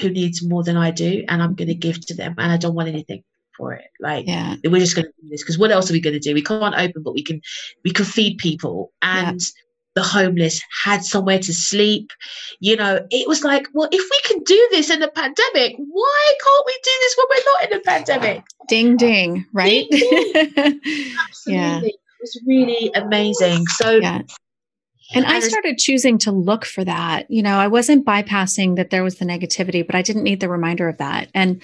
who 0.00 0.10
needs 0.10 0.46
more 0.46 0.62
than 0.62 0.76
I 0.76 0.90
do, 0.90 1.24
and 1.28 1.42
I'm 1.42 1.54
going 1.54 1.68
to 1.68 1.74
give 1.74 2.04
to 2.06 2.14
them, 2.14 2.34
and 2.38 2.52
I 2.52 2.56
don't 2.56 2.74
want 2.74 2.88
anything 2.88 3.22
for 3.56 3.72
it. 3.72 3.86
Like, 3.98 4.26
yeah. 4.26 4.56
we're 4.64 4.80
just 4.80 4.94
going 4.94 5.06
to 5.06 5.12
do 5.22 5.28
this 5.30 5.42
because 5.42 5.58
what 5.58 5.70
else 5.70 5.90
are 5.90 5.94
we 5.94 6.00
going 6.00 6.14
to 6.14 6.20
do? 6.20 6.34
We 6.34 6.42
can't 6.42 6.74
open, 6.74 7.02
but 7.02 7.14
we 7.14 7.22
can 7.22 7.40
we 7.84 7.90
can 7.90 8.04
feed 8.04 8.38
people 8.38 8.92
and. 9.02 9.40
Yeah 9.40 9.62
the 9.96 10.02
homeless 10.02 10.60
had 10.84 11.02
somewhere 11.04 11.38
to 11.40 11.52
sleep. 11.52 12.12
You 12.60 12.76
know, 12.76 13.04
it 13.10 13.26
was 13.26 13.42
like, 13.42 13.66
well, 13.72 13.88
if 13.90 14.02
we 14.10 14.20
can 14.30 14.44
do 14.44 14.68
this 14.70 14.90
in 14.90 15.00
the 15.00 15.08
pandemic, 15.08 15.74
why 15.78 16.32
can't 16.44 16.66
we 16.66 16.78
do 16.84 16.90
this 17.00 17.16
when 17.16 17.26
we're 17.30 17.52
not 17.52 17.64
in 17.64 17.78
a 17.78 17.82
pandemic? 17.82 18.44
Ding 18.68 18.96
ding, 18.96 19.46
right? 19.52 19.86
Ding, 19.90 20.32
ding. 20.32 20.50
Absolutely. 21.28 21.46
Yeah. 21.46 21.80
It 21.82 21.94
was 22.20 22.42
really 22.46 22.92
amazing. 22.94 23.66
So 23.66 23.96
yeah. 23.96 24.20
And 25.14 25.24
I 25.24 25.38
started 25.38 25.78
choosing 25.78 26.18
to 26.18 26.32
look 26.32 26.64
for 26.64 26.84
that. 26.84 27.30
You 27.30 27.42
know, 27.42 27.58
I 27.58 27.68
wasn't 27.68 28.04
bypassing 28.04 28.76
that 28.76 28.90
there 28.90 29.04
was 29.04 29.16
the 29.16 29.24
negativity, 29.24 29.86
but 29.86 29.94
I 29.94 30.02
didn't 30.02 30.24
need 30.24 30.40
the 30.40 30.48
reminder 30.48 30.88
of 30.88 30.98
that. 30.98 31.30
And 31.32 31.62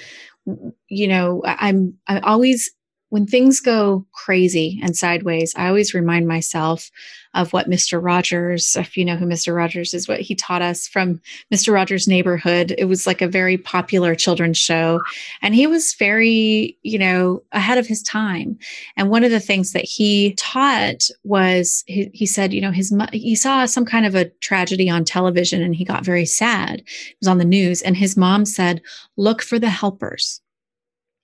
you 0.88 1.08
know, 1.08 1.42
I'm 1.44 1.98
I 2.06 2.20
always 2.20 2.70
when 3.12 3.26
things 3.26 3.60
go 3.60 4.06
crazy 4.12 4.80
and 4.82 4.96
sideways, 4.96 5.54
I 5.54 5.68
always 5.68 5.92
remind 5.92 6.26
myself 6.26 6.90
of 7.34 7.52
what 7.52 7.68
Mr. 7.68 8.02
Rogers, 8.02 8.74
if 8.74 8.96
you 8.96 9.04
know 9.04 9.16
who 9.16 9.26
Mr. 9.26 9.54
Rogers 9.54 9.92
is, 9.92 10.08
what 10.08 10.20
he 10.20 10.34
taught 10.34 10.62
us 10.62 10.88
from 10.88 11.20
Mr. 11.52 11.74
Rogers' 11.74 12.08
Neighborhood. 12.08 12.74
It 12.78 12.86
was 12.86 13.06
like 13.06 13.20
a 13.20 13.28
very 13.28 13.58
popular 13.58 14.14
children's 14.14 14.56
show. 14.56 15.02
And 15.42 15.54
he 15.54 15.66
was 15.66 15.92
very, 15.92 16.78
you 16.84 16.98
know, 16.98 17.42
ahead 17.52 17.76
of 17.76 17.86
his 17.86 18.02
time. 18.02 18.58
And 18.96 19.10
one 19.10 19.24
of 19.24 19.30
the 19.30 19.40
things 19.40 19.72
that 19.72 19.84
he 19.84 20.32
taught 20.38 21.06
was 21.22 21.84
he, 21.86 22.10
he 22.14 22.24
said, 22.24 22.54
you 22.54 22.62
know, 22.62 22.70
his 22.70 22.96
he 23.12 23.34
saw 23.34 23.66
some 23.66 23.84
kind 23.84 24.06
of 24.06 24.14
a 24.14 24.30
tragedy 24.40 24.88
on 24.88 25.04
television 25.04 25.60
and 25.60 25.76
he 25.76 25.84
got 25.84 26.02
very 26.02 26.24
sad. 26.24 26.80
It 26.80 27.16
was 27.20 27.28
on 27.28 27.36
the 27.36 27.44
news. 27.44 27.82
And 27.82 27.94
his 27.94 28.16
mom 28.16 28.46
said, 28.46 28.80
look 29.18 29.42
for 29.42 29.58
the 29.58 29.68
helpers 29.68 30.41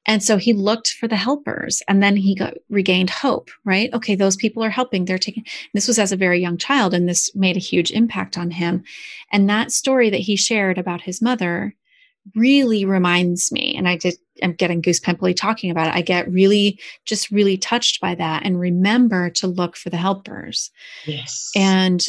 and 0.08 0.22
so 0.22 0.38
he 0.38 0.54
looked 0.54 0.94
for 0.94 1.06
the 1.06 1.16
helpers 1.16 1.82
and 1.86 2.02
then 2.02 2.16
he 2.16 2.34
got 2.34 2.54
regained 2.70 3.10
hope, 3.10 3.50
right? 3.66 3.92
Okay, 3.92 4.14
those 4.14 4.36
people 4.36 4.64
are 4.64 4.70
helping. 4.70 5.04
They're 5.04 5.18
taking 5.18 5.44
this 5.74 5.86
was 5.86 5.98
as 5.98 6.12
a 6.12 6.16
very 6.16 6.40
young 6.40 6.56
child 6.56 6.94
and 6.94 7.06
this 7.06 7.30
made 7.36 7.56
a 7.56 7.60
huge 7.60 7.92
impact 7.92 8.38
on 8.38 8.50
him. 8.50 8.82
And 9.30 9.50
that 9.50 9.70
story 9.70 10.08
that 10.08 10.16
he 10.20 10.34
shared 10.34 10.78
about 10.78 11.02
his 11.02 11.20
mother 11.20 11.74
really 12.34 12.86
reminds 12.86 13.52
me 13.52 13.74
and 13.76 13.86
I 13.86 13.96
did 13.96 14.14
I'm 14.42 14.52
getting 14.52 14.80
goose 14.80 15.00
pimply 15.00 15.34
talking 15.34 15.70
about 15.70 15.88
it. 15.88 15.94
I 15.94 16.00
get 16.00 16.30
really 16.30 16.80
just 17.04 17.30
really 17.30 17.58
touched 17.58 18.00
by 18.00 18.14
that 18.14 18.44
and 18.44 18.58
remember 18.58 19.28
to 19.30 19.46
look 19.46 19.76
for 19.76 19.90
the 19.90 19.96
helpers. 19.98 20.70
Yes. 21.06 21.50
And 21.54 22.06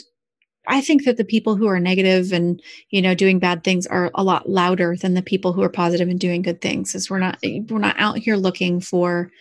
I 0.70 0.82
think 0.82 1.04
that 1.06 1.18
the 1.18 1.26
people 1.26 1.56
who 1.56 1.68
are 1.68 1.80
negative 1.80 2.32
and 2.32 2.62
you 2.90 3.02
know 3.02 3.16
doing 3.16 3.40
bad 3.40 3.64
things 3.64 3.88
are 3.88 4.12
a 4.16 4.24
lot 4.24 4.48
louder 4.50 4.96
than 4.96 5.16
the 5.16 5.22
people 5.22 5.52
who 5.52 5.64
are 5.64 5.70
positive 5.70 6.08
and 6.08 6.20
doing 6.20 6.42
good 6.42 6.62
things. 6.62 6.96
Is 6.96 7.10
we're 7.10 7.20
not 7.20 7.40
we're 7.44 7.80
not 7.80 7.96
out 8.00 8.18
here 8.18 8.38
looking 8.38 8.80
for 8.80 9.32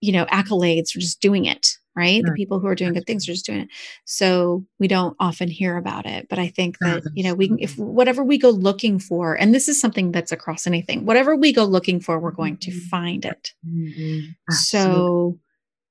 you 0.00 0.12
know 0.12 0.26
accolades. 0.26 0.94
We're 0.94 1.00
just 1.00 1.20
doing 1.20 1.46
it, 1.46 1.68
right? 1.96 2.22
The 2.22 2.32
people 2.32 2.60
who 2.60 2.66
are 2.66 2.74
doing 2.74 2.92
good 2.92 3.06
things 3.06 3.28
are 3.28 3.32
just 3.32 3.46
doing 3.46 3.60
it. 3.60 3.68
So 4.04 4.64
we 4.78 4.86
don't 4.86 5.16
often 5.18 5.48
hear 5.48 5.76
about 5.76 6.06
it. 6.06 6.28
But 6.28 6.38
I 6.38 6.48
think 6.48 6.78
that 6.80 7.02
you 7.14 7.24
know 7.24 7.34
we 7.34 7.52
if 7.58 7.78
whatever 7.78 8.22
we 8.22 8.38
go 8.38 8.50
looking 8.50 8.98
for, 8.98 9.34
and 9.34 9.54
this 9.54 9.68
is 9.68 9.80
something 9.80 10.12
that's 10.12 10.32
across 10.32 10.66
anything. 10.66 11.06
Whatever 11.06 11.34
we 11.34 11.52
go 11.52 11.64
looking 11.64 12.00
for, 12.00 12.20
we're 12.20 12.30
going 12.30 12.58
to 12.58 12.70
mm-hmm. 12.70 12.88
find 12.88 13.24
it. 13.24 13.52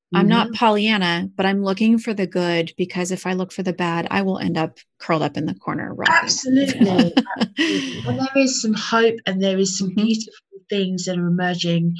Mm-hmm. 0.10 0.18
I'm 0.18 0.28
not 0.28 0.48
mm-hmm. 0.48 0.56
Pollyanna, 0.56 1.30
but 1.36 1.46
I'm 1.46 1.64
looking 1.64 2.00
for 2.00 2.16
the 2.16 2.26
good 2.26 2.74
because 2.78 3.12
if 3.12 3.28
I 3.28 3.34
look 3.34 3.52
for 3.52 3.62
the 3.62 3.74
bad, 3.74 4.08
I 4.10 4.24
will 4.24 4.40
end 4.40 4.58
up 4.58 4.80
curled 4.98 5.22
up 5.22 5.38
in 5.38 5.46
the 5.46 5.54
corner. 5.54 5.96
Absolutely. 6.08 7.14
Absolutely. 7.40 8.04
And 8.08 8.20
there 8.20 8.44
is 8.44 8.62
some 8.62 8.74
hope 8.74 9.16
and 9.28 9.42
there 9.42 9.60
is 9.60 9.78
some 9.78 9.90
mm-hmm. 9.90 10.06
beautiful 10.06 10.34
things 10.68 11.06
that 11.06 11.18
are 11.18 11.28
emerging 11.28 11.96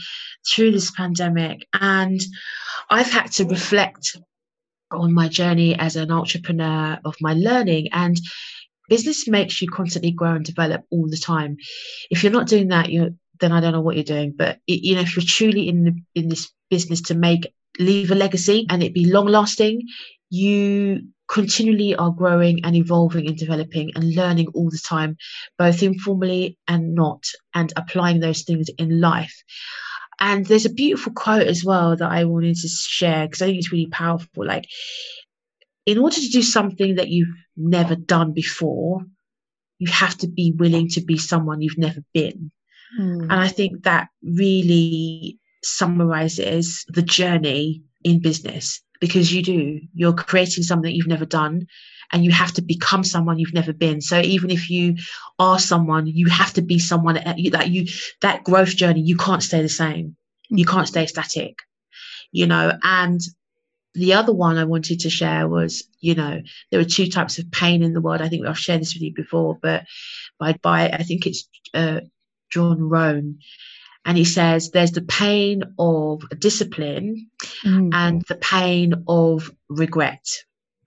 through 0.48 0.72
this 0.72 0.90
pandemic. 0.90 1.68
And 1.74 2.20
I've 2.90 3.12
had 3.12 3.32
to 3.34 3.46
reflect 3.46 4.18
on 4.92 5.14
my 5.14 5.28
journey 5.28 5.78
as 5.78 5.96
an 5.96 6.12
entrepreneur 6.12 6.98
of 7.06 7.16
my 7.22 7.34
learning 7.34 7.90
and 7.92 8.20
business 8.88 9.28
makes 9.28 9.62
you 9.62 9.70
constantly 9.70 10.10
grow 10.10 10.32
and 10.32 10.44
develop 10.44 10.84
all 10.90 11.08
the 11.08 11.18
time. 11.18 11.58
If 12.10 12.24
you're 12.24 12.32
not 12.32 12.48
doing 12.48 12.70
that, 12.70 12.90
you're 12.90 13.12
then 13.40 13.52
I 13.52 13.62
don't 13.62 13.72
know 13.72 13.82
what 13.82 13.96
you're 13.96 14.04
doing. 14.04 14.34
But 14.36 14.60
it, 14.68 14.84
you 14.84 14.96
know, 14.96 15.02
if 15.02 15.16
you're 15.16 15.24
truly 15.26 15.70
in 15.70 15.84
the, 15.84 16.02
in 16.16 16.30
this 16.30 16.52
business 16.70 17.02
to 17.04 17.16
make 17.16 17.54
leave 17.80 18.12
a 18.12 18.16
legacy 18.16 18.66
and 18.70 18.84
it 18.84 18.94
be 18.94 19.06
long 19.06 19.28
lasting, 19.28 19.82
you 20.30 21.02
continually 21.28 21.96
are 21.96 22.12
growing 22.12 22.64
and 22.66 22.76
evolving 22.76 23.28
and 23.28 23.38
developing 23.38 23.92
and 23.96 24.16
learning 24.16 24.48
all 24.54 24.70
the 24.70 24.82
time, 24.84 25.16
both 25.58 25.82
informally 25.82 26.58
and 26.68 26.94
not, 26.94 27.24
and 27.54 27.72
applying 27.76 28.20
those 28.20 28.44
things 28.44 28.68
in 28.78 29.00
life. 29.00 29.44
And 30.20 30.46
there's 30.46 30.66
a 30.66 30.74
beautiful 30.74 31.14
quote 31.14 31.48
as 31.48 31.64
well 31.64 31.96
that 31.96 32.12
I 32.12 32.26
wanted 32.26 32.58
to 32.58 32.68
share 32.68 33.26
because 33.26 33.42
I 33.42 33.46
think 33.46 33.60
it's 33.60 33.72
really 33.72 33.88
powerful. 33.88 34.46
Like, 34.46 34.66
in 35.86 35.98
order 35.98 36.16
to 36.16 36.30
do 36.30 36.42
something 36.42 36.96
that 36.96 37.08
you've 37.08 37.34
never 37.56 37.96
done 37.96 38.34
before, 38.34 39.02
you 39.78 39.90
have 39.92 40.18
to 40.18 40.28
be 40.28 40.52
willing 40.52 40.90
to 40.90 41.02
be 41.02 41.18
someone 41.18 41.62
you've 41.62 41.78
never 41.78 42.02
been. 42.14 42.52
Mm. 43.00 43.24
And 43.24 43.34
I 43.34 43.48
think 43.48 43.84
that 43.84 44.10
really 44.22 45.40
summarizes 45.64 46.86
the 46.88 47.02
journey 47.02 47.84
in 48.04 48.22
business 48.22 48.82
because 49.02 49.34
you 49.34 49.44
do. 49.44 49.82
You're 49.94 50.14
creating 50.14 50.64
something 50.64 50.94
you've 50.94 51.08
never 51.08 51.26
done 51.26 51.68
and 52.12 52.26
you 52.26 52.32
have 52.32 52.52
to 52.54 52.62
become 52.62 53.04
someone 53.04 53.38
you've 53.38 53.54
never 53.54 53.74
been. 53.74 54.02
So 54.02 54.20
even 54.20 54.50
if 54.50 54.70
you 54.70 54.96
are 55.38 55.60
someone 55.60 56.08
you 56.08 56.28
have 56.28 56.54
to 56.54 56.62
be 56.62 56.80
someone 56.80 57.16
that 57.16 57.38
you 57.40 57.86
that 58.22 58.44
growth 58.44 58.76
journey 58.76 59.02
you 59.02 59.18
can't 59.18 59.44
stay 59.44 59.62
the 59.62 59.70
same. 59.70 60.16
You 60.50 60.66
can't 60.66 60.88
stay 60.88 61.06
static 61.06 61.60
you 62.32 62.46
know? 62.46 62.74
And 62.84 63.20
the 63.96 64.14
other 64.14 64.32
one 64.32 64.58
i 64.58 64.64
wanted 64.66 65.00
to 65.00 65.10
share 65.10 65.48
was 65.48 65.84
you 66.00 66.14
know 66.14 66.42
there 66.70 66.80
are 66.80 66.86
two 66.86 67.10
types 67.10 67.40
of 67.40 67.52
pain 67.52 67.82
in 67.82 67.94
the 67.94 68.02
world. 68.02 68.22
I 68.22 68.30
think 68.30 68.46
i've 68.46 68.58
shared 68.58 68.82
this 68.82 68.94
with 68.94 69.02
you 69.02 69.14
before 69.14 69.58
but 69.62 69.86
by 70.40 70.54
by 70.62 70.90
i 70.90 71.04
think 71.04 71.26
it's 71.26 71.50
uh, 71.74 72.02
john 72.52 72.82
rohn 72.82 73.40
and 74.10 74.18
he 74.18 74.26
says 74.26 74.72
there's 74.72 74.94
the 74.94 75.04
pain 75.04 75.62
of 75.78 76.24
discipline 76.40 77.30
mm. 77.64 77.92
and 77.94 78.24
the 78.28 78.38
pain 78.38 79.06
of 79.08 79.52
regret. 79.70 80.26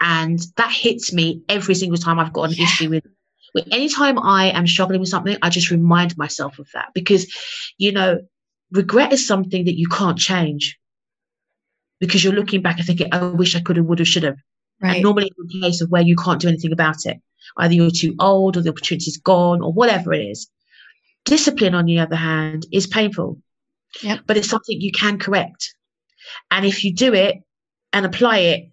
And 0.00 0.40
that 0.56 0.72
hits 0.72 1.12
me 1.12 1.44
every 1.48 1.76
single 1.76 1.98
time 1.98 2.18
I've 2.18 2.32
got 2.32 2.50
an 2.50 2.56
yeah. 2.56 2.64
issue 2.64 2.90
with 2.90 3.04
anytime 3.70 4.18
I 4.18 4.46
am 4.46 4.66
struggling 4.66 4.98
with 4.98 5.08
something, 5.08 5.36
I 5.40 5.50
just 5.50 5.70
remind 5.70 6.18
myself 6.18 6.58
of 6.58 6.66
that 6.74 6.88
because, 6.94 7.32
you 7.78 7.92
know, 7.92 8.18
regret 8.72 9.12
is 9.12 9.24
something 9.24 9.66
that 9.66 9.78
you 9.78 9.86
can't 9.86 10.18
change 10.18 10.76
because 12.00 12.24
you're 12.24 12.32
looking 12.32 12.60
back 12.60 12.78
and 12.78 12.86
thinking, 12.88 13.14
I 13.14 13.22
wish 13.22 13.54
I 13.54 13.60
could 13.60 13.76
have, 13.76 13.86
would 13.86 14.00
have, 14.00 14.08
should 14.08 14.24
have. 14.24 14.38
Right. 14.82 14.94
And 14.94 15.04
normally 15.04 15.30
it's 15.36 15.54
a 15.54 15.60
case 15.60 15.80
of 15.80 15.92
where 15.92 16.02
you 16.02 16.16
can't 16.16 16.40
do 16.40 16.48
anything 16.48 16.72
about 16.72 17.06
it. 17.06 17.18
Either 17.56 17.74
you're 17.74 17.92
too 17.92 18.16
old 18.18 18.56
or 18.56 18.62
the 18.62 18.70
opportunity's 18.70 19.18
gone 19.18 19.62
or 19.62 19.72
whatever 19.72 20.12
it 20.12 20.22
is. 20.22 20.50
Discipline, 21.24 21.74
on 21.74 21.84
the 21.86 21.98
other 22.00 22.16
hand, 22.16 22.66
is 22.72 22.86
painful. 22.86 23.40
Yep. 24.02 24.20
but 24.26 24.38
it's 24.38 24.48
something 24.48 24.80
you 24.80 24.90
can 24.90 25.18
correct. 25.18 25.74
And 26.50 26.64
if 26.64 26.82
you 26.82 26.94
do 26.94 27.12
it 27.12 27.36
and 27.92 28.06
apply 28.06 28.38
it, 28.38 28.70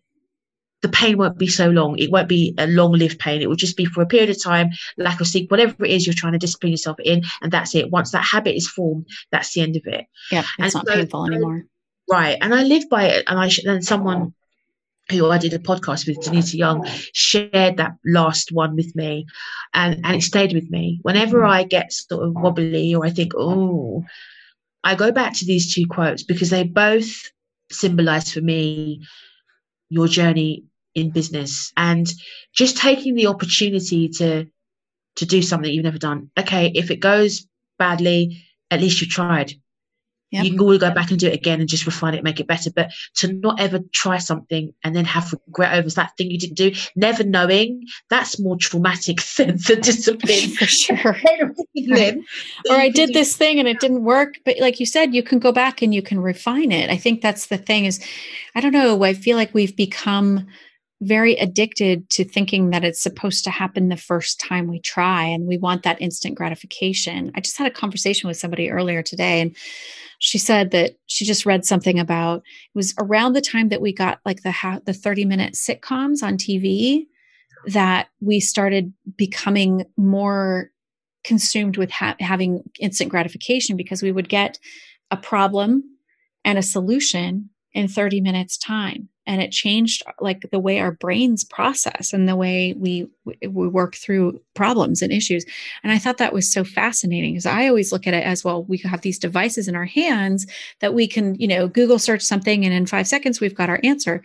the 0.82 0.88
pain 0.88 1.18
won't 1.18 1.38
be 1.38 1.48
so 1.50 1.70
long. 1.70 1.98
It 2.00 2.10
won't 2.10 2.30
be 2.30 2.56
a 2.58 2.68
long 2.68 2.94
lived 2.94 3.20
pain. 3.20 3.42
It 3.42 3.50
will 3.50 3.58
just 3.58 3.76
be 3.76 3.84
for 3.84 4.02
a 4.02 4.06
period 4.06 4.30
of 4.30 4.42
time, 4.42 4.70
lack 4.98 5.20
of 5.20 5.28
sleep, 5.28 5.52
whatever 5.52 5.84
it 5.84 5.92
is 5.92 6.08
you're 6.08 6.14
trying 6.14 6.32
to 6.32 6.40
discipline 6.40 6.72
yourself 6.72 6.98
in. 7.04 7.24
And 7.42 7.52
that's 7.52 7.76
it. 7.76 7.92
Once 7.92 8.12
that 8.12 8.24
habit 8.24 8.56
is 8.56 8.70
formed, 8.70 9.08
that's 9.30 9.52
the 9.54 9.60
end 9.60 9.76
of 9.76 9.82
it. 9.88 10.06
Yeah, 10.32 10.46
it's 10.58 10.74
And 10.74 10.74
not 10.76 10.88
so- 10.88 10.94
painful 10.96 11.26
anymore. 11.26 11.66
Right. 12.10 12.38
And 12.40 12.56
I 12.56 12.64
live 12.64 12.90
by 12.90 13.08
it. 13.10 13.26
And 13.28 13.38
I, 13.38 13.50
sh- 13.50 13.66
and 13.66 13.84
someone 13.84 14.34
who 15.12 15.30
I 15.30 15.38
did 15.38 15.54
a 15.54 15.60
podcast 15.60 16.08
with, 16.08 16.22
Denita 16.22 16.54
Young, 16.54 16.88
shared 17.14 17.76
that 17.78 17.96
last 18.06 18.52
one 18.54 18.76
with 18.78 18.96
me 18.96 19.26
and, 19.74 20.02
and 20.04 20.18
it 20.18 20.24
stayed 20.24 20.54
with 20.54 20.70
me. 20.70 21.00
Whenever 21.02 21.40
mm-hmm. 21.40 21.52
I 21.52 21.64
get 21.64 21.94
sort 21.94 22.26
of 22.26 22.34
wobbly 22.34 22.96
or 22.96 23.06
I 23.06 23.10
think, 23.10 23.34
oh, 23.36 24.04
I 24.84 24.96
go 24.96 25.12
back 25.12 25.34
to 25.36 25.46
these 25.46 25.74
two 25.74 25.86
quotes 25.88 26.24
because 26.24 26.50
they 26.50 26.64
both 26.64 27.10
symbolize 27.72 28.34
for 28.34 28.42
me 28.42 29.02
your 29.90 30.08
journey 30.08 30.66
in 30.96 31.12
business 31.12 31.72
and 31.78 32.12
just 32.54 32.78
taking 32.78 33.16
the 33.16 33.28
opportunity 33.28 34.10
to 34.10 34.46
to 35.16 35.26
do 35.26 35.42
something 35.42 35.72
you've 35.72 35.84
never 35.84 35.98
done. 35.98 36.30
Okay, 36.40 36.72
if 36.74 36.92
it 36.92 37.02
goes 37.02 37.46
badly, 37.78 38.44
at 38.72 38.80
least 38.80 39.02
you 39.02 39.08
tried. 39.08 39.54
Yep. 40.32 40.44
You 40.44 40.52
can 40.52 40.60
always 40.60 40.80
go 40.80 40.92
back 40.92 41.10
and 41.10 41.20
do 41.20 41.28
it 41.28 41.34
again 41.34 41.60
and 41.60 41.68
just 41.68 41.88
refine 41.88 42.14
it, 42.14 42.24
make 42.24 42.40
it 42.40 42.48
better. 42.48 42.70
But 42.70 42.92
to 43.16 43.34
not 43.34 43.60
ever 43.60 43.80
try 43.94 44.20
something 44.20 44.74
and 44.84 44.96
then 44.96 45.06
have 45.06 45.34
regret 45.48 45.74
over 45.74 45.90
that 45.90 46.16
thing 46.18 46.30
you 46.30 46.38
didn't 46.38 46.58
do, 46.58 46.72
never 46.96 47.24
knowing, 47.24 47.84
that's 48.10 48.40
more 48.40 48.56
traumatic 48.58 49.18
than 49.38 49.58
the 49.58 49.80
discipline. 49.82 50.50
For 50.52 50.66
sure. 50.66 51.16
Or 52.70 52.76
I 52.76 52.90
did 52.90 53.14
this 53.14 53.36
thing 53.36 53.60
and 53.60 53.68
it 53.68 53.80
didn't 53.80 54.04
work. 54.04 54.36
But 54.46 54.60
like 54.60 54.80
you 54.80 54.86
said, 54.86 55.16
you 55.16 55.24
can 55.24 55.40
go 55.40 55.52
back 55.52 55.82
and 55.82 55.94
you 55.94 56.02
can 56.02 56.20
refine 56.20 56.72
it. 56.72 56.90
I 56.90 56.98
think 56.98 57.22
that's 57.22 57.48
the 57.48 57.58
thing 57.58 57.86
is, 57.86 58.00
I 58.56 58.62
don't 58.62 58.72
know, 58.72 59.04
I 59.04 59.14
feel 59.14 59.38
like 59.38 59.54
we've 59.54 59.76
become 59.76 60.46
very 61.02 61.36
addicted 61.36 62.10
to 62.10 62.26
thinking 62.26 62.72
that 62.72 62.84
it's 62.84 63.02
supposed 63.02 63.46
to 63.46 63.50
happen 63.50 63.88
the 63.88 63.96
first 63.96 64.40
time 64.40 64.68
we 64.68 64.80
try 64.82 65.24
and 65.24 65.48
we 65.48 65.58
want 65.58 65.84
that 65.84 66.02
instant 66.02 66.36
gratification. 66.36 67.32
I 67.36 67.40
just 67.40 67.58
had 67.58 67.68
a 67.68 67.72
conversation 67.72 68.28
with 68.28 68.38
somebody 68.38 68.70
earlier 68.70 69.02
today 69.02 69.40
and 69.40 69.56
she 70.20 70.38
said 70.38 70.72
that 70.72 70.98
she 71.08 71.26
just 71.26 71.46
read 71.46 71.66
something 71.66 71.98
about 71.98 72.38
it 72.38 72.78
was 72.78 72.94
around 73.00 73.34
the 73.34 73.42
time 73.42 73.70
that 73.70 73.82
we 73.82 73.92
got 73.92 74.20
like 74.26 74.44
the 74.44 74.52
ha- 74.52 74.80
the 74.86 74.94
30 74.94 75.26
minute 75.26 75.54
sitcoms 75.54 76.22
on 76.22 76.38
TV 76.38 77.08
that 77.66 78.10
we 78.22 78.40
started 78.40 78.94
becoming 79.18 79.86
more 79.98 80.72
consumed 81.24 81.78
with 81.78 81.90
ha- 81.90 82.16
having 82.20 82.64
instant 82.80 83.10
gratification 83.10 83.76
because 83.76 84.02
we 84.02 84.12
would 84.12 84.30
get 84.30 84.60
a 85.12 85.18
problem 85.18 85.84
and 86.46 86.58
a 86.58 86.64
solution 86.64 87.50
in 87.74 87.88
30 87.88 88.22
minutes 88.22 88.58
time 88.58 89.10
and 89.30 89.44
it 89.44 89.52
changed 89.52 90.02
like 90.20 90.50
the 90.52 90.60
way 90.60 90.80
our 90.80 90.92
brains 90.92 91.44
process 91.44 92.14
and 92.14 92.28
the 92.28 92.36
way 92.36 92.74
we 92.78 93.08
we 93.48 93.68
work 93.68 93.96
through 93.96 94.42
problems 94.56 95.04
and 95.04 95.14
issues. 95.14 95.46
And 95.84 95.94
i 95.94 96.00
thought 96.00 96.18
that 96.18 96.34
was 96.34 96.52
so 96.52 96.64
fascinating 96.64 97.34
because 97.34 97.46
i 97.46 97.68
always 97.68 97.92
look 97.92 98.08
at 98.08 98.16
it 98.16 98.26
as 98.26 98.44
well 98.44 98.64
we 98.64 98.80
have 98.80 99.02
these 99.02 99.20
devices 99.20 99.68
in 99.68 99.76
our 99.76 99.86
hands 99.86 100.48
that 100.80 100.96
we 100.96 101.08
can 101.08 101.36
you 101.36 101.48
know 101.48 101.68
google 101.68 102.00
search 102.00 102.24
something 102.24 102.66
and 102.66 102.74
in 102.74 102.88
5 102.88 103.08
seconds 103.08 103.40
we've 103.40 103.56
got 103.56 103.70
our 103.70 103.80
answer. 103.84 104.24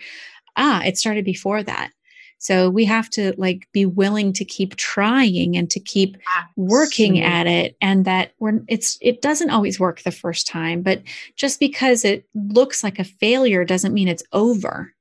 Ah 0.56 0.82
it 0.84 0.96
started 0.96 1.24
before 1.24 1.62
that. 1.62 1.90
So 2.38 2.68
we 2.68 2.84
have 2.84 3.08
to 3.10 3.32
like 3.38 3.66
be 3.72 3.86
willing 3.86 4.32
to 4.34 4.44
keep 4.44 4.76
trying 4.76 5.56
and 5.56 5.70
to 5.70 5.80
keep 5.80 6.16
working 6.56 7.22
Absolutely. 7.22 7.22
at 7.22 7.46
it 7.46 7.76
and 7.80 8.04
that 8.04 8.32
we're 8.38 8.60
it's 8.68 8.98
it 9.00 9.22
doesn't 9.22 9.50
always 9.50 9.80
work 9.80 10.02
the 10.02 10.10
first 10.10 10.46
time 10.46 10.82
but 10.82 11.02
just 11.36 11.58
because 11.58 12.04
it 12.04 12.26
looks 12.34 12.84
like 12.84 12.98
a 12.98 13.04
failure 13.04 13.64
doesn't 13.64 13.94
mean 13.94 14.08
it's 14.08 14.22
over 14.32 14.93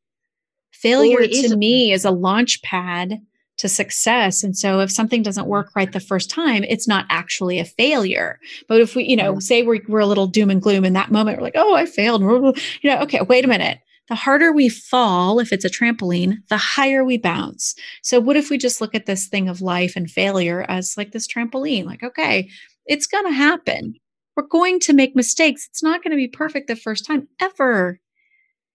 failure 0.83 1.27
to 1.27 1.55
me 1.55 1.91
is 1.91 2.05
a 2.05 2.11
launch 2.11 2.61
pad 2.61 3.19
to 3.57 3.69
success. 3.69 4.43
And 4.43 4.57
so 4.57 4.79
if 4.79 4.91
something 4.91 5.23
doesn't 5.23 5.47
work 5.47 5.69
right 5.75 5.91
the 5.91 5.99
first 5.99 6.29
time 6.29 6.63
it's 6.65 6.87
not 6.87 7.05
actually 7.09 7.59
a 7.59 7.65
failure. 7.65 8.39
But 8.67 8.81
if 8.81 8.95
we 8.95 9.05
you 9.05 9.15
know 9.15 9.39
say 9.39 9.63
we're, 9.63 9.79
we're 9.87 9.99
a 9.99 10.05
little 10.05 10.27
doom 10.27 10.49
and 10.49 10.61
gloom 10.61 10.85
in 10.85 10.93
that 10.93 11.11
moment 11.11 11.37
we're 11.37 11.43
like 11.43 11.55
oh 11.55 11.75
i 11.75 11.85
failed. 11.85 12.21
You 12.81 12.89
know 12.89 12.99
okay 13.01 13.21
wait 13.21 13.45
a 13.45 13.47
minute. 13.47 13.79
The 14.09 14.15
harder 14.15 14.51
we 14.51 14.67
fall 14.67 15.39
if 15.39 15.53
it's 15.53 15.65
a 15.65 15.69
trampoline 15.69 16.37
the 16.49 16.57
higher 16.57 17.03
we 17.05 17.17
bounce. 17.17 17.75
So 18.01 18.19
what 18.19 18.35
if 18.35 18.49
we 18.49 18.57
just 18.57 18.81
look 18.81 18.93
at 18.95 19.05
this 19.05 19.27
thing 19.27 19.47
of 19.47 19.61
life 19.61 19.95
and 19.95 20.09
failure 20.11 20.65
as 20.67 20.97
like 20.97 21.11
this 21.11 21.27
trampoline? 21.27 21.85
Like 21.85 22.03
okay 22.03 22.49
it's 22.85 23.07
going 23.07 23.25
to 23.25 23.31
happen. 23.31 23.95
We're 24.35 24.47
going 24.47 24.81
to 24.81 24.93
make 24.93 25.15
mistakes. 25.15 25.67
It's 25.69 25.83
not 25.83 26.03
going 26.03 26.11
to 26.11 26.17
be 26.17 26.27
perfect 26.27 26.67
the 26.67 26.75
first 26.75 27.05
time 27.05 27.29
ever 27.39 27.99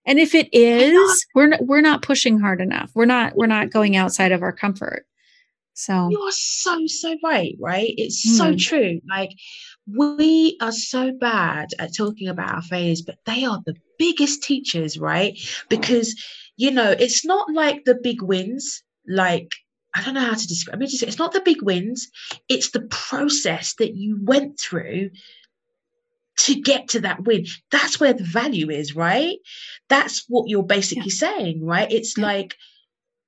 and 0.09 0.19
if 0.19 0.35
it 0.35 0.49
is 0.53 1.27
we're 1.35 1.47
not, 1.47 1.67
we're 1.67 1.81
not 1.81 2.03
pushing 2.03 2.41
hard 2.41 2.61
enough 2.61 2.91
we're 2.95 3.05
not 3.05 3.37
we're 3.37 3.47
not 3.47 3.71
going 3.71 3.95
outside 3.95 4.33
of 4.33 4.43
our 4.43 4.53
comfort 4.53 5.05
so 5.75 6.09
You 6.11 6.21
are 6.23 6.33
so, 6.33 6.87
so 6.89 7.17
right, 7.23 7.55
right? 7.61 7.95
It's 7.97 8.21
so 8.37 8.53
Mm. 8.53 8.59
true. 8.59 9.01
Like, 9.09 9.31
we 9.87 10.57
are 10.61 10.73
so 10.73 11.13
bad 11.13 11.69
at 11.79 11.95
talking 11.97 12.27
about 12.27 12.53
our 12.53 12.63
failures, 12.63 13.01
but 13.01 13.19
they 13.27 13.45
are 13.45 13.63
the 13.65 13.77
biggest 13.97 14.43
teachers, 14.43 14.99
right? 14.99 15.39
Because, 15.69 16.17
you 16.57 16.73
know, 16.73 16.91
it's 16.91 17.25
not 17.25 17.47
like 17.53 17.85
the 17.85 17.95
big 18.03 18.23
wins, 18.23 18.83
like, 19.07 19.55
I 19.95 20.03
don't 20.03 20.15
know 20.15 20.21
how 20.21 20.35
to 20.35 20.49
describe 20.49 20.75
I 20.75 20.79
mean, 20.79 20.89
it's 20.91 21.19
not 21.19 21.33
the 21.33 21.41
big 21.41 21.63
wins, 21.63 22.09
it's 22.49 22.71
the 22.73 22.83
process 22.91 23.75
that 23.79 23.95
you 23.95 24.19
went 24.21 24.59
through 24.59 25.11
to 26.39 26.61
get 26.61 26.89
to 26.91 27.01
that 27.01 27.24
win. 27.24 27.47
That's 27.70 27.99
where 28.01 28.12
the 28.12 28.24
value 28.24 28.70
is, 28.70 28.95
right? 28.97 29.36
That's 29.89 30.24
what 30.28 30.49
you're 30.49 30.62
basically 30.62 31.11
saying, 31.11 31.64
right? 31.64 31.91
It's 31.91 32.16
Yeah. 32.16 32.24
like, 32.26 32.57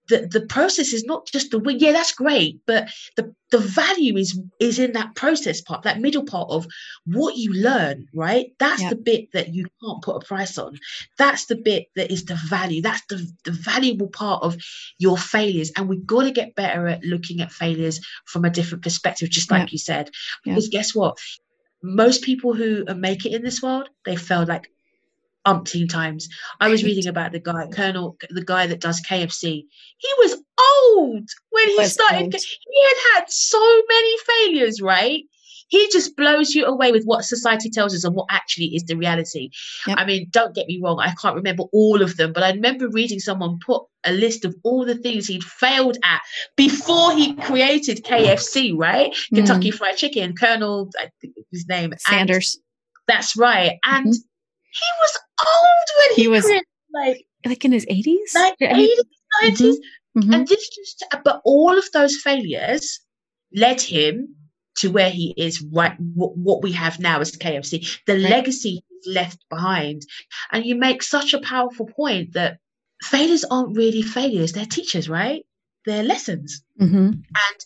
the, 0.08 0.26
the 0.26 0.40
process 0.46 0.92
is 0.92 1.04
not 1.04 1.26
just 1.26 1.52
the 1.52 1.58
win. 1.61 1.78
Yeah, 1.78 1.92
that's 1.92 2.12
great, 2.12 2.61
but 2.66 2.88
the 3.16 3.32
the 3.52 3.58
value 3.58 4.16
is 4.16 4.40
is 4.58 4.80
in 4.80 4.92
that 4.94 5.14
process 5.14 5.61
part, 5.61 5.84
that 5.84 6.00
middle 6.00 6.24
part 6.24 6.50
of 6.50 6.66
what 7.06 7.36
you 7.36 7.52
learn, 7.52 8.08
right? 8.12 8.46
That's 8.58 8.82
Yeah. 8.82 8.90
the 8.90 8.96
bit 8.96 9.28
that 9.34 9.54
you 9.54 9.66
can't 9.80 10.02
put 10.02 10.16
a 10.16 10.26
price 10.26 10.58
on. 10.58 10.78
That's 11.16 11.46
the 11.46 11.54
bit 11.56 11.86
that 11.94 12.11
is 12.11 12.24
the 12.24 12.34
value. 12.34 12.82
That's 12.82 13.02
the 13.08 13.24
the 13.44 13.52
valuable 13.52 14.08
part 14.08 14.42
of 14.42 14.56
your 14.98 15.16
failures. 15.16 15.70
And 15.76 15.88
we've 15.88 16.06
got 16.06 16.24
to 16.24 16.32
get 16.32 16.56
better 16.56 16.88
at 16.88 17.04
looking 17.04 17.40
at 17.40 17.52
failures 17.52 18.00
from 18.24 18.44
a 18.44 18.50
different 18.50 18.82
perspective, 18.82 19.30
just 19.30 19.50
like 19.52 19.68
Yeah. 19.68 19.72
you 19.72 19.78
said. 19.78 20.11
Yeah. 20.44 20.54
Because 20.54 20.68
guess 20.68 20.92
what? 20.92 21.18
Most 21.83 22.22
people 22.22 22.55
who 22.55 22.85
make 22.95 23.24
it 23.24 23.33
in 23.33 23.43
this 23.43 23.62
world, 23.62 23.89
they 24.05 24.16
failed 24.16 24.49
like 24.49 24.70
umpteen 25.47 25.89
times. 25.89 26.28
I 26.61 26.68
was 26.68 26.85
reading 26.85 27.07
about 27.07 27.33
the 27.33 27.41
guy, 27.41 27.66
Colonel, 27.68 28.16
the 28.28 28.45
guy 28.45 28.66
that 28.66 28.81
does 28.81 29.01
KFC. 29.01 29.64
He 29.97 30.09
was 30.18 30.33
old 30.33 31.28
when 31.51 31.68
he 31.68 31.85
started. 31.87 32.22
old. 32.24 32.35
He 32.35 32.85
had 32.85 32.97
had 33.14 33.31
so 33.31 33.83
many 33.89 34.16
failures, 34.18 34.81
right? 34.81 35.24
He 35.70 35.88
just 35.92 36.16
blows 36.16 36.54
you 36.54 36.66
away 36.66 36.92
with 36.92 37.04
what 37.04 37.24
society 37.24 37.70
tells 37.70 37.94
us 37.94 38.04
and 38.04 38.14
what 38.14 38.26
actually 38.30 38.66
is 38.76 38.84
the 38.84 38.96
reality. 38.96 39.50
Yep. 39.86 39.96
I 39.98 40.04
mean, 40.04 40.26
don't 40.30 40.54
get 40.54 40.66
me 40.66 40.80
wrong, 40.82 40.98
I 41.00 41.14
can't 41.20 41.36
remember 41.36 41.62
all 41.72 42.02
of 42.02 42.16
them, 42.16 42.32
but 42.32 42.42
I 42.42 42.50
remember 42.50 42.88
reading 42.88 43.20
someone 43.20 43.58
put 43.64 43.82
a 44.04 44.12
list 44.12 44.44
of 44.44 44.54
all 44.64 44.84
the 44.84 44.96
things 44.96 45.26
he'd 45.26 45.44
failed 45.44 45.96
at 46.04 46.20
before 46.56 47.12
he 47.12 47.34
created 47.34 48.04
KFC, 48.04 48.76
right? 48.76 49.12
Mm. 49.32 49.36
Kentucky 49.36 49.70
Fried 49.70 49.96
Chicken, 49.96 50.34
Colonel, 50.36 50.90
I 50.98 51.08
think 51.20 51.34
his 51.52 51.66
name, 51.68 51.92
and 51.92 52.00
sanders 52.00 52.58
that's 53.08 53.36
right. 53.36 53.78
And 53.84 54.06
Mhm. 54.06 54.14
he 54.72 54.86
was 55.02 55.18
old 55.40 55.88
when 55.98 56.16
he, 56.16 56.22
He 56.22 56.28
was- 56.28 56.44
created, 56.44 56.64
like 56.92 57.26
like 57.46 57.64
in 57.64 57.72
his 57.72 57.86
80s 57.86 58.34
like 58.34 58.54
I 58.60 58.74
mean, 58.74 58.98
80s, 59.42 59.58
90s. 59.60 59.76
mhm. 60.18 60.34
And 60.34 60.48
this 60.48 60.68
just, 60.68 61.04
but 61.24 61.40
all 61.44 61.76
of 61.78 61.84
those 61.92 62.16
failures 62.20 63.00
led 63.54 63.80
him 63.80 64.34
to 64.81 64.91
where 64.91 65.11
he 65.11 65.33
is 65.37 65.62
right, 65.62 65.99
what, 66.14 66.37
what 66.37 66.62
we 66.62 66.72
have 66.72 66.99
now 66.99 67.20
as 67.20 67.33
KFC, 67.37 68.01
the 68.07 68.14
Right. 68.14 68.22
legacy 68.31 68.83
he's 68.89 69.14
left 69.14 69.39
behind. 69.49 70.03
And 70.53 70.64
you 70.64 70.74
make 70.74 71.03
such 71.03 71.33
a 71.35 71.41
powerful 71.41 71.87
point 71.87 72.33
that 72.35 72.59
failures 73.03 73.45
aren't 73.51 73.76
really 73.76 74.03
failures, 74.03 74.53
they're 74.53 74.66
teachers, 74.66 75.09
right? 75.09 75.45
They're 75.87 76.03
lessons. 76.03 76.62
Mhm. 76.81 77.12
And 77.47 77.59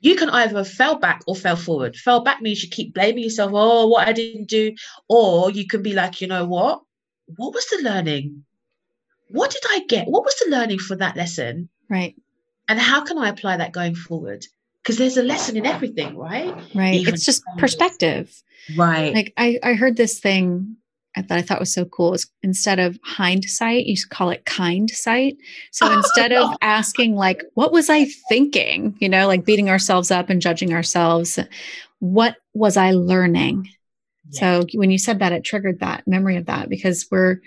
you 0.00 0.14
can 0.16 0.30
either 0.30 0.62
fail 0.64 0.96
back 0.98 1.22
or 1.26 1.34
fail 1.34 1.56
forward. 1.56 1.96
Fail 1.96 2.20
back 2.20 2.40
means 2.42 2.62
you 2.62 2.68
keep 2.70 2.94
blaming 2.94 3.24
yourself, 3.24 3.50
oh, 3.54 3.86
what 3.88 4.06
I 4.08 4.12
didn't 4.12 4.48
do. 4.48 4.74
Or 5.08 5.50
you 5.50 5.66
can 5.66 5.82
be 5.82 5.94
like, 5.94 6.20
you 6.20 6.26
know 6.26 6.44
what? 6.46 6.82
What 7.36 7.54
was 7.54 7.66
the 7.66 7.80
learning? 7.82 8.44
What 9.28 9.50
did 9.50 9.62
I 9.68 9.80
get? 9.88 10.06
What 10.06 10.24
was 10.24 10.36
the 10.44 10.50
learning 10.50 10.78
for 10.78 10.96
that 10.96 11.16
lesson? 11.16 11.68
right 11.88 12.14
And 12.68 12.78
how 12.80 13.04
can 13.04 13.16
I 13.18 13.28
apply 13.28 13.56
that 13.58 13.72
going 13.72 13.94
forward? 13.94 14.46
Because 14.86 14.98
there's 14.98 15.16
a 15.16 15.22
lesson 15.24 15.56
in 15.56 15.66
everything, 15.66 16.16
right? 16.16 16.54
right 16.72 16.94
Even 16.94 17.14
it's 17.14 17.24
just 17.24 17.42
perspective 17.58 18.32
Right. 18.76 19.12
like 19.12 19.32
I, 19.36 19.58
I 19.64 19.72
heard 19.74 19.96
this 19.96 20.20
thing 20.20 20.76
that 21.16 21.30
I 21.30 21.42
thought 21.42 21.58
was 21.60 21.72
so 21.72 21.84
cool 21.86 22.14
is 22.14 22.30
instead 22.42 22.78
of 22.78 22.98
hindsight, 23.02 23.86
you 23.86 23.96
should 23.96 24.10
call 24.10 24.30
it 24.30 24.44
kind 24.44 24.88
sight. 24.90 25.38
So 25.72 25.86
Oh, 25.90 25.92
instead 25.92 26.32
of 26.32 26.50
no. 26.50 26.56
asking 26.62 27.14
like, 27.16 27.42
what 27.54 27.72
was 27.72 27.90
I 27.90 28.06
thinking? 28.28 28.96
You 29.00 29.08
know, 29.08 29.26
like 29.26 29.44
beating 29.44 29.70
ourselves 29.70 30.10
up 30.10 30.30
and 30.30 30.42
judging 30.42 30.72
ourselves. 30.72 31.38
What 32.00 32.36
was 32.54 32.76
I 32.76 32.92
learning? 32.92 33.68
Yeah. 34.30 34.62
So 34.62 34.66
when 34.74 34.90
you 34.90 34.98
said 34.98 35.20
that, 35.20 35.32
it 35.32 35.42
triggered 35.42 35.80
that 35.80 36.06
memory 36.06 36.36
of 36.36 36.46
that 36.46 36.68
because 36.68 37.06
we're 37.10 37.38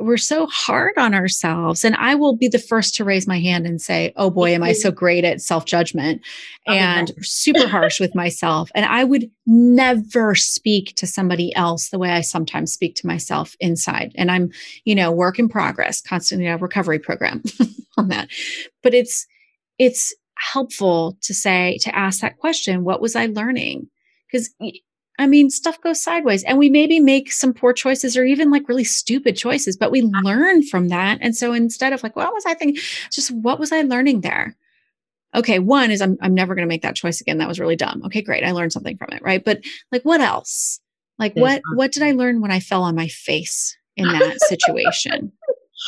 we're 0.00 0.16
so 0.16 0.46
hard 0.46 0.96
on 0.96 1.14
ourselves. 1.14 1.84
And 1.84 1.94
I 1.96 2.14
will 2.14 2.36
be 2.36 2.48
the 2.48 2.58
first 2.58 2.94
to 2.96 3.04
raise 3.04 3.26
my 3.26 3.38
hand 3.38 3.66
and 3.66 3.80
say, 3.80 4.12
Oh 4.16 4.30
boy, 4.30 4.50
am 4.54 4.62
I 4.62 4.72
so 4.72 4.90
great 4.90 5.24
at 5.24 5.40
self 5.40 5.64
judgment 5.64 6.22
oh, 6.66 6.72
and 6.72 7.12
super 7.20 7.68
harsh 7.68 8.00
with 8.00 8.14
myself. 8.14 8.70
And 8.74 8.86
I 8.86 9.04
would 9.04 9.30
never 9.46 10.34
speak 10.34 10.94
to 10.96 11.06
somebody 11.06 11.54
else 11.54 11.90
the 11.90 11.98
way 11.98 12.10
I 12.10 12.20
sometimes 12.20 12.72
speak 12.72 12.94
to 12.96 13.06
myself 13.06 13.54
inside. 13.60 14.12
And 14.16 14.30
I'm, 14.30 14.50
you 14.84 14.94
know, 14.94 15.12
work 15.12 15.38
in 15.38 15.48
progress, 15.48 16.00
constantly 16.00 16.46
a 16.46 16.56
recovery 16.56 16.98
program 16.98 17.42
on 17.96 18.08
that. 18.08 18.28
But 18.82 18.94
it's, 18.94 19.26
it's 19.78 20.14
helpful 20.34 21.18
to 21.22 21.34
say, 21.34 21.78
to 21.82 21.94
ask 21.94 22.20
that 22.20 22.38
question, 22.38 22.84
what 22.84 23.00
was 23.00 23.14
I 23.14 23.26
learning? 23.26 23.88
Because 24.30 24.50
I 25.20 25.26
mean, 25.26 25.50
stuff 25.50 25.78
goes 25.82 26.02
sideways 26.02 26.42
and 26.44 26.56
we 26.56 26.70
maybe 26.70 26.98
make 26.98 27.30
some 27.30 27.52
poor 27.52 27.74
choices 27.74 28.16
or 28.16 28.24
even 28.24 28.50
like 28.50 28.66
really 28.68 28.84
stupid 28.84 29.36
choices, 29.36 29.76
but 29.76 29.90
we 29.90 30.00
learn 30.00 30.62
from 30.62 30.88
that. 30.88 31.18
And 31.20 31.36
so 31.36 31.52
instead 31.52 31.92
of 31.92 32.02
like, 32.02 32.16
what 32.16 32.32
was 32.32 32.46
I 32.46 32.54
thinking? 32.54 32.82
Just 33.12 33.30
what 33.30 33.60
was 33.60 33.70
I 33.70 33.82
learning 33.82 34.22
there? 34.22 34.56
Okay, 35.34 35.58
one 35.58 35.90
is 35.90 36.00
I'm 36.00 36.16
I'm 36.22 36.32
never 36.32 36.54
going 36.54 36.66
to 36.66 36.72
make 36.72 36.82
that 36.82 36.96
choice 36.96 37.20
again. 37.20 37.36
That 37.36 37.48
was 37.48 37.60
really 37.60 37.76
dumb. 37.76 38.02
Okay, 38.06 38.22
great. 38.22 38.44
I 38.44 38.52
learned 38.52 38.72
something 38.72 38.96
from 38.96 39.10
it, 39.12 39.22
right? 39.22 39.44
But 39.44 39.60
like 39.92 40.02
what 40.02 40.22
else? 40.22 40.80
Like 41.18 41.36
what 41.36 41.60
what 41.74 41.92
did 41.92 42.02
I 42.02 42.12
learn 42.12 42.40
when 42.40 42.50
I 42.50 42.60
fell 42.60 42.82
on 42.82 42.96
my 42.96 43.08
face 43.08 43.76
in 43.96 44.08
that 44.08 44.40
situation? 44.48 45.32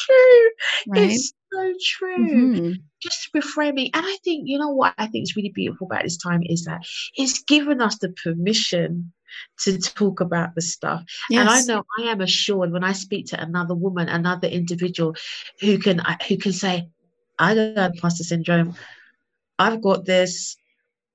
true. 0.01 0.51
Right? 0.89 1.11
It's 1.11 1.33
so 1.53 1.73
true. 1.85 2.29
Mm-hmm. 2.29 2.73
Just 3.01 3.29
reframing. 3.35 3.91
And 3.95 4.05
I 4.07 4.17
think, 4.25 4.45
you 4.47 4.59
know 4.59 4.71
what 4.71 4.95
I 4.99 5.07
think 5.07 5.25
is 5.25 5.37
really 5.37 5.53
beautiful 5.55 5.87
about 5.87 6.05
this 6.05 6.17
time 6.17 6.43
is 6.45 6.65
that 6.65 6.83
it's 7.17 7.43
given 7.43 7.81
us 7.81 7.99
the 7.99 8.15
permission 8.23 9.13
to 9.61 9.79
talk 9.79 10.21
about 10.21 10.55
the 10.55 10.63
stuff. 10.63 11.03
Yes. 11.31 11.41
And 11.41 11.49
I 11.49 11.63
know 11.63 11.85
I 11.99 12.11
am 12.11 12.21
assured 12.21 12.73
when 12.73 12.85
I 12.85 12.93
speak 12.93 13.27
to 13.29 13.41
another 13.41 13.75
woman, 13.75 14.09
another 14.09 14.49
individual 14.49 15.15
who 15.61 15.79
can 15.79 16.01
uh, 16.01 16.17
who 16.29 16.37
can 16.37 16.53
say, 16.53 16.89
I 17.39 17.55
got 17.55 17.95
imposter 17.95 18.25
syndrome. 18.25 18.75
I've 19.59 19.83
got 19.83 20.05
this. 20.05 20.57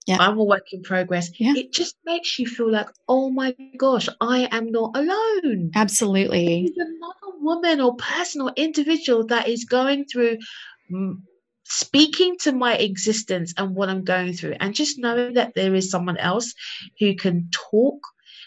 Yeah. 0.05 0.17
I'm 0.19 0.37
a 0.37 0.43
work 0.43 0.71
in 0.71 0.83
progress. 0.83 1.29
Yeah. 1.37 1.53
It 1.55 1.73
just 1.73 1.97
makes 2.05 2.39
you 2.39 2.47
feel 2.47 2.71
like, 2.71 2.87
oh 3.09 3.29
my 3.29 3.53
gosh, 3.77 4.07
I 4.21 4.47
am 4.51 4.71
not 4.71 4.95
alone. 4.95 5.71
Absolutely. 5.75 6.71
There's 6.73 6.87
another 6.87 7.37
woman 7.41 7.81
or 7.81 7.95
person 7.97 8.41
or 8.41 8.53
individual 8.55 9.25
that 9.27 9.49
is 9.49 9.65
going 9.65 10.05
through 10.05 10.37
speaking 11.69 12.37
to 12.39 12.51
my 12.51 12.75
existence 12.75 13.53
and 13.57 13.75
what 13.75 13.89
I'm 13.89 14.03
going 14.03 14.33
through, 14.33 14.55
and 14.59 14.73
just 14.73 14.97
knowing 14.97 15.33
that 15.33 15.53
there 15.55 15.75
is 15.75 15.91
someone 15.91 16.17
else 16.17 16.53
who 16.99 17.15
can 17.15 17.49
talk. 17.51 17.99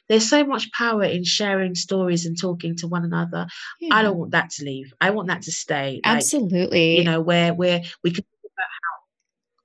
There's 0.09 0.29
so 0.29 0.45
much 0.45 0.73
power 0.73 1.05
in 1.05 1.23
sharing 1.23 1.77
stories 1.77 2.27
and 2.27 2.37
talking 2.37 2.75
to 2.79 2.89
one 2.89 3.05
another. 3.05 3.47
Yeah. 3.81 3.95
I 3.95 4.03
don't 4.03 4.19
want 4.19 4.33
that 4.33 4.51
to 4.51 4.65
leave. 4.65 4.93
I 5.01 5.11
want 5.11 5.29
that 5.29 5.43
to 5.43 5.53
stay. 5.53 6.01
Absolutely. 6.03 6.97
Like, 6.97 6.99
you 6.99 7.05
know, 7.05 7.21
where 7.21 7.55
where 7.55 7.83
we 8.03 8.11
can 8.11 8.25
talk 8.25 8.51
about 8.57 8.67
how 8.83 9.00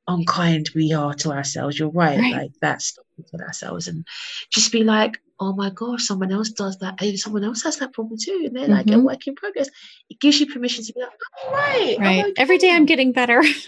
unkind 0.07 0.69
we 0.75 0.93
are 0.93 1.13
to 1.13 1.31
ourselves. 1.31 1.77
You're 1.79 1.89
right. 1.89 2.19
right. 2.19 2.33
Like 2.33 2.51
that's 2.61 2.97
with 3.31 3.41
ourselves 3.41 3.87
and 3.87 4.05
just 4.51 4.71
be 4.71 4.83
like, 4.83 5.19
oh 5.39 5.53
my 5.53 5.69
gosh, 5.69 6.05
someone 6.05 6.31
else 6.31 6.49
does 6.49 6.77
that. 6.79 7.01
And 7.01 7.19
someone 7.19 7.43
else 7.43 7.63
has 7.63 7.77
that 7.77 7.93
problem 7.93 8.17
too. 8.21 8.43
And 8.45 8.55
they're 8.55 8.67
like 8.67 8.85
mm-hmm. 8.85 8.99
a 9.01 9.03
work 9.03 9.27
in 9.27 9.35
progress. 9.35 9.69
It 10.09 10.19
gives 10.19 10.39
you 10.39 10.47
permission 10.47 10.83
to 10.85 10.93
be 10.93 11.01
like, 11.01 11.09
oh, 11.43 11.51
right. 11.51 11.97
Right. 11.99 12.33
Every 12.37 12.57
day 12.57 12.71
I'm 12.71 12.85
getting 12.85 13.11
better. 13.11 13.39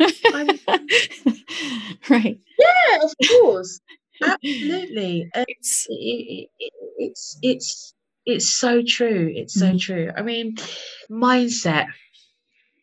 right. 2.10 2.40
Yeah, 2.60 2.98
of 3.04 3.14
course. 3.30 3.82
Absolutely. 4.24 5.30
It's, 5.36 5.88
it, 5.90 6.50
it, 6.60 6.74
it's, 6.98 7.38
it's, 7.42 7.94
it's 8.26 8.54
so 8.54 8.82
true. 8.86 9.32
It's 9.34 9.54
so 9.54 9.68
mm-hmm. 9.68 9.78
true. 9.78 10.12
I 10.16 10.22
mean, 10.22 10.56
mindset. 11.10 11.88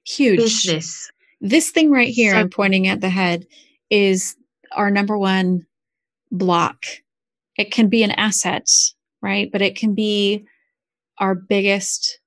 Huge. 0.07 0.39
Business. 0.39 1.11
This 1.41 1.71
thing 1.71 1.91
right 1.91 2.09
here, 2.09 2.33
so- 2.33 2.39
I'm 2.41 2.51
pointing 2.51 2.87
at 2.89 3.01
the 3.01 3.11
head, 3.11 3.47
is 3.91 4.37
our 4.73 4.91
number 4.91 5.17
one 5.17 5.67
block 6.31 6.85
it 7.57 7.71
can 7.71 7.89
be 7.89 8.03
an 8.03 8.11
asset, 8.13 8.69
right? 9.23 9.51
But 9.51 9.63
it 9.63 9.77
can 9.77 9.95
be 9.95 10.45
our 11.19 11.35
biggest 11.35 12.19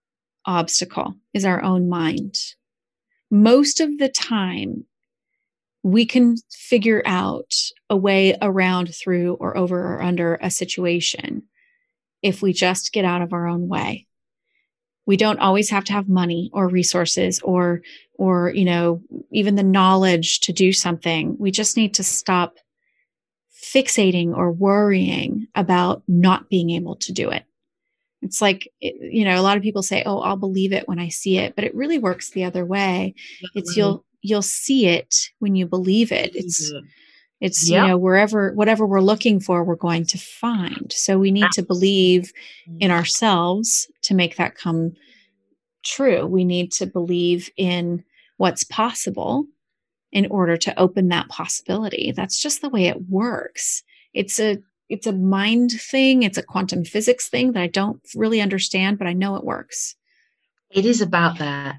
obstacle 0.46 1.16
is 1.34 1.46
our 1.46 1.62
own 1.62 1.90
mind. 1.90 2.38
Most 3.30 3.82
of 3.82 3.98
the 3.98 4.08
time, 4.10 4.86
we 5.84 6.06
can 6.06 6.36
figure 6.52 7.04
out 7.06 7.54
a 7.90 7.98
way 7.98 8.38
around, 8.42 8.94
through, 8.96 9.34
or 9.36 9.58
over 9.58 9.96
or 9.96 10.02
under 10.02 10.36
a 10.42 10.50
situation 10.50 11.44
if 12.22 12.42
we 12.42 12.54
just 12.54 12.94
get 12.94 13.06
out 13.06 13.22
of 13.22 13.34
our 13.34 13.48
own 13.48 13.68
way. 13.68 14.07
We 15.08 15.18
don't 15.18 15.40
always 15.40 15.70
have 15.72 15.86
to 15.86 15.94
have 15.94 16.08
money 16.08 16.52
or 16.54 16.68
resources 16.68 17.40
or, 17.40 17.82
or, 18.20 18.52
you 18.54 18.66
know, 18.66 19.02
even 19.32 19.56
the 19.56 19.64
knowledge 19.64 20.42
to 20.42 20.54
do 20.54 20.72
something. 20.72 21.36
We 21.40 21.50
just 21.50 21.78
need 21.78 21.96
to 21.96 22.04
stop 22.04 22.58
fixating 23.60 24.36
or 24.36 24.52
worrying 24.52 25.48
about 25.56 26.04
not 26.08 26.50
being 26.50 26.70
able 26.70 26.96
to 26.98 27.12
do 27.12 27.30
it. 27.30 27.46
It's 28.22 28.42
like, 28.42 28.72
you 28.82 29.26
know, 29.26 29.40
a 29.40 29.44
lot 29.44 29.58
of 29.58 29.64
people 29.64 29.84
say, 29.84 30.04
"Oh, 30.06 30.20
I'll 30.20 30.38
believe 30.38 30.74
it 30.74 30.88
when 30.88 31.00
I 31.00 31.10
see 31.10 31.38
it," 31.38 31.56
but 31.56 31.64
it 31.64 31.76
really 31.76 32.00
works 32.00 32.32
the 32.32 32.44
other 32.46 32.66
way. 32.66 33.14
It's 33.54 33.72
mm-hmm. 33.72 33.80
you'll 33.80 34.06
you'll 34.22 34.42
see 34.42 34.88
it 34.88 35.30
when 35.40 35.56
you 35.56 35.68
believe 35.68 36.12
it. 36.12 36.36
It's 36.36 36.74
it's 37.40 37.70
yep. 37.70 37.84
you 37.84 37.88
know 37.90 37.98
wherever 37.98 38.54
whatever 38.54 38.86
we're 38.86 39.02
looking 39.02 39.40
for, 39.40 39.64
we're 39.64 39.76
going 39.76 40.06
to 40.08 40.18
find. 40.18 40.92
So 40.92 41.18
we 41.18 41.32
need 41.32 41.52
to 41.54 41.62
believe 41.62 42.32
in 42.80 42.92
ourselves 42.92 43.88
to 44.04 44.16
make 44.16 44.38
that 44.38 44.56
come 44.56 44.94
true. 45.84 46.26
We 46.26 46.44
need 46.44 46.72
to 46.74 46.86
believe 46.86 47.50
in 47.58 48.04
what's 48.38 48.64
possible 48.64 49.46
in 50.12 50.26
order 50.28 50.58
to 50.58 50.80
open 50.80 51.10
that 51.10 51.30
possibility. 51.30 52.12
That's 52.16 52.42
just 52.42 52.62
the 52.62 52.70
way 52.70 52.86
it 52.88 53.10
works. 53.10 53.84
It's 54.14 54.40
a 54.40 54.58
it's 54.90 55.06
a 55.06 55.14
mind 55.14 55.72
thing, 55.72 56.24
it's 56.24 56.38
a 56.38 56.44
quantum 56.44 56.86
physics 56.86 57.28
thing 57.28 57.52
that 57.52 57.62
I 57.62 57.68
don't 57.68 58.00
really 58.16 58.42
understand, 58.42 58.98
but 58.98 59.08
I 59.08 59.14
know 59.14 59.36
it 59.36 59.44
works. 59.44 59.96
It 60.72 60.86
is 60.86 61.02
about 61.02 61.40
that 61.40 61.76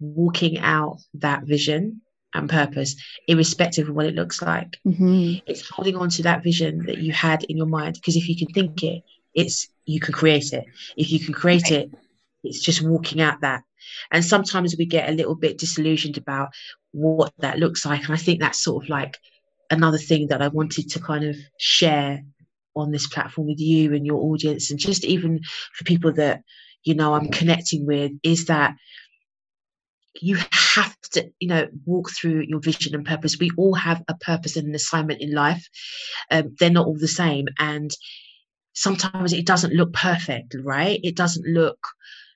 walking 0.00 0.58
out 0.58 0.98
that 1.14 1.44
vision 1.44 2.00
and 2.34 2.48
purpose, 2.48 2.96
irrespective 3.26 3.88
of 3.88 3.94
what 3.94 4.06
it 4.06 4.14
looks 4.14 4.42
like. 4.42 4.78
Mm-hmm. 4.86 5.38
It's 5.46 5.68
holding 5.68 5.96
on 5.96 6.10
to 6.10 6.22
that 6.24 6.42
vision 6.42 6.84
that 6.86 6.98
you 6.98 7.12
had 7.12 7.44
in 7.44 7.56
your 7.56 7.66
mind. 7.66 7.94
Because 7.94 8.16
if 8.16 8.28
you 8.28 8.36
can 8.36 8.48
think 8.48 8.82
it, 8.82 9.02
it's 9.34 9.68
you 9.86 10.00
can 10.00 10.12
create 10.12 10.52
it. 10.52 10.64
If 10.96 11.10
you 11.10 11.20
can 11.20 11.34
create 11.34 11.70
right. 11.70 11.72
it, 11.72 11.94
it's 12.44 12.60
just 12.60 12.82
walking 12.82 13.20
out 13.20 13.40
that. 13.40 13.62
And 14.10 14.24
sometimes 14.24 14.76
we 14.76 14.84
get 14.84 15.08
a 15.08 15.12
little 15.12 15.34
bit 15.34 15.58
disillusioned 15.58 16.18
about 16.18 16.50
what 16.92 17.32
that 17.38 17.58
looks 17.58 17.86
like. 17.86 18.04
And 18.04 18.14
I 18.14 18.18
think 18.18 18.40
that's 18.40 18.62
sort 18.62 18.84
of 18.84 18.90
like 18.90 19.16
another 19.70 19.98
thing 19.98 20.28
that 20.28 20.42
I 20.42 20.48
wanted 20.48 20.90
to 20.90 21.00
kind 21.00 21.24
of 21.24 21.36
share 21.58 22.22
on 22.76 22.90
this 22.90 23.06
platform 23.06 23.48
with 23.48 23.58
you 23.58 23.94
and 23.94 24.06
your 24.06 24.22
audience, 24.22 24.70
and 24.70 24.78
just 24.78 25.04
even 25.04 25.40
for 25.74 25.84
people 25.84 26.12
that 26.12 26.42
you 26.84 26.94
know 26.94 27.14
I'm 27.14 27.28
connecting 27.28 27.86
with, 27.86 28.12
is 28.22 28.46
that 28.46 28.76
you 30.20 30.36
have 30.52 30.96
to 31.12 31.30
you 31.38 31.48
know 31.48 31.66
walk 31.84 32.10
through 32.10 32.44
your 32.46 32.60
vision 32.60 32.94
and 32.94 33.06
purpose 33.06 33.38
we 33.38 33.50
all 33.56 33.74
have 33.74 34.02
a 34.08 34.14
purpose 34.14 34.56
and 34.56 34.68
an 34.68 34.74
assignment 34.74 35.20
in 35.20 35.32
life 35.32 35.66
um, 36.30 36.54
they're 36.58 36.70
not 36.70 36.86
all 36.86 36.98
the 36.98 37.08
same 37.08 37.46
and 37.58 37.90
sometimes 38.74 39.32
it 39.32 39.46
doesn't 39.46 39.74
look 39.74 39.92
perfect 39.92 40.54
right 40.62 41.00
it 41.02 41.16
doesn't 41.16 41.46
look 41.46 41.78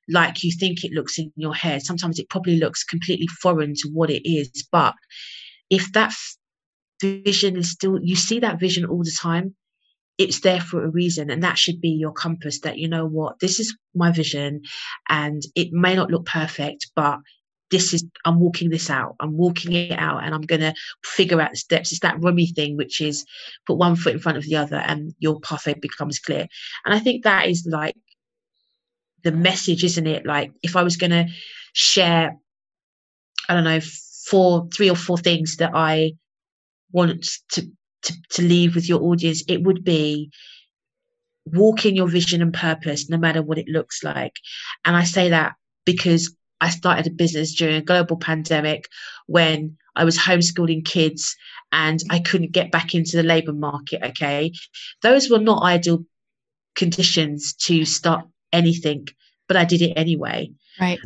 like 0.09 0.43
you 0.43 0.53
think 0.53 0.85
it 0.85 0.93
looks 0.93 1.19
in 1.19 1.33
your 1.37 1.55
head. 1.55 1.83
Sometimes 1.83 2.19
it 2.19 2.29
probably 2.29 2.59
looks 2.59 2.85
completely 2.85 3.27
foreign 3.27 3.75
to 3.75 3.89
what 3.93 4.11
it 4.11 4.29
is. 4.29 4.67
But 4.71 4.95
if 5.71 5.93
that 5.93 6.13
vision 7.01 7.57
is 7.57 7.71
still, 7.71 7.99
you 8.03 8.17
see 8.17 8.41
that 8.41 8.61
vision 8.61 8.85
all 8.85 9.03
the 9.03 9.17
time, 9.21 9.55
it's 10.19 10.41
there 10.41 10.61
for 10.61 10.85
a 10.85 10.91
reason. 10.91 11.31
And 11.31 11.43
that 11.43 11.59
should 11.59 11.81
be 11.81 11.91
your 11.91 12.13
compass 12.13 12.61
that, 12.61 12.79
you 12.79 12.89
know 12.89 13.07
what, 13.07 13.39
this 13.41 13.59
is 13.59 13.77
my 13.95 14.13
vision. 14.13 14.63
And 15.09 15.43
it 15.55 15.73
may 15.73 15.95
not 15.95 16.11
look 16.11 16.27
perfect, 16.27 16.91
but 16.95 17.19
this 17.73 17.93
is 17.93 18.05
I'm 18.25 18.39
walking 18.39 18.71
this 18.71 18.89
out. 18.89 19.17
I'm 19.19 19.37
walking 19.37 19.73
it 19.73 19.99
out 19.99 20.23
and 20.23 20.33
I'm 20.33 20.43
gonna 20.43 20.75
figure 21.03 21.41
out 21.41 21.51
the 21.51 21.57
steps. 21.57 21.91
It's 21.91 22.03
that 22.03 22.23
Rumi 22.23 22.47
thing, 22.47 22.77
which 22.77 23.01
is 23.01 23.25
put 23.67 23.79
one 23.79 23.97
foot 23.97 24.13
in 24.13 24.21
front 24.21 24.39
of 24.39 24.45
the 24.45 24.57
other 24.57 24.77
and 24.77 25.13
your 25.19 25.41
pathway 25.41 25.75
becomes 25.75 26.21
clear. 26.21 26.47
And 26.85 26.95
I 26.95 27.01
think 27.01 27.25
that 27.25 27.49
is 27.49 27.67
like 27.69 27.97
the 29.25 29.33
message, 29.33 29.85
isn't 29.85 30.07
it? 30.07 30.27
Like 30.27 30.53
if 30.63 30.77
I 30.77 30.83
was 30.83 30.97
going 30.97 31.11
to 31.11 31.27
share, 31.73 32.37
I 33.49 33.55
don't 33.55 33.65
know, 33.65 33.81
four, 34.27 34.69
three 34.75 34.91
or 34.91 34.97
four 34.97 35.19
things 35.19 35.57
that 35.57 35.73
I 35.75 36.13
want 36.93 37.25
to, 37.53 37.71
to, 38.03 38.13
to 38.31 38.43
leave 38.43 38.75
with 38.75 38.89
your 38.89 39.03
audience, 39.03 39.43
it 39.49 39.63
would 39.63 39.85
be 39.85 40.31
walk 41.47 41.87
in 41.87 41.97
your 41.97 42.09
vision 42.09 42.43
and 42.43 42.53
purpose, 42.53 43.09
no 43.09 43.17
matter 43.17 43.43
what 43.43 43.59
it 43.59 43.69
looks 43.69 44.03
like. 44.03 44.37
And 44.85 44.97
I 44.97 45.05
say 45.05 45.31
that 45.31 45.55
because 45.85 46.35
I 46.63 46.71
started 46.71 47.09
a 47.09 47.11
business 47.11 47.55
during 47.55 47.75
a 47.75 47.83
global 47.83 48.17
pandemic 48.17 48.89
when 49.27 49.77
I 49.97 50.05
was 50.05 50.17
homeschooling 50.17 50.85
kids 50.85 51.37
and 51.73 52.01
I 52.09 52.21
couldn't 52.21 52.53
get 52.53 52.71
back 52.71 52.95
into 52.95 53.17
the 53.17 53.25
labor 53.25 53.53
market. 53.53 54.01
Okay. 54.11 54.53
Those 55.03 55.29
were 55.29 55.41
not 55.41 55.65
ideal 55.65 56.05
conditions 56.77 57.55
to 57.55 57.85
start 57.85 58.27
anything, 58.53 59.09
but 59.49 59.57
I 59.57 59.65
did 59.65 59.83
it 59.83 59.95
anyway. 59.97 60.53
Right. 60.81 61.01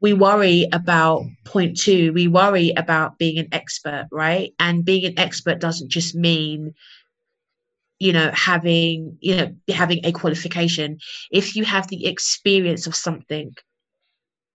We 0.00 0.14
worry 0.14 0.66
about 0.72 1.26
point 1.44 1.76
two, 1.76 2.14
we 2.14 2.26
worry 2.26 2.72
about 2.74 3.18
being 3.18 3.38
an 3.38 3.48
expert, 3.52 4.08
right? 4.10 4.54
And 4.58 4.86
being 4.86 5.04
an 5.04 5.18
expert 5.18 5.60
doesn't 5.60 5.90
just 5.90 6.14
mean 6.14 6.74
you 7.98 8.14
know 8.14 8.30
having 8.32 9.18
you 9.20 9.36
know 9.36 9.54
having 9.68 10.00
a 10.06 10.12
qualification 10.12 10.98
if 11.30 11.54
you 11.54 11.66
have 11.66 11.86
the 11.88 12.06
experience 12.06 12.86
of 12.86 12.96
something 12.96 13.54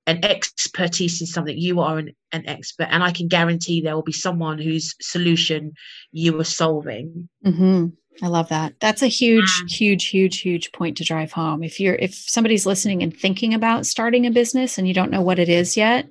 an 0.08 0.24
expertise 0.24 1.20
in 1.22 1.28
something. 1.28 1.58
You 1.58 1.82
are 1.82 1.98
an, 1.98 2.12
an 2.32 2.48
expert 2.48 2.88
and 2.90 3.04
i 3.04 3.12
can 3.12 3.28
guarantee 3.28 3.82
there 3.82 3.96
will 3.96 4.04
be 4.04 4.12
someone 4.12 4.58
whose 4.58 4.96
solution 5.02 5.74
you 6.12 6.40
are 6.40 6.44
solving. 6.46 7.30
Mm-hmm. 7.46 7.88
i 8.24 8.28
love 8.28 8.50
that. 8.50 8.74
That's 8.80 9.02
a 9.02 9.08
huge 9.08 9.64
huge 9.70 10.08
huge 10.08 10.40
huge 10.40 10.72
point 10.72 10.98
to 10.98 11.04
drive 11.04 11.32
home. 11.32 11.64
If 11.64 11.80
you're 11.80 11.96
if 11.96 12.14
somebody's 12.14 12.66
listening 12.66 13.04
and 13.04 13.16
thinking 13.16 13.54
about 13.54 13.86
starting 13.86 14.26
a 14.26 14.32
business 14.32 14.78
and 14.78 14.88
you 14.88 14.94
don't 14.94 15.12
know 15.12 15.22
what 15.22 15.40
it 15.40 15.50
is 15.50 15.78
yet 15.78 16.08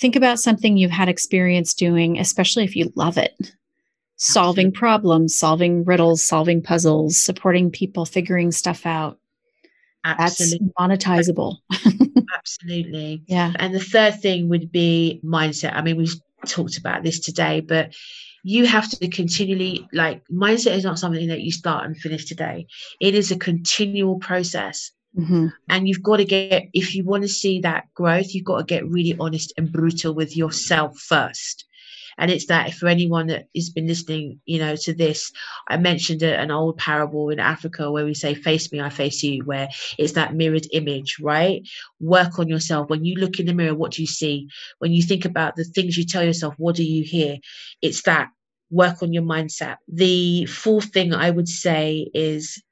think 0.00 0.16
about 0.16 0.40
something 0.40 0.76
you've 0.76 0.90
had 0.90 1.08
experience 1.08 1.74
doing 1.74 2.18
especially 2.18 2.64
if 2.64 2.74
you 2.74 2.92
love 2.96 3.18
it. 3.18 3.34
Solving 4.16 4.66
Absolutely. 4.66 4.78
problems 4.78 5.38
solving 5.38 5.84
riddles 5.84 6.22
solving 6.22 6.62
puzzles 6.62 7.20
supporting 7.20 7.70
people 7.70 8.04
figuring 8.04 8.50
stuff 8.50 8.84
out 8.84 9.19
Absolutely. 10.04 10.70
That's 10.78 11.04
monetizable. 11.04 11.56
Absolutely. 12.36 13.22
Yeah. 13.26 13.52
And 13.56 13.74
the 13.74 13.80
third 13.80 14.20
thing 14.20 14.48
would 14.48 14.72
be 14.72 15.20
mindset. 15.24 15.74
I 15.74 15.82
mean, 15.82 15.96
we've 15.96 16.14
talked 16.46 16.78
about 16.78 17.02
this 17.02 17.20
today, 17.20 17.60
but 17.60 17.94
you 18.42 18.66
have 18.66 18.88
to 18.88 19.08
continually 19.08 19.86
like 19.92 20.22
mindset 20.28 20.76
is 20.76 20.84
not 20.84 20.98
something 20.98 21.28
that 21.28 21.42
you 21.42 21.52
start 21.52 21.84
and 21.84 21.96
finish 21.96 22.24
today. 22.24 22.66
It 23.00 23.14
is 23.14 23.30
a 23.30 23.38
continual 23.38 24.18
process. 24.18 24.90
Mm-hmm. 25.18 25.48
And 25.68 25.88
you've 25.88 26.02
got 26.02 26.18
to 26.18 26.24
get, 26.24 26.68
if 26.72 26.94
you 26.94 27.04
want 27.04 27.24
to 27.24 27.28
see 27.28 27.60
that 27.60 27.92
growth, 27.94 28.32
you've 28.34 28.44
got 28.44 28.58
to 28.58 28.64
get 28.64 28.88
really 28.88 29.16
honest 29.18 29.52
and 29.56 29.70
brutal 29.70 30.14
with 30.14 30.36
yourself 30.36 30.96
first. 30.98 31.66
And 32.20 32.30
it's 32.30 32.46
that 32.46 32.74
for 32.74 32.86
anyone 32.86 33.28
that 33.28 33.48
has 33.56 33.70
been 33.70 33.86
listening, 33.86 34.40
you 34.44 34.58
know, 34.58 34.76
to 34.76 34.92
this, 34.92 35.32
I 35.68 35.78
mentioned 35.78 36.22
an 36.22 36.50
old 36.50 36.76
parable 36.76 37.30
in 37.30 37.40
Africa 37.40 37.90
where 37.90 38.04
we 38.04 38.12
say, 38.12 38.34
face 38.34 38.70
me, 38.70 38.80
I 38.80 38.90
face 38.90 39.22
you, 39.22 39.42
where 39.44 39.70
it's 39.98 40.12
that 40.12 40.34
mirrored 40.34 40.66
image, 40.72 41.16
right? 41.20 41.66
Work 41.98 42.38
on 42.38 42.46
yourself. 42.46 42.90
When 42.90 43.06
you 43.06 43.16
look 43.16 43.40
in 43.40 43.46
the 43.46 43.54
mirror, 43.54 43.74
what 43.74 43.92
do 43.92 44.02
you 44.02 44.06
see? 44.06 44.48
When 44.80 44.92
you 44.92 45.02
think 45.02 45.24
about 45.24 45.56
the 45.56 45.64
things 45.64 45.96
you 45.96 46.04
tell 46.04 46.22
yourself, 46.22 46.54
what 46.58 46.76
do 46.76 46.84
you 46.84 47.02
hear? 47.02 47.38
It's 47.80 48.02
that 48.02 48.28
work 48.70 49.02
on 49.02 49.14
your 49.14 49.22
mindset. 49.22 49.76
The 49.88 50.44
fourth 50.44 50.92
thing 50.92 51.14
I 51.14 51.30
would 51.30 51.48
say 51.48 52.10
is 52.12 52.62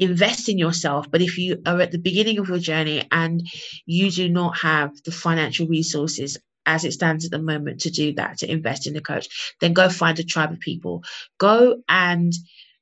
invest 0.00 0.48
in 0.48 0.58
yourself. 0.58 1.10
But 1.10 1.22
if 1.22 1.38
you 1.38 1.62
are 1.64 1.80
at 1.80 1.92
the 1.92 1.98
beginning 1.98 2.38
of 2.38 2.48
your 2.48 2.58
journey 2.58 3.06
and 3.10 3.46
you 3.86 4.10
do 4.10 4.28
not 4.28 4.58
have 4.58 4.90
the 5.04 5.12
financial 5.12 5.66
resources 5.66 6.38
as 6.68 6.84
it 6.84 6.92
stands 6.92 7.24
at 7.24 7.30
the 7.30 7.38
moment 7.38 7.80
to 7.80 7.90
do 7.90 8.12
that, 8.12 8.38
to 8.38 8.50
invest 8.50 8.86
in 8.86 8.94
a 8.94 9.00
coach, 9.00 9.54
then 9.60 9.72
go 9.72 9.88
find 9.88 10.18
a 10.18 10.22
tribe 10.22 10.52
of 10.52 10.60
people. 10.60 11.02
Go 11.38 11.82
and 11.88 12.32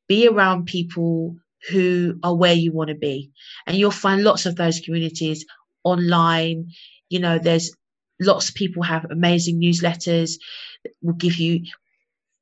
be 0.09 0.27
around 0.27 0.67
people 0.67 1.37
who 1.71 2.19
are 2.25 2.35
where 2.35 2.53
you 2.53 2.73
want 2.73 2.89
to 2.89 2.97
be. 2.97 3.31
And 3.67 3.77
you'll 3.77 3.93
find 3.93 4.25
lots 4.25 4.45
of 4.45 4.57
those 4.57 4.81
communities 4.81 5.47
online. 5.85 6.71
You 7.09 7.21
know, 7.21 7.39
there's 7.39 7.71
lots 8.21 8.49
of 8.49 8.57
people 8.57 8.83
have 8.83 9.07
amazing 9.09 9.61
newsletters 9.61 10.33
will 11.01 11.15
give 11.15 11.37
you 11.37 11.61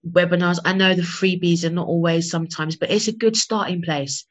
webinars. 0.08 0.58
I 0.64 0.72
know 0.72 0.94
the 0.94 1.02
freebies 1.02 1.64
are 1.64 1.70
not 1.70 1.88
always 1.88 2.30
sometimes, 2.30 2.76
but 2.76 2.90
it's 2.90 3.08
a 3.08 3.12
good 3.12 3.36
starting 3.36 3.82
place 3.82 4.24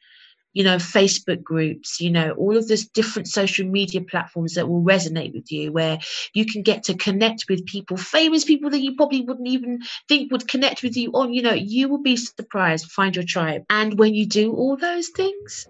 you 0.53 0.63
know, 0.63 0.77
Facebook 0.77 1.43
groups, 1.43 1.99
you 1.99 2.11
know, 2.11 2.31
all 2.31 2.55
of 2.55 2.67
these 2.67 2.87
different 2.87 3.27
social 3.27 3.67
media 3.67 4.01
platforms 4.01 4.53
that 4.53 4.69
will 4.69 4.83
resonate 4.83 5.33
with 5.33 5.51
you, 5.51 5.71
where 5.71 5.99
you 6.33 6.45
can 6.45 6.61
get 6.61 6.83
to 6.83 6.93
connect 6.93 7.45
with 7.49 7.65
people, 7.65 7.97
famous 7.97 8.45
people 8.45 8.69
that 8.69 8.81
you 8.81 8.95
probably 8.95 9.21
wouldn't 9.21 9.47
even 9.47 9.79
think 10.07 10.31
would 10.31 10.47
connect 10.47 10.83
with 10.83 10.95
you 10.95 11.11
on, 11.11 11.33
you 11.33 11.41
know, 11.41 11.53
you 11.53 11.89
will 11.89 12.01
be 12.01 12.15
surprised, 12.15 12.91
find 12.91 13.15
your 13.15 13.25
tribe. 13.25 13.63
And 13.69 13.97
when 13.97 14.13
you 14.13 14.25
do 14.25 14.53
all 14.53 14.77
those 14.77 15.09
things, 15.09 15.67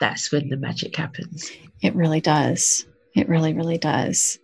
that's 0.00 0.32
when 0.32 0.48
the 0.48 0.56
magic 0.56 0.96
happens. 0.96 1.50
It 1.82 1.94
really 1.94 2.20
does. 2.20 2.86
It 3.14 3.28
really, 3.28 3.54
really 3.54 3.78
does. 3.78 4.38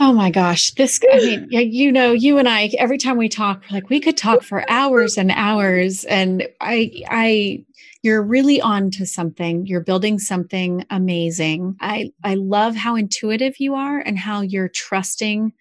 Oh 0.00 0.12
my 0.12 0.30
gosh, 0.30 0.70
this, 0.74 1.00
I 1.12 1.16
mean, 1.18 1.48
you 1.50 1.90
know, 1.90 2.12
you 2.12 2.38
and 2.38 2.48
I, 2.48 2.70
every 2.78 2.98
time 2.98 3.16
we 3.16 3.28
talk, 3.28 3.64
like 3.72 3.90
we 3.90 3.98
could 3.98 4.16
talk 4.16 4.44
for 4.44 4.64
hours 4.70 5.18
and 5.18 5.32
hours. 5.32 6.04
And 6.04 6.46
I, 6.60 7.02
I, 7.08 7.64
you're 8.02 8.22
really 8.22 8.60
on 8.60 8.90
to 8.92 9.06
something. 9.06 9.66
You're 9.66 9.80
building 9.80 10.18
something 10.18 10.84
amazing. 10.90 11.76
I, 11.80 12.12
I 12.22 12.34
love 12.34 12.76
how 12.76 12.94
intuitive 12.94 13.58
you 13.58 13.74
are 13.74 13.98
and 13.98 14.18
how 14.18 14.40
you're 14.40 14.68
trusting 14.68 15.52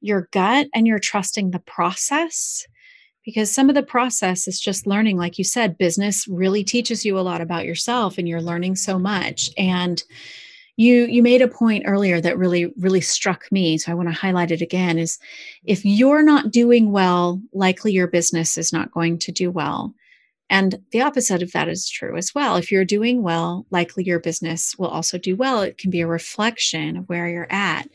your 0.00 0.28
gut 0.32 0.68
and 0.74 0.86
you're 0.86 0.98
trusting 0.98 1.50
the 1.50 1.58
process 1.58 2.66
because 3.24 3.50
some 3.50 3.68
of 3.68 3.74
the 3.74 3.82
process 3.82 4.48
is 4.48 4.58
just 4.58 4.86
learning 4.86 5.18
like 5.18 5.36
you 5.38 5.44
said 5.44 5.76
business 5.76 6.26
really 6.26 6.64
teaches 6.64 7.04
you 7.04 7.18
a 7.18 7.20
lot 7.20 7.40
about 7.40 7.66
yourself 7.66 8.16
and 8.16 8.26
you're 8.28 8.40
learning 8.40 8.74
so 8.74 8.98
much 8.98 9.50
and 9.58 10.02
you 10.76 11.04
you 11.04 11.22
made 11.22 11.42
a 11.42 11.48
point 11.48 11.84
earlier 11.86 12.20
that 12.20 12.38
really 12.38 12.72
really 12.78 13.00
struck 13.00 13.50
me 13.52 13.76
so 13.76 13.92
i 13.92 13.94
want 13.94 14.08
to 14.08 14.14
highlight 14.14 14.50
it 14.50 14.62
again 14.62 14.98
is 14.98 15.18
if 15.64 15.84
you're 15.84 16.22
not 16.22 16.50
doing 16.50 16.92
well 16.92 17.40
likely 17.52 17.92
your 17.92 18.06
business 18.06 18.56
is 18.56 18.72
not 18.72 18.90
going 18.90 19.18
to 19.18 19.30
do 19.30 19.50
well 19.50 19.94
and 20.50 20.80
the 20.90 21.00
opposite 21.00 21.44
of 21.44 21.52
that 21.52 21.68
is 21.68 21.88
true 21.88 22.16
as 22.16 22.34
well. 22.34 22.56
If 22.56 22.72
you're 22.72 22.84
doing 22.84 23.22
well, 23.22 23.66
likely 23.70 24.02
your 24.02 24.18
business 24.18 24.76
will 24.76 24.88
also 24.88 25.16
do 25.16 25.36
well. 25.36 25.62
It 25.62 25.78
can 25.78 25.90
be 25.90 26.00
a 26.00 26.08
reflection 26.08 26.96
of 26.96 27.08
where 27.08 27.28
you're 27.28 27.46
at. 27.50 27.88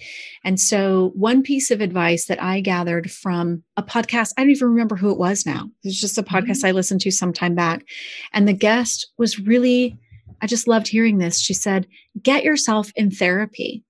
And 0.45 0.57
so, 0.57 1.11
one 1.15 1.43
piece 1.43 1.69
of 1.69 1.81
advice 1.81 2.25
that 2.27 2.41
I 2.41 2.61
gathered 2.61 3.11
from 3.11 3.63
a 3.75 3.83
podcast, 3.83 4.33
I 4.37 4.41
don't 4.41 4.51
even 4.51 4.69
remember 4.69 4.95
who 4.95 5.11
it 5.11 5.17
was 5.17 5.45
now. 5.45 5.69
It 5.83 5.89
was 5.89 5.99
just 5.99 6.17
a 6.17 6.23
podcast 6.23 6.59
mm-hmm. 6.59 6.67
I 6.67 6.71
listened 6.71 7.01
to 7.01 7.11
some 7.11 7.33
time 7.33 7.55
back. 7.55 7.83
And 8.31 8.47
the 8.47 8.53
guest 8.53 9.11
was 9.17 9.37
really, 9.37 9.97
I 10.41 10.47
just 10.47 10.67
loved 10.67 10.87
hearing 10.87 11.17
this. 11.17 11.41
She 11.41 11.53
said, 11.53 11.87
Get 12.23 12.45
yourself 12.45 12.89
in 12.95 13.11
therapy 13.11 13.83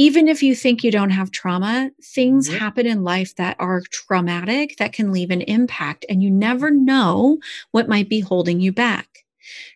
even 0.00 0.28
if 0.28 0.42
you 0.42 0.54
think 0.54 0.82
you 0.82 0.90
don't 0.90 1.10
have 1.10 1.30
trauma, 1.30 1.90
things 2.02 2.48
mm-hmm. 2.48 2.56
happen 2.56 2.86
in 2.86 3.04
life 3.04 3.36
that 3.36 3.54
are 3.58 3.82
traumatic 3.82 4.78
that 4.78 4.94
can 4.94 5.12
leave 5.12 5.30
an 5.30 5.42
impact, 5.42 6.06
and 6.08 6.22
you 6.22 6.30
never 6.30 6.70
know 6.70 7.38
what 7.72 7.86
might 7.86 8.08
be 8.08 8.20
holding 8.20 8.62
you 8.62 8.72
back. 8.72 9.26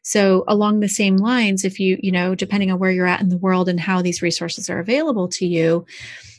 So, 0.02 0.42
along 0.48 0.80
the 0.80 0.88
same 0.88 1.18
lines, 1.18 1.62
if 1.62 1.78
you, 1.78 1.98
you 2.02 2.10
know, 2.10 2.34
depending 2.34 2.72
on 2.72 2.78
where 2.78 2.90
you're 2.90 3.06
at 3.06 3.20
in 3.20 3.28
the 3.28 3.36
world 3.36 3.68
and 3.68 3.78
how 3.78 4.00
these 4.00 4.22
resources 4.22 4.70
are 4.70 4.78
available 4.78 5.28
to 5.28 5.46
you, 5.46 5.84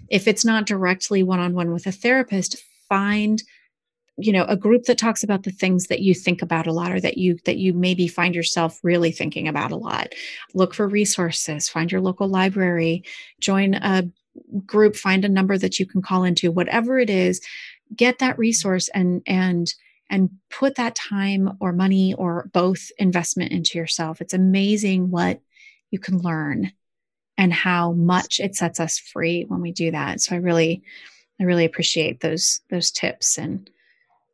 if 0.09 0.27
it's 0.27 0.43
not 0.43 0.65
directly 0.65 1.21
one 1.21 1.39
on 1.39 1.53
one 1.53 1.71
with 1.71 1.85
a 1.85 1.91
therapist, 1.91 2.55
find 2.89 3.43
you 4.17 4.31
know 4.31 4.45
a 4.47 4.55
group 4.55 4.85
that 4.85 4.97
talks 4.97 5.23
about 5.23 5.43
the 5.43 5.51
things 5.51 5.87
that 5.87 6.01
you 6.01 6.13
think 6.13 6.41
about 6.41 6.67
a 6.67 6.71
lot 6.71 6.91
or 6.91 6.99
that 6.99 7.17
you 7.17 7.37
that 7.45 7.57
you 7.57 7.73
maybe 7.73 8.07
find 8.07 8.33
yourself 8.33 8.79
really 8.83 9.11
thinking 9.11 9.47
about 9.47 9.71
a 9.71 9.77
lot. 9.77 10.13
Look 10.53 10.73
for 10.73 10.87
resources 10.87 11.69
find 11.69 11.91
your 11.91 12.01
local 12.01 12.27
library 12.27 13.03
join 13.39 13.75
a 13.75 14.09
group 14.65 14.95
find 14.95 15.25
a 15.25 15.29
number 15.29 15.57
that 15.57 15.79
you 15.79 15.85
can 15.85 16.01
call 16.01 16.23
into 16.23 16.51
whatever 16.51 16.99
it 16.99 17.09
is 17.09 17.41
get 17.95 18.19
that 18.19 18.37
resource 18.37 18.89
and 18.89 19.21
and 19.27 19.73
and 20.09 20.29
put 20.49 20.75
that 20.75 20.95
time 20.95 21.57
or 21.59 21.73
money 21.73 22.13
or 22.13 22.49
both 22.53 22.91
investment 22.99 23.51
into 23.51 23.77
yourself. 23.77 24.21
It's 24.21 24.33
amazing 24.33 25.09
what 25.09 25.41
you 25.89 25.99
can 25.99 26.19
learn 26.19 26.71
and 27.37 27.51
how 27.51 27.93
much 27.93 28.39
it 28.39 28.55
sets 28.55 28.79
us 28.79 28.99
free 28.99 29.45
when 29.47 29.61
we 29.61 29.71
do 29.71 29.91
that. 29.91 30.21
So 30.21 30.35
i 30.35 30.39
really 30.39 30.83
i 31.39 31.43
really 31.43 31.65
appreciate 31.65 32.21
those 32.21 32.61
those 32.69 32.91
tips 32.91 33.37
and 33.37 33.69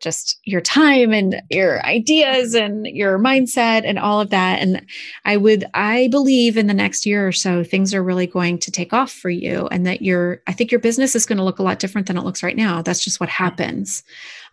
just 0.02 0.40
your 0.44 0.62
time 0.62 1.14
and 1.14 1.42
your 1.50 1.86
ideas 1.86 2.54
and 2.54 2.88
your 2.88 3.20
mindset 3.20 3.84
and 3.86 4.00
all 4.00 4.20
of 4.20 4.30
that. 4.32 4.60
And 4.60 4.86
i 5.26 5.38
would 5.38 5.66
i 5.74 6.08
believe 6.10 6.58
in 6.58 6.68
the 6.68 6.74
next 6.74 7.06
year 7.06 7.28
or 7.28 7.32
so 7.32 7.64
things 7.64 7.94
are 7.94 8.04
really 8.04 8.28
going 8.28 8.58
to 8.60 8.72
take 8.72 8.94
off 8.94 9.12
for 9.12 9.30
you 9.30 9.68
and 9.68 9.86
that 9.86 10.02
your 10.02 10.42
i 10.48 10.54
think 10.54 10.72
your 10.72 10.80
business 10.80 11.16
is 11.16 11.26
going 11.26 11.38
to 11.38 11.44
look 11.44 11.60
a 11.60 11.64
lot 11.64 11.80
different 11.80 12.08
than 12.08 12.18
it 12.18 12.24
looks 12.24 12.44
right 12.44 12.58
now. 12.58 12.82
That's 12.82 13.04
just 13.04 13.20
what 13.20 13.30
happens. 13.30 14.04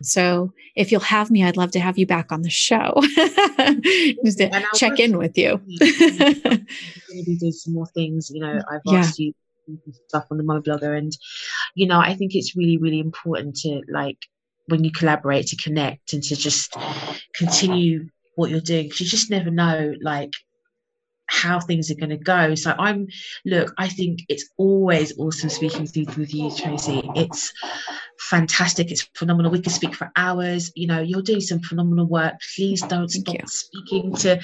So 0.01 0.53
if 0.75 0.91
you'll 0.91 1.01
have 1.01 1.31
me 1.31 1.43
i'd 1.43 1.57
love 1.57 1.71
to 1.71 1.79
have 1.79 1.97
you 1.97 2.05
back 2.05 2.31
on 2.31 2.41
the 2.41 2.49
show 2.49 2.93
just 4.25 4.37
to 4.37 4.63
check 4.75 4.99
in 4.99 5.17
with 5.17 5.37
you. 5.37 5.61
maybe 5.79 7.37
do 7.39 7.51
some 7.51 7.73
more 7.73 7.87
things. 7.87 8.29
You 8.29 8.41
know 8.41 8.61
i've 8.71 8.81
asked 8.93 9.19
yeah. 9.19 9.27
you 9.27 9.33
stuff 10.07 10.25
on 10.31 10.37
the 10.37 10.43
mother 10.43 10.61
blogger 10.61 10.97
and 10.97 11.15
you 11.75 11.85
know 11.85 11.99
i 11.99 12.15
think 12.15 12.33
it's 12.33 12.55
really 12.55 12.77
really 12.77 12.99
important 12.99 13.55
to 13.55 13.81
like 13.87 14.17
when 14.69 14.83
you 14.83 14.91
collaborate 14.91 15.47
to 15.47 15.55
connect 15.57 16.13
and 16.13 16.23
to 16.23 16.35
just 16.35 16.75
continue 17.35 18.07
what 18.35 18.49
you're 18.49 18.61
doing 18.61 18.85
because 18.85 19.01
you 19.01 19.07
just 19.07 19.29
never 19.29 19.51
know 19.51 19.93
like 20.01 20.31
how 21.27 21.59
things 21.59 21.91
are 21.91 21.95
going 21.95 22.09
to 22.09 22.17
go 22.17 22.55
so 22.55 22.73
i'm 22.79 23.07
look 23.45 23.71
i 23.77 23.87
think 23.87 24.21
it's 24.29 24.49
always 24.57 25.17
awesome 25.19 25.49
speaking 25.49 25.81
with 25.81 26.33
you 26.33 26.49
tracy 26.55 27.07
it's 27.15 27.53
fantastic. 28.19 28.91
It's 28.91 29.09
phenomenal. 29.15 29.51
We 29.51 29.61
can 29.61 29.71
speak 29.71 29.95
for 29.95 30.11
hours. 30.15 30.71
You 30.75 30.87
know, 30.87 31.01
you're 31.01 31.21
doing 31.21 31.41
some 31.41 31.59
phenomenal 31.59 32.05
work. 32.05 32.35
Please 32.55 32.81
don't 32.81 33.07
Thank 33.07 33.27
stop 33.27 33.35
you. 33.35 33.47
speaking 33.47 34.15
to 34.17 34.39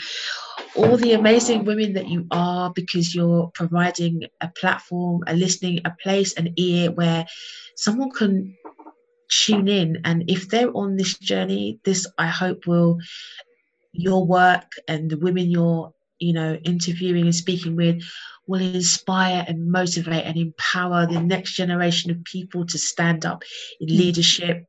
all 0.76 0.97
the 0.97 1.13
amazing 1.13 1.65
women 1.65 1.93
that 1.93 2.07
you 2.07 2.26
are 2.32 2.71
because 2.73 3.13
you're 3.13 3.51
providing 3.53 4.23
a 4.41 4.47
platform, 4.47 5.21
a 5.28 5.36
listening, 5.36 5.82
a 5.86 5.93
place, 6.01 6.34
an 6.34 6.53
ear 6.57 6.91
where 6.91 7.26
someone 7.76 8.09
can 8.09 8.55
tune 9.30 9.67
in. 9.67 10.01
And 10.05 10.30
if 10.30 10.49
they're 10.49 10.76
on 10.76 10.95
this 10.95 11.17
journey, 11.17 11.80
this 11.84 12.07
I 12.17 12.28
hope 12.28 12.67
will 12.67 12.99
your 13.91 14.26
work 14.26 14.71
and 14.88 15.09
the 15.09 15.17
women 15.17 15.49
you're 15.49 15.93
you 16.19 16.34
know 16.34 16.55
interviewing 16.63 17.26
and 17.26 17.36
speaking 17.36 17.76
with 17.76 18.01
will 18.47 18.61
inspire 18.61 19.43
and 19.47 19.71
motivate 19.71 20.26
and 20.26 20.38
empower 20.38 21.05
the 21.07 21.19
next 21.19 21.53
generation 21.55 22.11
of 22.11 22.23
people 22.23 22.65
to 22.65 22.78
stand 22.78 23.26
up 23.26 23.43
in 23.80 23.88
Mm. 23.89 23.97
leadership 23.97 24.65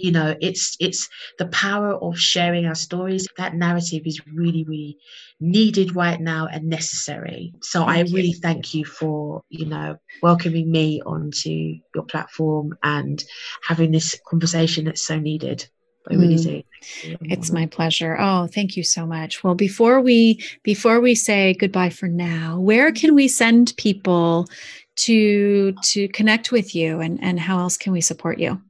you 0.00 0.10
know 0.10 0.34
it's 0.40 0.76
it's 0.80 1.08
the 1.38 1.46
power 1.46 1.94
of 1.94 2.18
sharing 2.18 2.66
our 2.66 2.74
stories 2.74 3.28
that 3.36 3.54
narrative 3.54 4.02
is 4.06 4.20
really 4.26 4.64
really 4.64 4.96
needed 5.40 5.94
right 5.94 6.20
now 6.20 6.46
and 6.46 6.64
necessary 6.68 7.52
so 7.62 7.84
i 7.84 8.00
you. 8.00 8.14
really 8.14 8.32
thank 8.32 8.74
you 8.74 8.84
for 8.84 9.42
you 9.48 9.66
know 9.66 9.96
welcoming 10.22 10.70
me 10.70 11.00
onto 11.04 11.76
your 11.94 12.04
platform 12.04 12.76
and 12.82 13.24
having 13.62 13.90
this 13.90 14.18
conversation 14.28 14.84
that's 14.84 15.02
so 15.02 15.18
needed 15.18 15.68
i 16.10 16.14
really 16.14 16.36
Mm. 16.36 16.42
do 16.42 16.62
Thank 17.02 17.32
It's 17.32 17.50
my 17.52 17.66
pleasure. 17.66 18.16
Oh, 18.18 18.46
thank 18.46 18.76
you 18.76 18.82
so 18.82 19.06
much. 19.06 19.44
Well, 19.44 19.54
before 19.54 20.00
we 20.00 20.42
before 20.62 21.00
we 21.00 21.14
say 21.14 21.54
goodbye 21.54 21.90
for 21.90 22.08
now, 22.08 22.58
where 22.58 22.90
can 22.90 23.14
we 23.14 23.28
send 23.28 23.74
people 23.76 24.48
to 24.96 25.72
to 25.82 26.08
connect 26.08 26.52
with 26.52 26.74
you 26.74 27.00
and 27.00 27.22
and 27.22 27.38
how 27.38 27.58
else 27.58 27.76
can 27.76 27.92
we 27.92 28.00
support 28.00 28.38
you? 28.38 28.60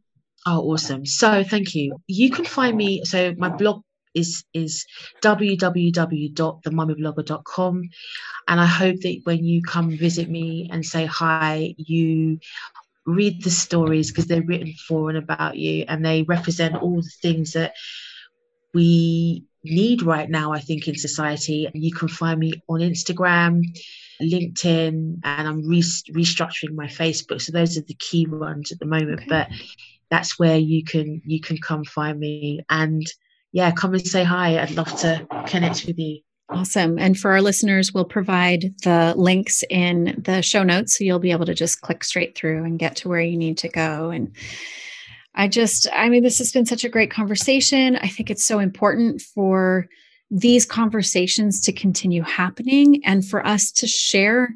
Oh, 0.46 0.72
awesome. 0.72 1.04
So 1.04 1.44
thank 1.44 1.74
you. 1.74 1.96
You 2.06 2.30
can 2.30 2.44
find 2.44 2.76
me. 2.76 3.04
So 3.04 3.34
my 3.36 3.48
blog 3.50 3.82
is 4.14 4.44
is 4.52 4.86
www.themummyblogger.com. 5.22 7.82
And 8.48 8.60
I 8.60 8.66
hope 8.66 9.00
that 9.00 9.20
when 9.24 9.44
you 9.44 9.62
come 9.62 9.96
visit 9.96 10.28
me 10.28 10.68
and 10.72 10.84
say 10.84 11.06
hi, 11.06 11.74
you 11.76 12.40
read 13.06 13.42
the 13.42 13.50
stories 13.50 14.10
because 14.10 14.26
they're 14.26 14.42
written 14.42 14.74
for 14.86 15.08
and 15.08 15.18
about 15.18 15.56
you 15.56 15.84
and 15.88 16.04
they 16.04 16.22
represent 16.22 16.76
all 16.76 17.00
the 17.02 17.10
things 17.22 17.52
that 17.52 17.74
we 18.72 19.44
need 19.64 20.02
right 20.02 20.30
now, 20.30 20.52
I 20.52 20.60
think, 20.60 20.86
in 20.88 20.96
society. 20.96 21.68
You 21.74 21.92
can 21.92 22.08
find 22.08 22.38
me 22.38 22.52
on 22.68 22.80
Instagram, 22.80 23.64
LinkedIn, 24.20 25.20
and 25.24 25.48
I'm 25.48 25.66
re- 25.66 25.80
restructuring 25.80 26.74
my 26.74 26.86
Facebook. 26.86 27.42
So 27.42 27.52
those 27.52 27.76
are 27.76 27.82
the 27.82 27.94
key 27.94 28.26
ones 28.26 28.72
at 28.72 28.78
the 28.78 28.86
moment. 28.86 29.20
Okay. 29.20 29.26
But 29.28 29.48
that's 30.10 30.38
where 30.38 30.58
you 30.58 30.84
can 30.84 31.22
you 31.24 31.40
can 31.40 31.58
come 31.58 31.84
find 31.84 32.18
me 32.18 32.60
and 32.68 33.06
yeah, 33.52 33.70
come 33.72 33.94
and 33.94 34.06
say 34.06 34.22
hi. 34.22 34.60
I'd 34.60 34.70
love 34.72 34.94
to 35.00 35.26
connect 35.46 35.86
with 35.86 35.98
you. 35.98 36.20
Awesome. 36.50 36.98
And 36.98 37.16
for 37.16 37.30
our 37.30 37.42
listeners, 37.42 37.92
we'll 37.92 38.04
provide 38.04 38.74
the 38.82 39.14
links 39.16 39.62
in 39.70 40.20
the 40.24 40.42
show 40.42 40.64
notes 40.64 40.98
so 40.98 41.04
you'll 41.04 41.20
be 41.20 41.30
able 41.30 41.46
to 41.46 41.54
just 41.54 41.80
click 41.80 42.02
straight 42.02 42.36
through 42.36 42.64
and 42.64 42.78
get 42.78 42.96
to 42.96 43.08
where 43.08 43.20
you 43.20 43.36
need 43.36 43.56
to 43.58 43.68
go. 43.68 44.10
And 44.10 44.34
I 45.36 45.46
just, 45.46 45.86
I 45.94 46.08
mean, 46.08 46.24
this 46.24 46.38
has 46.38 46.50
been 46.50 46.66
such 46.66 46.84
a 46.84 46.88
great 46.88 47.10
conversation. 47.10 47.96
I 47.96 48.08
think 48.08 48.30
it's 48.30 48.44
so 48.44 48.58
important 48.58 49.22
for 49.22 49.88
these 50.30 50.66
conversations 50.66 51.60
to 51.62 51.72
continue 51.72 52.22
happening 52.22 53.00
and 53.04 53.24
for 53.24 53.46
us 53.46 53.70
to 53.72 53.86
share 53.86 54.50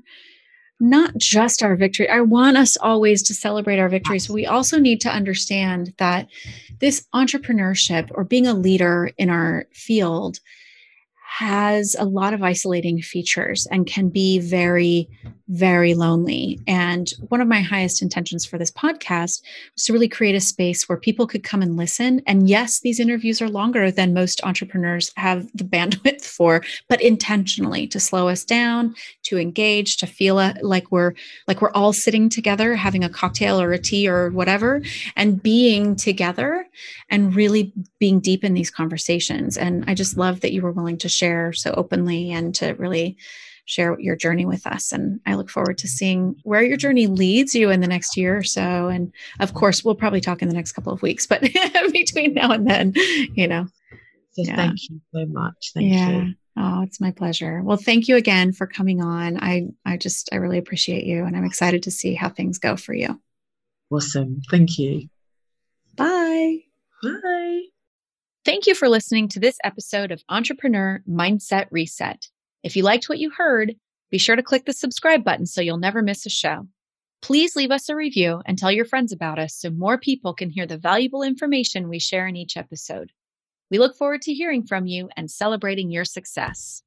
not 0.80 1.16
just 1.16 1.62
our 1.62 1.76
victory. 1.76 2.08
I 2.08 2.20
want 2.20 2.56
us 2.56 2.76
always 2.76 3.22
to 3.24 3.34
celebrate 3.34 3.78
our 3.78 3.88
victories, 3.88 4.28
we 4.28 4.46
also 4.46 4.78
need 4.78 5.00
to 5.02 5.10
understand 5.10 5.94
that 5.98 6.28
this 6.80 7.06
entrepreneurship 7.14 8.10
or 8.14 8.24
being 8.24 8.46
a 8.46 8.54
leader 8.54 9.10
in 9.16 9.30
our 9.30 9.66
field 9.72 10.40
has 11.38 11.96
a 11.98 12.04
lot 12.04 12.32
of 12.32 12.44
isolating 12.44 13.02
features 13.02 13.66
and 13.72 13.88
can 13.88 14.08
be 14.08 14.38
very, 14.38 15.08
very 15.48 15.92
lonely. 15.92 16.60
And 16.68 17.12
one 17.28 17.40
of 17.40 17.48
my 17.48 17.60
highest 17.60 18.00
intentions 18.02 18.46
for 18.46 18.56
this 18.56 18.70
podcast 18.70 19.42
was 19.74 19.84
to 19.84 19.92
really 19.92 20.08
create 20.08 20.36
a 20.36 20.40
space 20.40 20.88
where 20.88 20.96
people 20.96 21.26
could 21.26 21.42
come 21.42 21.60
and 21.60 21.76
listen. 21.76 22.22
And 22.28 22.48
yes, 22.48 22.80
these 22.80 23.00
interviews 23.00 23.42
are 23.42 23.48
longer 23.48 23.90
than 23.90 24.14
most 24.14 24.44
entrepreneurs 24.44 25.10
have 25.16 25.50
the 25.54 25.64
bandwidth 25.74 26.24
for, 26.24 26.62
but 26.88 27.02
intentionally 27.02 27.88
to 27.88 27.98
slow 27.98 28.28
us 28.28 28.44
down, 28.44 28.94
to 29.24 29.36
engage, 29.36 29.96
to 29.96 30.06
feel 30.06 30.38
uh, 30.38 30.54
like 30.62 30.92
we're 30.92 31.14
like 31.48 31.60
we're 31.60 31.72
all 31.72 31.92
sitting 31.92 32.28
together 32.28 32.76
having 32.76 33.02
a 33.02 33.08
cocktail 33.08 33.60
or 33.60 33.72
a 33.72 33.78
tea 33.78 34.08
or 34.08 34.30
whatever 34.30 34.82
and 35.16 35.42
being 35.42 35.96
together 35.96 36.64
and 37.10 37.34
really 37.34 37.72
being 37.98 38.20
deep 38.20 38.44
in 38.44 38.54
these 38.54 38.70
conversations. 38.70 39.56
And 39.56 39.84
I 39.88 39.94
just 39.94 40.16
love 40.16 40.40
that 40.40 40.52
you 40.52 40.62
were 40.62 40.70
willing 40.70 40.98
to 40.98 41.08
share 41.08 41.23
so 41.52 41.72
openly 41.76 42.32
and 42.32 42.54
to 42.56 42.72
really 42.72 43.16
share 43.66 43.98
your 43.98 44.16
journey 44.16 44.44
with 44.44 44.66
us. 44.66 44.92
And 44.92 45.20
I 45.26 45.34
look 45.34 45.48
forward 45.50 45.78
to 45.78 45.88
seeing 45.88 46.36
where 46.42 46.62
your 46.62 46.76
journey 46.76 47.06
leads 47.06 47.54
you 47.54 47.70
in 47.70 47.80
the 47.80 47.86
next 47.86 48.16
year 48.16 48.36
or 48.36 48.42
so. 48.42 48.88
And 48.88 49.12
of 49.40 49.54
course, 49.54 49.82
we'll 49.82 49.94
probably 49.94 50.20
talk 50.20 50.42
in 50.42 50.48
the 50.48 50.54
next 50.54 50.72
couple 50.72 50.92
of 50.92 51.00
weeks, 51.02 51.26
but 51.26 51.40
between 51.92 52.34
now 52.34 52.50
and 52.52 52.68
then, 52.68 52.92
you 53.34 53.48
know. 53.48 53.66
So 54.32 54.42
Yeah. 54.42 54.56
thank 54.56 54.78
you 54.90 55.00
so 55.14 55.26
much. 55.26 55.70
Thank 55.74 55.92
yeah. 55.92 56.08
you. 56.10 56.34
Oh, 56.56 56.82
it's 56.82 57.00
my 57.00 57.10
pleasure. 57.10 57.62
Well, 57.62 57.76
thank 57.76 58.06
you 58.06 58.16
again 58.16 58.52
for 58.52 58.66
coming 58.66 59.02
on. 59.02 59.38
I 59.42 59.68
I 59.84 59.96
just 59.96 60.28
I 60.32 60.36
really 60.36 60.58
appreciate 60.58 61.04
you 61.04 61.24
and 61.24 61.36
I'm 61.36 61.44
excited 61.44 61.84
to 61.84 61.90
see 61.90 62.14
how 62.14 62.28
things 62.28 62.58
go 62.58 62.76
for 62.76 62.94
you. 62.94 63.20
Awesome. 63.90 64.40
Thank 64.50 64.78
you. 64.78 65.08
Bye. 65.96 66.58
Bye. 67.02 67.73
Thank 68.44 68.66
you 68.66 68.74
for 68.74 68.90
listening 68.90 69.28
to 69.28 69.40
this 69.40 69.56
episode 69.64 70.12
of 70.12 70.22
Entrepreneur 70.28 71.02
Mindset 71.08 71.66
Reset. 71.70 72.28
If 72.62 72.76
you 72.76 72.82
liked 72.82 73.08
what 73.08 73.18
you 73.18 73.30
heard, 73.30 73.74
be 74.10 74.18
sure 74.18 74.36
to 74.36 74.42
click 74.42 74.66
the 74.66 74.74
subscribe 74.74 75.24
button 75.24 75.46
so 75.46 75.62
you'll 75.62 75.78
never 75.78 76.02
miss 76.02 76.26
a 76.26 76.28
show. 76.28 76.68
Please 77.22 77.56
leave 77.56 77.70
us 77.70 77.88
a 77.88 77.96
review 77.96 78.42
and 78.44 78.58
tell 78.58 78.70
your 78.70 78.84
friends 78.84 79.12
about 79.12 79.38
us 79.38 79.54
so 79.54 79.70
more 79.70 79.96
people 79.96 80.34
can 80.34 80.50
hear 80.50 80.66
the 80.66 80.76
valuable 80.76 81.22
information 81.22 81.88
we 81.88 81.98
share 81.98 82.26
in 82.26 82.36
each 82.36 82.58
episode. 82.58 83.12
We 83.70 83.78
look 83.78 83.96
forward 83.96 84.20
to 84.22 84.34
hearing 84.34 84.66
from 84.66 84.84
you 84.84 85.08
and 85.16 85.30
celebrating 85.30 85.90
your 85.90 86.04
success. 86.04 86.82